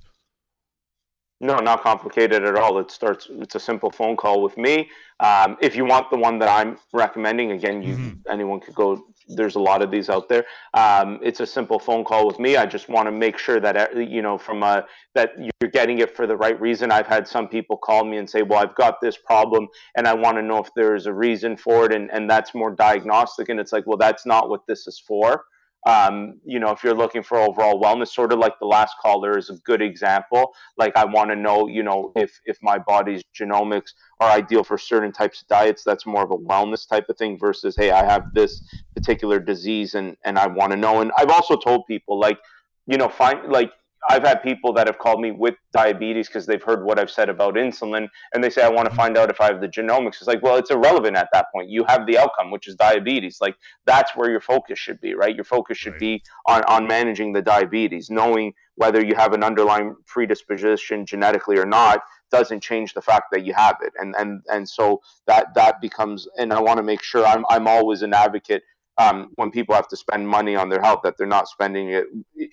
No, 1.41 1.59
not 1.59 1.82
complicated 1.82 2.45
at 2.45 2.57
all. 2.57 2.78
It 2.78 2.91
starts. 2.91 3.28
It's 3.30 3.55
a 3.55 3.61
simple 3.61 3.91
phone 3.91 4.16
call 4.16 4.43
with 4.43 4.57
me. 4.57 4.91
Um, 5.20 5.57
if 5.61 5.76
you 5.76 5.84
want 5.84 6.11
the 6.11 6.16
one 6.16 6.39
that 6.41 6.49
I'm 6.49 6.78
recommending, 6.93 7.53
again, 7.53 7.82
you 7.82 7.95
mm-hmm. 7.95 8.30
anyone 8.30 8.59
could 8.59 8.74
go 8.74 9.05
there's 9.28 9.57
a 9.57 9.61
lot 9.61 9.82
of 9.82 9.91
these 9.91 10.09
out 10.09 10.28
there. 10.28 10.45
Um, 10.74 11.20
it's 11.22 11.41
a 11.41 11.47
simple 11.47 11.78
phone 11.78 12.05
call 12.05 12.26
with 12.26 12.39
me. 12.39 12.57
I 12.57 12.66
just 12.66 12.89
want 12.89 13.07
to 13.07 13.12
make 13.12 13.39
sure 13.39 13.61
that 13.61 13.97
you 13.97 14.22
know 14.22 14.39
from 14.39 14.62
a 14.62 14.84
that 15.14 15.32
you're 15.39 15.70
getting 15.70 15.99
it 15.99 16.16
for 16.16 16.26
the 16.26 16.36
right 16.36 16.59
reason. 16.61 16.91
I've 16.91 17.07
had 17.07 17.28
some 17.28 17.49
people 17.49 17.76
call 17.76 18.05
me 18.05 18.16
and 18.16 18.28
say, 18.28 18.43
"Well, 18.43 18.61
I've 18.61 18.74
got 18.74 19.01
this 19.01 19.16
problem, 19.16 19.68
and 19.97 20.09
I 20.09 20.14
want 20.14 20.36
to 20.39 20.43
know 20.43 20.59
if 20.59 20.72
there's 20.74 21.07
a 21.07 21.12
reason 21.12 21.57
for 21.57 21.86
it," 21.86 21.95
and 21.95 22.11
and 22.11 22.28
that's 22.28 22.55
more 22.55 22.70
diagnostic. 22.70 23.49
And 23.49 23.61
it's 23.61 23.72
like, 23.72 23.86
well, 23.86 23.99
that's 23.99 24.26
not 24.26 24.49
what 24.49 24.66
this 24.66 24.86
is 24.86 24.99
for. 24.99 25.45
Um, 25.87 26.41
you 26.45 26.59
know, 26.59 26.70
if 26.70 26.83
you're 26.83 26.95
looking 26.95 27.22
for 27.22 27.39
overall 27.39 27.81
wellness, 27.81 28.09
sort 28.09 28.33
of 28.33 28.39
like 28.39 28.59
the 28.59 28.66
last 28.66 28.95
caller 29.01 29.39
is 29.39 29.49
a 29.49 29.55
good 29.64 29.81
example. 29.81 30.53
Like 30.76 30.97
I 30.97 31.05
want 31.05 31.31
to 31.31 31.37
know, 31.37 31.68
you 31.68 31.83
know, 31.83 32.12
if 32.16 32.39
if 32.45 32.59
my 32.62 32.79
body's 32.79 33.22
genomics 33.39 33.93
are 34.20 34.31
ideal 34.31 34.64
for 34.64 34.76
certain 34.76 35.12
types 35.12 35.43
of 35.43 35.49
diets. 35.49 35.85
That's 35.85 36.05
more 36.05 36.24
of 36.24 36.31
a 36.31 36.37
wellness 36.37 36.89
type 36.89 37.07
of 37.09 37.16
thing 37.16 37.39
versus, 37.39 37.76
hey, 37.76 37.91
I 37.91 38.05
have 38.05 38.35
this 38.35 38.62
particular 38.95 39.39
disease 39.39 39.95
and 39.95 40.16
and 40.24 40.39
I 40.39 40.49
want 40.49 40.72
to 40.72 40.76
know. 40.76 41.01
And 41.01 41.12
I've 41.16 41.31
also 41.31 41.57
told 41.57 41.87
people 41.87 42.18
like, 42.18 42.39
you 42.87 42.99
know, 42.99 43.09
find 43.09 43.51
like 43.51 43.70
I've 44.09 44.23
had 44.23 44.43
people 44.43 44.73
that 44.75 44.87
have 44.87 44.99
called 44.99 45.21
me 45.21 45.33
with 45.33 45.55
diabetes 45.73 46.29
because 46.29 46.47
they've 46.47 46.63
heard 46.63 46.85
what 46.85 46.99
I've 46.99 47.11
said 47.11 47.29
about 47.29 47.55
insulin 47.55 48.09
and 48.33 48.43
they 48.43 48.51
say, 48.51 48.63
I 48.63 48.69
want 48.69 48.89
to 48.89 48.95
find 48.95 49.19
out 49.19 49.31
if 49.31 49.41
I 49.41 49.47
have 49.47 49.61
the 49.61 49.69
genomics. 49.69 50.17
It's 50.17 50.27
like, 50.27 50.43
well, 50.43 50.57
it's 50.57 50.71
irrelevant 50.71 51.17
at 51.17 51.29
that 51.33 51.47
point. 51.53 51.69
You 51.69 51.85
have 51.85 52.07
the 52.07 52.19
outcome, 52.19 52.51
which 52.51 52.69
is 52.69 52.75
diabetes. 52.75 53.39
Like, 53.41 53.57
that's 53.87 54.17
where 54.17 54.31
your 54.31 54.41
focus 54.41 54.79
should 54.79 55.01
be, 55.01 55.15
right? 55.15 55.35
Your 55.35 55.45
focus 55.45 55.79
should 55.79 55.93
right. 55.93 56.01
be 56.01 56.23
on, 56.47 56.63
on 56.65 56.87
managing 56.87 57.33
the 57.33 57.43
diabetes. 57.43 58.09
Knowing 58.11 58.53
whether 58.77 59.05
you 59.05 59.15
have 59.17 59.33
an 59.33 59.43
underlying 59.43 59.97
predisposition 60.07 61.05
genetically 61.05 61.59
or 61.59 61.67
not 61.67 62.01
doesn't 62.31 62.63
change 62.63 62.95
the 62.95 63.03
fact 63.03 63.25
that 63.33 63.45
you 63.45 63.55
have 63.55 63.77
it. 63.83 63.93
And, 63.99 64.15
and, 64.19 64.43
and 64.49 64.69
so 64.69 65.01
that, 65.27 65.55
that 65.55 65.81
becomes, 65.81 66.29
and 66.37 66.53
I 66.53 66.61
want 66.61 66.77
to 66.77 66.83
make 66.83 67.03
sure 67.03 67.27
I'm, 67.27 67.45
I'm 67.49 67.67
always 67.67 68.03
an 68.03 68.15
advocate 68.15 68.63
um, 68.99 69.31
when 69.37 69.51
people 69.51 69.75
have 69.75 69.89
to 69.89 69.97
spend 69.97 70.29
money 70.29 70.57
on 70.57 70.69
their 70.69 70.81
health 70.81 71.01
that 71.05 71.17
they're 71.17 71.27
not 71.27 71.49
spending 71.49 71.91
it 71.91 72.07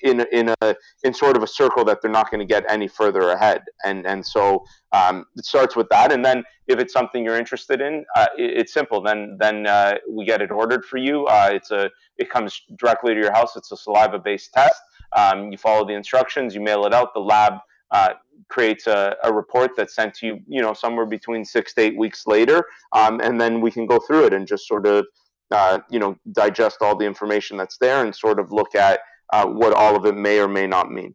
in 0.04 0.26
in 0.32 0.54
a 0.62 0.76
in 1.04 1.14
sort 1.14 1.36
of 1.36 1.44
a 1.44 1.48
circle 1.48 1.84
that 1.86 2.02
they're 2.02 2.12
not 2.12 2.30
going 2.30 2.40
to 2.40 2.46
get 2.46 2.64
any 2.70 2.88
further 2.88 3.30
ahead. 3.32 3.64
And 3.84 4.06
and 4.06 4.26
so 4.26 4.64
um, 4.92 5.26
it 5.36 5.46
starts 5.46 5.76
with 5.76 5.90
that. 5.90 6.12
And 6.12 6.24
then 6.24 6.44
if 6.68 6.80
it's 6.80 6.94
something 6.94 7.26
you're 7.26 7.38
interested 7.38 7.82
in 7.82 8.06
uh, 8.16 8.28
it, 8.38 8.60
it's 8.60 8.74
simple. 8.74 9.02
Then 9.02 9.38
then 9.40 9.66
uh, 9.66 9.96
we 10.10 10.26
get 10.26 10.42
it 10.42 10.52
ordered 10.52 10.86
for 10.86 10.98
you. 10.98 11.26
Uh, 11.26 11.50
it's 11.52 11.72
a 11.72 11.90
it 12.18 12.30
comes 12.30 12.62
directly 12.78 13.16
to 13.16 13.20
your 13.20 13.34
house. 13.34 13.56
It's 13.56 13.72
a 13.72 13.78
saliva 13.78 14.20
based 14.20 14.54
test. 14.54 14.82
Um, 15.16 15.52
you 15.52 15.58
follow 15.58 15.86
the 15.86 15.94
instructions. 15.94 16.54
You 16.54 16.62
mail 16.62 16.86
it 16.86 16.94
out. 16.94 17.14
The 17.14 17.22
lab 17.22 17.54
uh, 17.92 18.14
creates 18.50 18.86
a, 18.88 19.16
a, 19.24 19.32
report 19.32 19.72
that's 19.78 19.96
sent 19.96 20.14
to 20.16 20.28
you, 20.28 20.40
you 20.48 20.62
know, 20.62 20.74
somewhere 20.74 21.06
between 21.06 21.46
six 21.46 21.74
to 21.74 21.82
eight 21.82 21.98
weeks 21.98 22.28
later, 22.28 22.66
um, 22.94 23.22
and 23.22 23.40
then 23.40 23.62
we 23.62 23.72
can 23.72 23.86
go 23.86 24.00
through 24.00 24.26
it 24.26 24.34
and 24.34 24.48
just 24.48 24.68
sort 24.68 24.86
of 24.86 25.06
uh, 25.52 25.80
you 25.90 26.00
know, 26.00 26.18
digest 26.32 26.78
all 26.82 26.96
the 26.96 27.06
information 27.06 27.58
that's 27.58 27.78
there 27.78 28.04
and 28.04 28.16
sort 28.16 28.40
of 28.40 28.52
look 28.52 28.76
at 28.76 29.00
uh, 29.32 29.46
what 29.46 29.74
all 29.74 29.96
of 29.96 30.06
it 30.06 30.16
may 30.16 30.40
or 30.40 30.48
may 30.48 30.68
not 30.68 30.92
mean. 30.92 31.14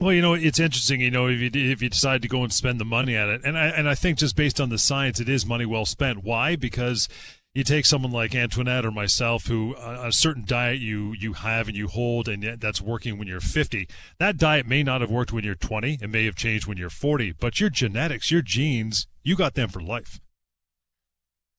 Well, 0.00 0.12
you 0.12 0.22
know, 0.22 0.34
it's 0.34 0.60
interesting. 0.60 1.00
You 1.00 1.10
know, 1.10 1.26
if 1.26 1.40
you 1.40 1.50
if 1.52 1.82
you 1.82 1.88
decide 1.88 2.22
to 2.22 2.28
go 2.28 2.44
and 2.44 2.52
spend 2.52 2.80
the 2.80 2.84
money 2.84 3.16
at 3.16 3.28
it, 3.28 3.40
and 3.44 3.58
I 3.58 3.66
and 3.66 3.88
I 3.88 3.96
think 3.96 4.18
just 4.18 4.36
based 4.36 4.60
on 4.60 4.68
the 4.68 4.78
science, 4.78 5.18
it 5.18 5.28
is 5.28 5.44
money 5.44 5.66
well 5.66 5.84
spent. 5.84 6.22
Why? 6.22 6.54
Because 6.54 7.08
you 7.52 7.64
take 7.64 7.86
someone 7.86 8.12
like 8.12 8.32
Antoinette 8.32 8.84
or 8.84 8.92
myself, 8.92 9.46
who 9.46 9.74
uh, 9.74 10.02
a 10.04 10.12
certain 10.12 10.44
diet 10.46 10.78
you 10.78 11.14
you 11.18 11.32
have 11.32 11.66
and 11.66 11.76
you 11.76 11.88
hold, 11.88 12.28
and 12.28 12.60
that's 12.60 12.80
working 12.80 13.18
when 13.18 13.26
you're 13.26 13.40
50. 13.40 13.88
That 14.20 14.36
diet 14.36 14.66
may 14.66 14.84
not 14.84 15.00
have 15.00 15.10
worked 15.10 15.32
when 15.32 15.42
you're 15.42 15.56
20. 15.56 15.98
It 16.00 16.08
may 16.08 16.26
have 16.26 16.36
changed 16.36 16.68
when 16.68 16.78
you're 16.78 16.90
40. 16.90 17.32
But 17.32 17.58
your 17.58 17.70
genetics, 17.70 18.30
your 18.30 18.42
genes, 18.42 19.08
you 19.24 19.34
got 19.34 19.54
them 19.54 19.68
for 19.68 19.82
life. 19.82 20.20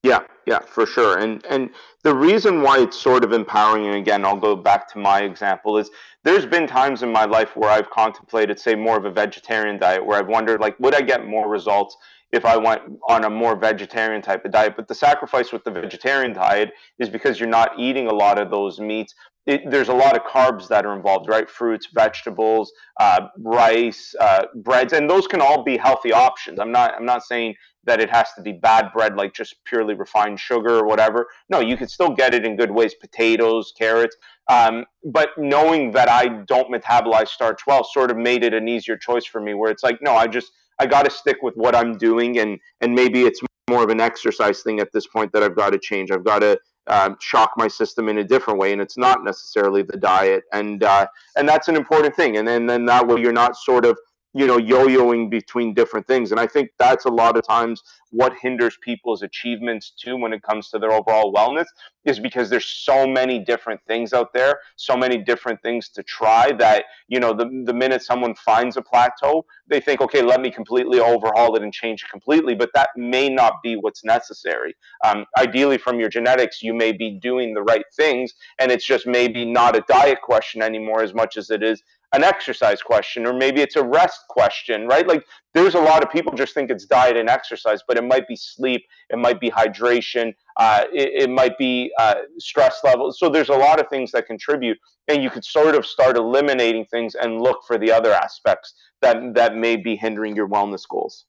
Yeah, 0.02 0.20
yeah, 0.46 0.60
for 0.60 0.86
sure. 0.86 1.18
And 1.18 1.44
and 1.46 1.70
the 2.04 2.14
reason 2.14 2.62
why 2.62 2.78
it's 2.80 2.98
sort 2.98 3.22
of 3.22 3.32
empowering, 3.32 3.86
and 3.86 3.96
again, 3.96 4.24
I'll 4.24 4.36
go 4.36 4.56
back 4.56 4.90
to 4.92 4.98
my 4.98 5.20
example, 5.20 5.76
is 5.76 5.90
there's 6.24 6.46
been 6.46 6.66
times 6.66 7.02
in 7.02 7.12
my 7.12 7.26
life 7.26 7.54
where 7.54 7.70
I've 7.70 7.90
contemplated, 7.90 8.58
say, 8.58 8.74
more 8.74 8.96
of 8.96 9.04
a 9.04 9.10
vegetarian 9.10 9.78
diet, 9.78 10.04
where 10.04 10.18
I've 10.18 10.28
wondered, 10.28 10.60
like, 10.60 10.78
would 10.80 10.94
I 10.94 11.02
get 11.02 11.26
more 11.26 11.48
results 11.50 11.96
if 12.32 12.46
I 12.46 12.56
went 12.56 12.82
on 13.08 13.24
a 13.24 13.30
more 13.30 13.56
vegetarian 13.56 14.22
type 14.22 14.44
of 14.46 14.52
diet? 14.52 14.74
But 14.76 14.88
the 14.88 14.94
sacrifice 14.94 15.52
with 15.52 15.64
the 15.64 15.70
vegetarian 15.70 16.32
diet 16.32 16.70
is 16.98 17.10
because 17.10 17.38
you're 17.38 17.48
not 17.50 17.72
eating 17.78 18.06
a 18.06 18.14
lot 18.14 18.38
of 18.38 18.50
those 18.50 18.80
meats. 18.80 19.14
It, 19.46 19.70
there's 19.70 19.88
a 19.88 19.94
lot 19.94 20.16
of 20.16 20.22
carbs 20.22 20.68
that 20.68 20.86
are 20.86 20.94
involved, 20.96 21.28
right? 21.28 21.48
Fruits, 21.48 21.88
vegetables, 21.94 22.72
uh, 23.00 23.28
rice, 23.38 24.14
uh, 24.20 24.44
breads, 24.54 24.92
and 24.92 25.10
those 25.10 25.26
can 25.26 25.40
all 25.40 25.62
be 25.64 25.76
healthy 25.76 26.12
options. 26.12 26.58
I'm 26.58 26.72
not. 26.72 26.94
I'm 26.94 27.06
not 27.06 27.22
saying 27.24 27.54
that 27.84 28.00
it 28.00 28.10
has 28.10 28.28
to 28.36 28.42
be 28.42 28.52
bad 28.52 28.92
bread, 28.92 29.16
like 29.16 29.32
just 29.34 29.56
purely 29.64 29.94
refined 29.94 30.38
sugar 30.38 30.76
or 30.76 30.86
whatever. 30.86 31.26
No, 31.48 31.60
you 31.60 31.76
can 31.76 31.88
still 31.88 32.10
get 32.10 32.34
it 32.34 32.44
in 32.44 32.56
good 32.56 32.70
ways 32.70 32.94
potatoes, 32.94 33.72
carrots. 33.76 34.16
Um, 34.48 34.84
but 35.04 35.30
knowing 35.38 35.92
that 35.92 36.08
I 36.08 36.28
don't 36.46 36.72
metabolize 36.72 37.28
starch 37.28 37.66
well 37.66 37.84
sort 37.84 38.10
of 38.10 38.16
made 38.16 38.44
it 38.44 38.52
an 38.52 38.68
easier 38.68 38.96
choice 38.96 39.24
for 39.24 39.40
me 39.40 39.54
where 39.54 39.70
it's 39.70 39.82
like, 39.82 39.98
no, 40.02 40.14
I 40.14 40.26
just, 40.26 40.52
I 40.78 40.86
got 40.86 41.04
to 41.04 41.10
stick 41.10 41.38
with 41.42 41.54
what 41.54 41.74
I'm 41.74 41.96
doing. 41.96 42.38
And, 42.38 42.58
and 42.80 42.94
maybe 42.94 43.22
it's 43.22 43.40
more 43.70 43.84
of 43.84 43.90
an 43.90 44.00
exercise 44.00 44.62
thing 44.62 44.80
at 44.80 44.92
this 44.92 45.06
point 45.06 45.32
that 45.32 45.42
I've 45.42 45.56
got 45.56 45.70
to 45.70 45.78
change. 45.78 46.10
I've 46.10 46.24
got 46.24 46.40
to 46.40 46.58
um, 46.88 47.16
shock 47.20 47.52
my 47.56 47.68
system 47.68 48.08
in 48.08 48.18
a 48.18 48.24
different 48.24 48.58
way, 48.58 48.72
and 48.72 48.82
it's 48.82 48.98
not 48.98 49.24
necessarily 49.24 49.82
the 49.82 49.96
diet, 49.96 50.42
and 50.52 50.82
uh, 50.82 51.06
and 51.36 51.48
that's 51.48 51.68
an 51.68 51.76
important 51.76 52.16
thing. 52.16 52.36
And 52.36 52.46
then 52.46 52.66
then 52.66 52.84
that 52.86 53.06
way 53.06 53.20
you're 53.20 53.32
not 53.32 53.56
sort 53.56 53.84
of 53.84 53.96
you 54.32 54.46
know, 54.46 54.58
yo-yoing 54.58 55.28
between 55.28 55.74
different 55.74 56.06
things. 56.06 56.30
And 56.30 56.38
I 56.38 56.46
think 56.46 56.70
that's 56.78 57.04
a 57.04 57.08
lot 57.10 57.36
of 57.36 57.46
times 57.46 57.82
what 58.10 58.32
hinders 58.40 58.76
people's 58.80 59.22
achievements 59.22 59.92
too 59.96 60.16
when 60.16 60.32
it 60.32 60.42
comes 60.42 60.68
to 60.70 60.78
their 60.78 60.92
overall 60.92 61.32
wellness 61.32 61.66
is 62.04 62.18
because 62.18 62.48
there's 62.48 62.66
so 62.66 63.06
many 63.06 63.38
different 63.38 63.80
things 63.86 64.12
out 64.12 64.32
there, 64.32 64.60
so 64.76 64.96
many 64.96 65.18
different 65.18 65.60
things 65.62 65.88
to 65.90 66.02
try 66.02 66.52
that, 66.52 66.84
you 67.08 67.20
know, 67.20 67.32
the, 67.32 67.44
the 67.66 67.74
minute 67.74 68.02
someone 68.02 68.34
finds 68.34 68.76
a 68.76 68.82
plateau, 68.82 69.44
they 69.66 69.80
think, 69.80 70.00
okay, 70.00 70.22
let 70.22 70.40
me 70.40 70.50
completely 70.50 70.98
overhaul 71.00 71.54
it 71.56 71.62
and 71.62 71.72
change 71.72 72.06
completely. 72.10 72.54
But 72.54 72.70
that 72.74 72.90
may 72.96 73.28
not 73.28 73.54
be 73.62 73.76
what's 73.76 74.04
necessary. 74.04 74.74
Um, 75.04 75.26
ideally, 75.38 75.78
from 75.78 76.00
your 76.00 76.08
genetics, 76.08 76.62
you 76.62 76.72
may 76.72 76.92
be 76.92 77.10
doing 77.10 77.52
the 77.52 77.62
right 77.62 77.84
things, 77.94 78.34
and 78.58 78.72
it's 78.72 78.86
just 78.86 79.06
maybe 79.06 79.44
not 79.44 79.76
a 79.76 79.84
diet 79.88 80.22
question 80.22 80.62
anymore 80.62 81.02
as 81.02 81.14
much 81.14 81.36
as 81.36 81.50
it 81.50 81.62
is 81.62 81.82
an 82.12 82.24
exercise 82.24 82.82
question 82.82 83.26
or 83.26 83.32
maybe 83.32 83.60
it's 83.60 83.76
a 83.76 83.82
rest 83.82 84.20
question 84.28 84.86
right? 84.86 85.06
Like 85.06 85.24
there's 85.54 85.74
a 85.74 85.80
lot 85.80 86.02
of 86.02 86.10
people 86.10 86.32
just 86.32 86.54
think 86.54 86.70
it's 86.70 86.84
diet 86.84 87.16
and 87.16 87.28
exercise 87.28 87.80
but 87.86 87.96
it 87.96 88.04
might 88.04 88.26
be 88.26 88.36
sleep 88.36 88.84
it 89.10 89.18
might 89.18 89.40
be 89.40 89.50
hydration 89.50 90.34
uh, 90.56 90.84
it, 90.92 91.22
it, 91.22 91.30
might 91.30 91.56
be 91.56 91.92
uh, 91.98 92.16
stress 92.38 92.80
levels. 92.84 93.18
So 93.18 93.28
there's 93.28 93.48
a 93.48 93.54
lot 93.54 93.80
of 93.80 93.88
things 93.88 94.12
that 94.12 94.26
contribute 94.26 94.78
and 95.08 95.22
you 95.22 95.30
could 95.30 95.44
sort 95.44 95.74
of 95.74 95.86
start 95.86 96.16
eliminating 96.16 96.84
things 96.86 97.14
and 97.14 97.40
look 97.40 97.62
for 97.66 97.78
the 97.78 97.90
other 97.90 98.12
aspects 98.12 98.74
that 99.00 99.34
that 99.34 99.56
may 99.56 99.76
be 99.76 99.96
hindering 99.96 100.36
your 100.36 100.48
wellness 100.48 100.86
goals. 100.88 101.26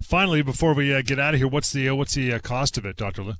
Finally 0.00 0.42
before 0.42 0.74
we 0.74 0.94
uh, 0.94 1.02
get 1.02 1.18
out 1.18 1.34
of 1.34 1.40
here 1.40 1.48
what's 1.48 1.72
the 1.72 1.88
uh, 1.88 1.94
what's 1.94 2.14
the 2.14 2.32
uh, 2.32 2.38
cost 2.38 2.78
of 2.78 2.86
it 2.86 2.96
dr 2.96 3.22
lou 3.22 3.34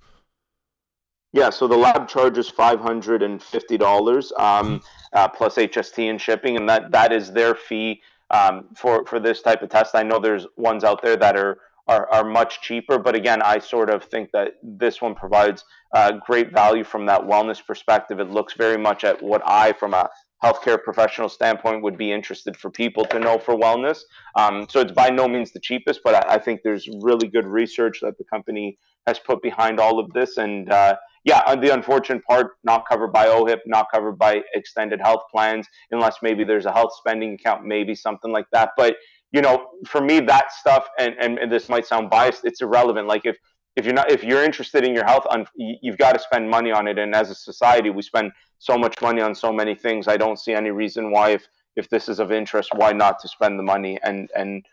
yeah, 1.32 1.48
so 1.48 1.66
the 1.66 1.76
lab 1.76 2.08
charges 2.08 2.48
five 2.48 2.80
hundred 2.80 3.22
and 3.22 3.42
fifty 3.42 3.78
dollars. 3.78 4.32
Um, 4.38 4.82
uh, 5.12 5.28
plus 5.28 5.56
HST 5.56 6.08
and 6.08 6.20
shipping, 6.20 6.56
and 6.56 6.68
that 6.68 6.90
that 6.92 7.12
is 7.12 7.32
their 7.32 7.54
fee 7.54 8.02
um, 8.30 8.68
for 8.76 9.04
for 9.06 9.20
this 9.20 9.42
type 9.42 9.62
of 9.62 9.70
test. 9.70 9.94
I 9.94 10.02
know 10.02 10.18
there's 10.18 10.46
ones 10.56 10.84
out 10.84 11.02
there 11.02 11.16
that 11.16 11.36
are 11.36 11.58
are, 11.88 12.08
are 12.12 12.24
much 12.24 12.60
cheaper, 12.60 12.98
but 12.98 13.14
again, 13.14 13.42
I 13.42 13.58
sort 13.58 13.90
of 13.90 14.04
think 14.04 14.30
that 14.32 14.52
this 14.62 15.02
one 15.02 15.14
provides 15.14 15.64
uh, 15.92 16.12
great 16.24 16.52
value 16.52 16.84
from 16.84 17.06
that 17.06 17.20
wellness 17.20 17.64
perspective. 17.64 18.20
It 18.20 18.30
looks 18.30 18.54
very 18.54 18.78
much 18.78 19.04
at 19.04 19.22
what 19.22 19.42
I, 19.44 19.72
from 19.72 19.94
a 19.94 20.08
healthcare 20.42 20.82
professional 20.82 21.28
standpoint, 21.28 21.82
would 21.82 21.98
be 21.98 22.12
interested 22.12 22.56
for 22.56 22.70
people 22.70 23.04
to 23.06 23.18
know 23.18 23.38
for 23.38 23.56
wellness. 23.56 24.00
Um, 24.36 24.66
so 24.68 24.80
it's 24.80 24.92
by 24.92 25.10
no 25.10 25.28
means 25.28 25.52
the 25.52 25.60
cheapest, 25.60 26.00
but 26.04 26.14
I, 26.14 26.34
I, 26.34 26.38
think 26.38 26.60
there's 26.62 26.88
really 27.00 27.28
good 27.28 27.46
research 27.46 27.98
that 28.02 28.16
the 28.16 28.24
company 28.24 28.78
has 29.06 29.18
put 29.18 29.42
behind 29.42 29.80
all 29.80 29.98
of 29.98 30.12
this, 30.12 30.36
and 30.36 30.70
uh, 30.70 30.96
yeah, 31.24 31.42
uh, 31.46 31.54
the 31.54 31.72
unfortunate 31.72 32.24
part, 32.24 32.52
not 32.64 32.84
covered 32.88 33.12
by 33.12 33.26
OHIP, 33.26 33.60
not 33.66 33.86
covered 33.92 34.18
by 34.18 34.42
extended 34.54 35.00
health 35.00 35.22
plans, 35.30 35.66
unless 35.92 36.16
maybe 36.22 36.42
there's 36.42 36.66
a 36.66 36.72
health 36.72 36.92
spending 36.96 37.34
account, 37.34 37.64
maybe 37.64 37.94
something 37.94 38.32
like 38.32 38.46
that. 38.52 38.70
But 38.76 38.96
you 39.32 39.40
know, 39.40 39.68
for 39.86 40.00
me, 40.00 40.20
that 40.20 40.52
stuff, 40.52 40.86
and, 40.98 41.14
and, 41.18 41.38
and 41.38 41.50
this 41.50 41.68
might 41.68 41.86
sound 41.86 42.10
biased, 42.10 42.44
it's 42.44 42.60
irrelevant. 42.60 43.08
Like 43.08 43.24
if 43.24 43.36
if 43.76 43.86
you're 43.86 43.94
not 43.94 44.10
if 44.10 44.22
you're 44.22 44.44
interested 44.44 44.84
in 44.84 44.94
your 44.94 45.04
health, 45.04 45.26
you've 45.56 45.96
got 45.96 46.12
to 46.12 46.18
spend 46.18 46.50
money 46.50 46.70
on 46.70 46.86
it. 46.88 46.98
And 46.98 47.14
as 47.14 47.30
a 47.30 47.34
society, 47.34 47.90
we 47.90 48.02
spend 48.02 48.32
so 48.58 48.76
much 48.76 49.00
money 49.00 49.22
on 49.22 49.34
so 49.34 49.52
many 49.52 49.74
things. 49.74 50.08
I 50.08 50.16
don't 50.16 50.38
see 50.38 50.52
any 50.52 50.70
reason 50.70 51.10
why, 51.10 51.30
if 51.30 51.48
if 51.76 51.88
this 51.88 52.08
is 52.08 52.18
of 52.18 52.32
interest, 52.32 52.70
why 52.74 52.92
not 52.92 53.18
to 53.20 53.28
spend 53.28 53.58
the 53.58 53.62
money? 53.62 53.98
And 54.02 54.28
and 54.36 54.64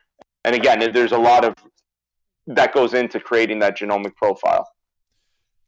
and 0.43 0.56
again, 0.56 0.91
there's 0.91 1.14
a 1.14 1.18
lot 1.18 1.45
of 1.45 1.54
that 2.47 2.74
goes 2.74 2.93
into 2.93 3.20
creating 3.20 3.60
that 3.60 3.78
genomic 3.78 4.16
profile. 4.16 4.68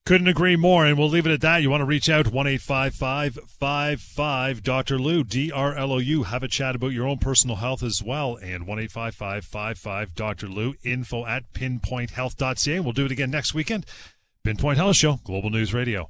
Couldn't 0.04 0.28
agree 0.28 0.56
more, 0.56 0.84
and 0.86 0.98
we'll 0.98 1.10
leave 1.10 1.28
it 1.28 1.32
at 1.32 1.42
that. 1.42 1.62
You 1.62 1.70
want 1.70 1.82
to 1.82 1.86
reach 1.86 2.10
out, 2.10 2.28
1 2.28 2.48
855 2.48 4.64
Dr. 4.64 4.98
Lou, 4.98 5.24
D 5.24 5.52
R 5.52 5.76
L 5.76 5.94
O 5.94 6.00
U. 6.00 6.24
Have 6.24 6.42
a 6.42 6.48
chat 6.48 6.76
about 6.76 6.92
your 6.92 7.08
own 7.08 7.20
personal 7.20 7.58
health 7.58 7.84
as 7.84 8.02
well. 8.02 8.36
And 8.38 8.66
1 8.66 8.80
855 8.80 10.16
Dr. 10.16 10.48
Lou, 10.48 10.74
info 10.84 11.24
at 11.28 11.54
pinpointhealth.ca. 11.54 12.80
We'll 12.80 12.94
do 12.94 13.06
it 13.06 13.12
again 13.12 13.30
next 13.30 13.54
weekend. 13.54 13.86
Pinpoint 14.44 14.78
Health 14.78 14.96
Show, 14.96 15.20
Global 15.24 15.52
News 15.52 15.72
Radio. 15.72 16.10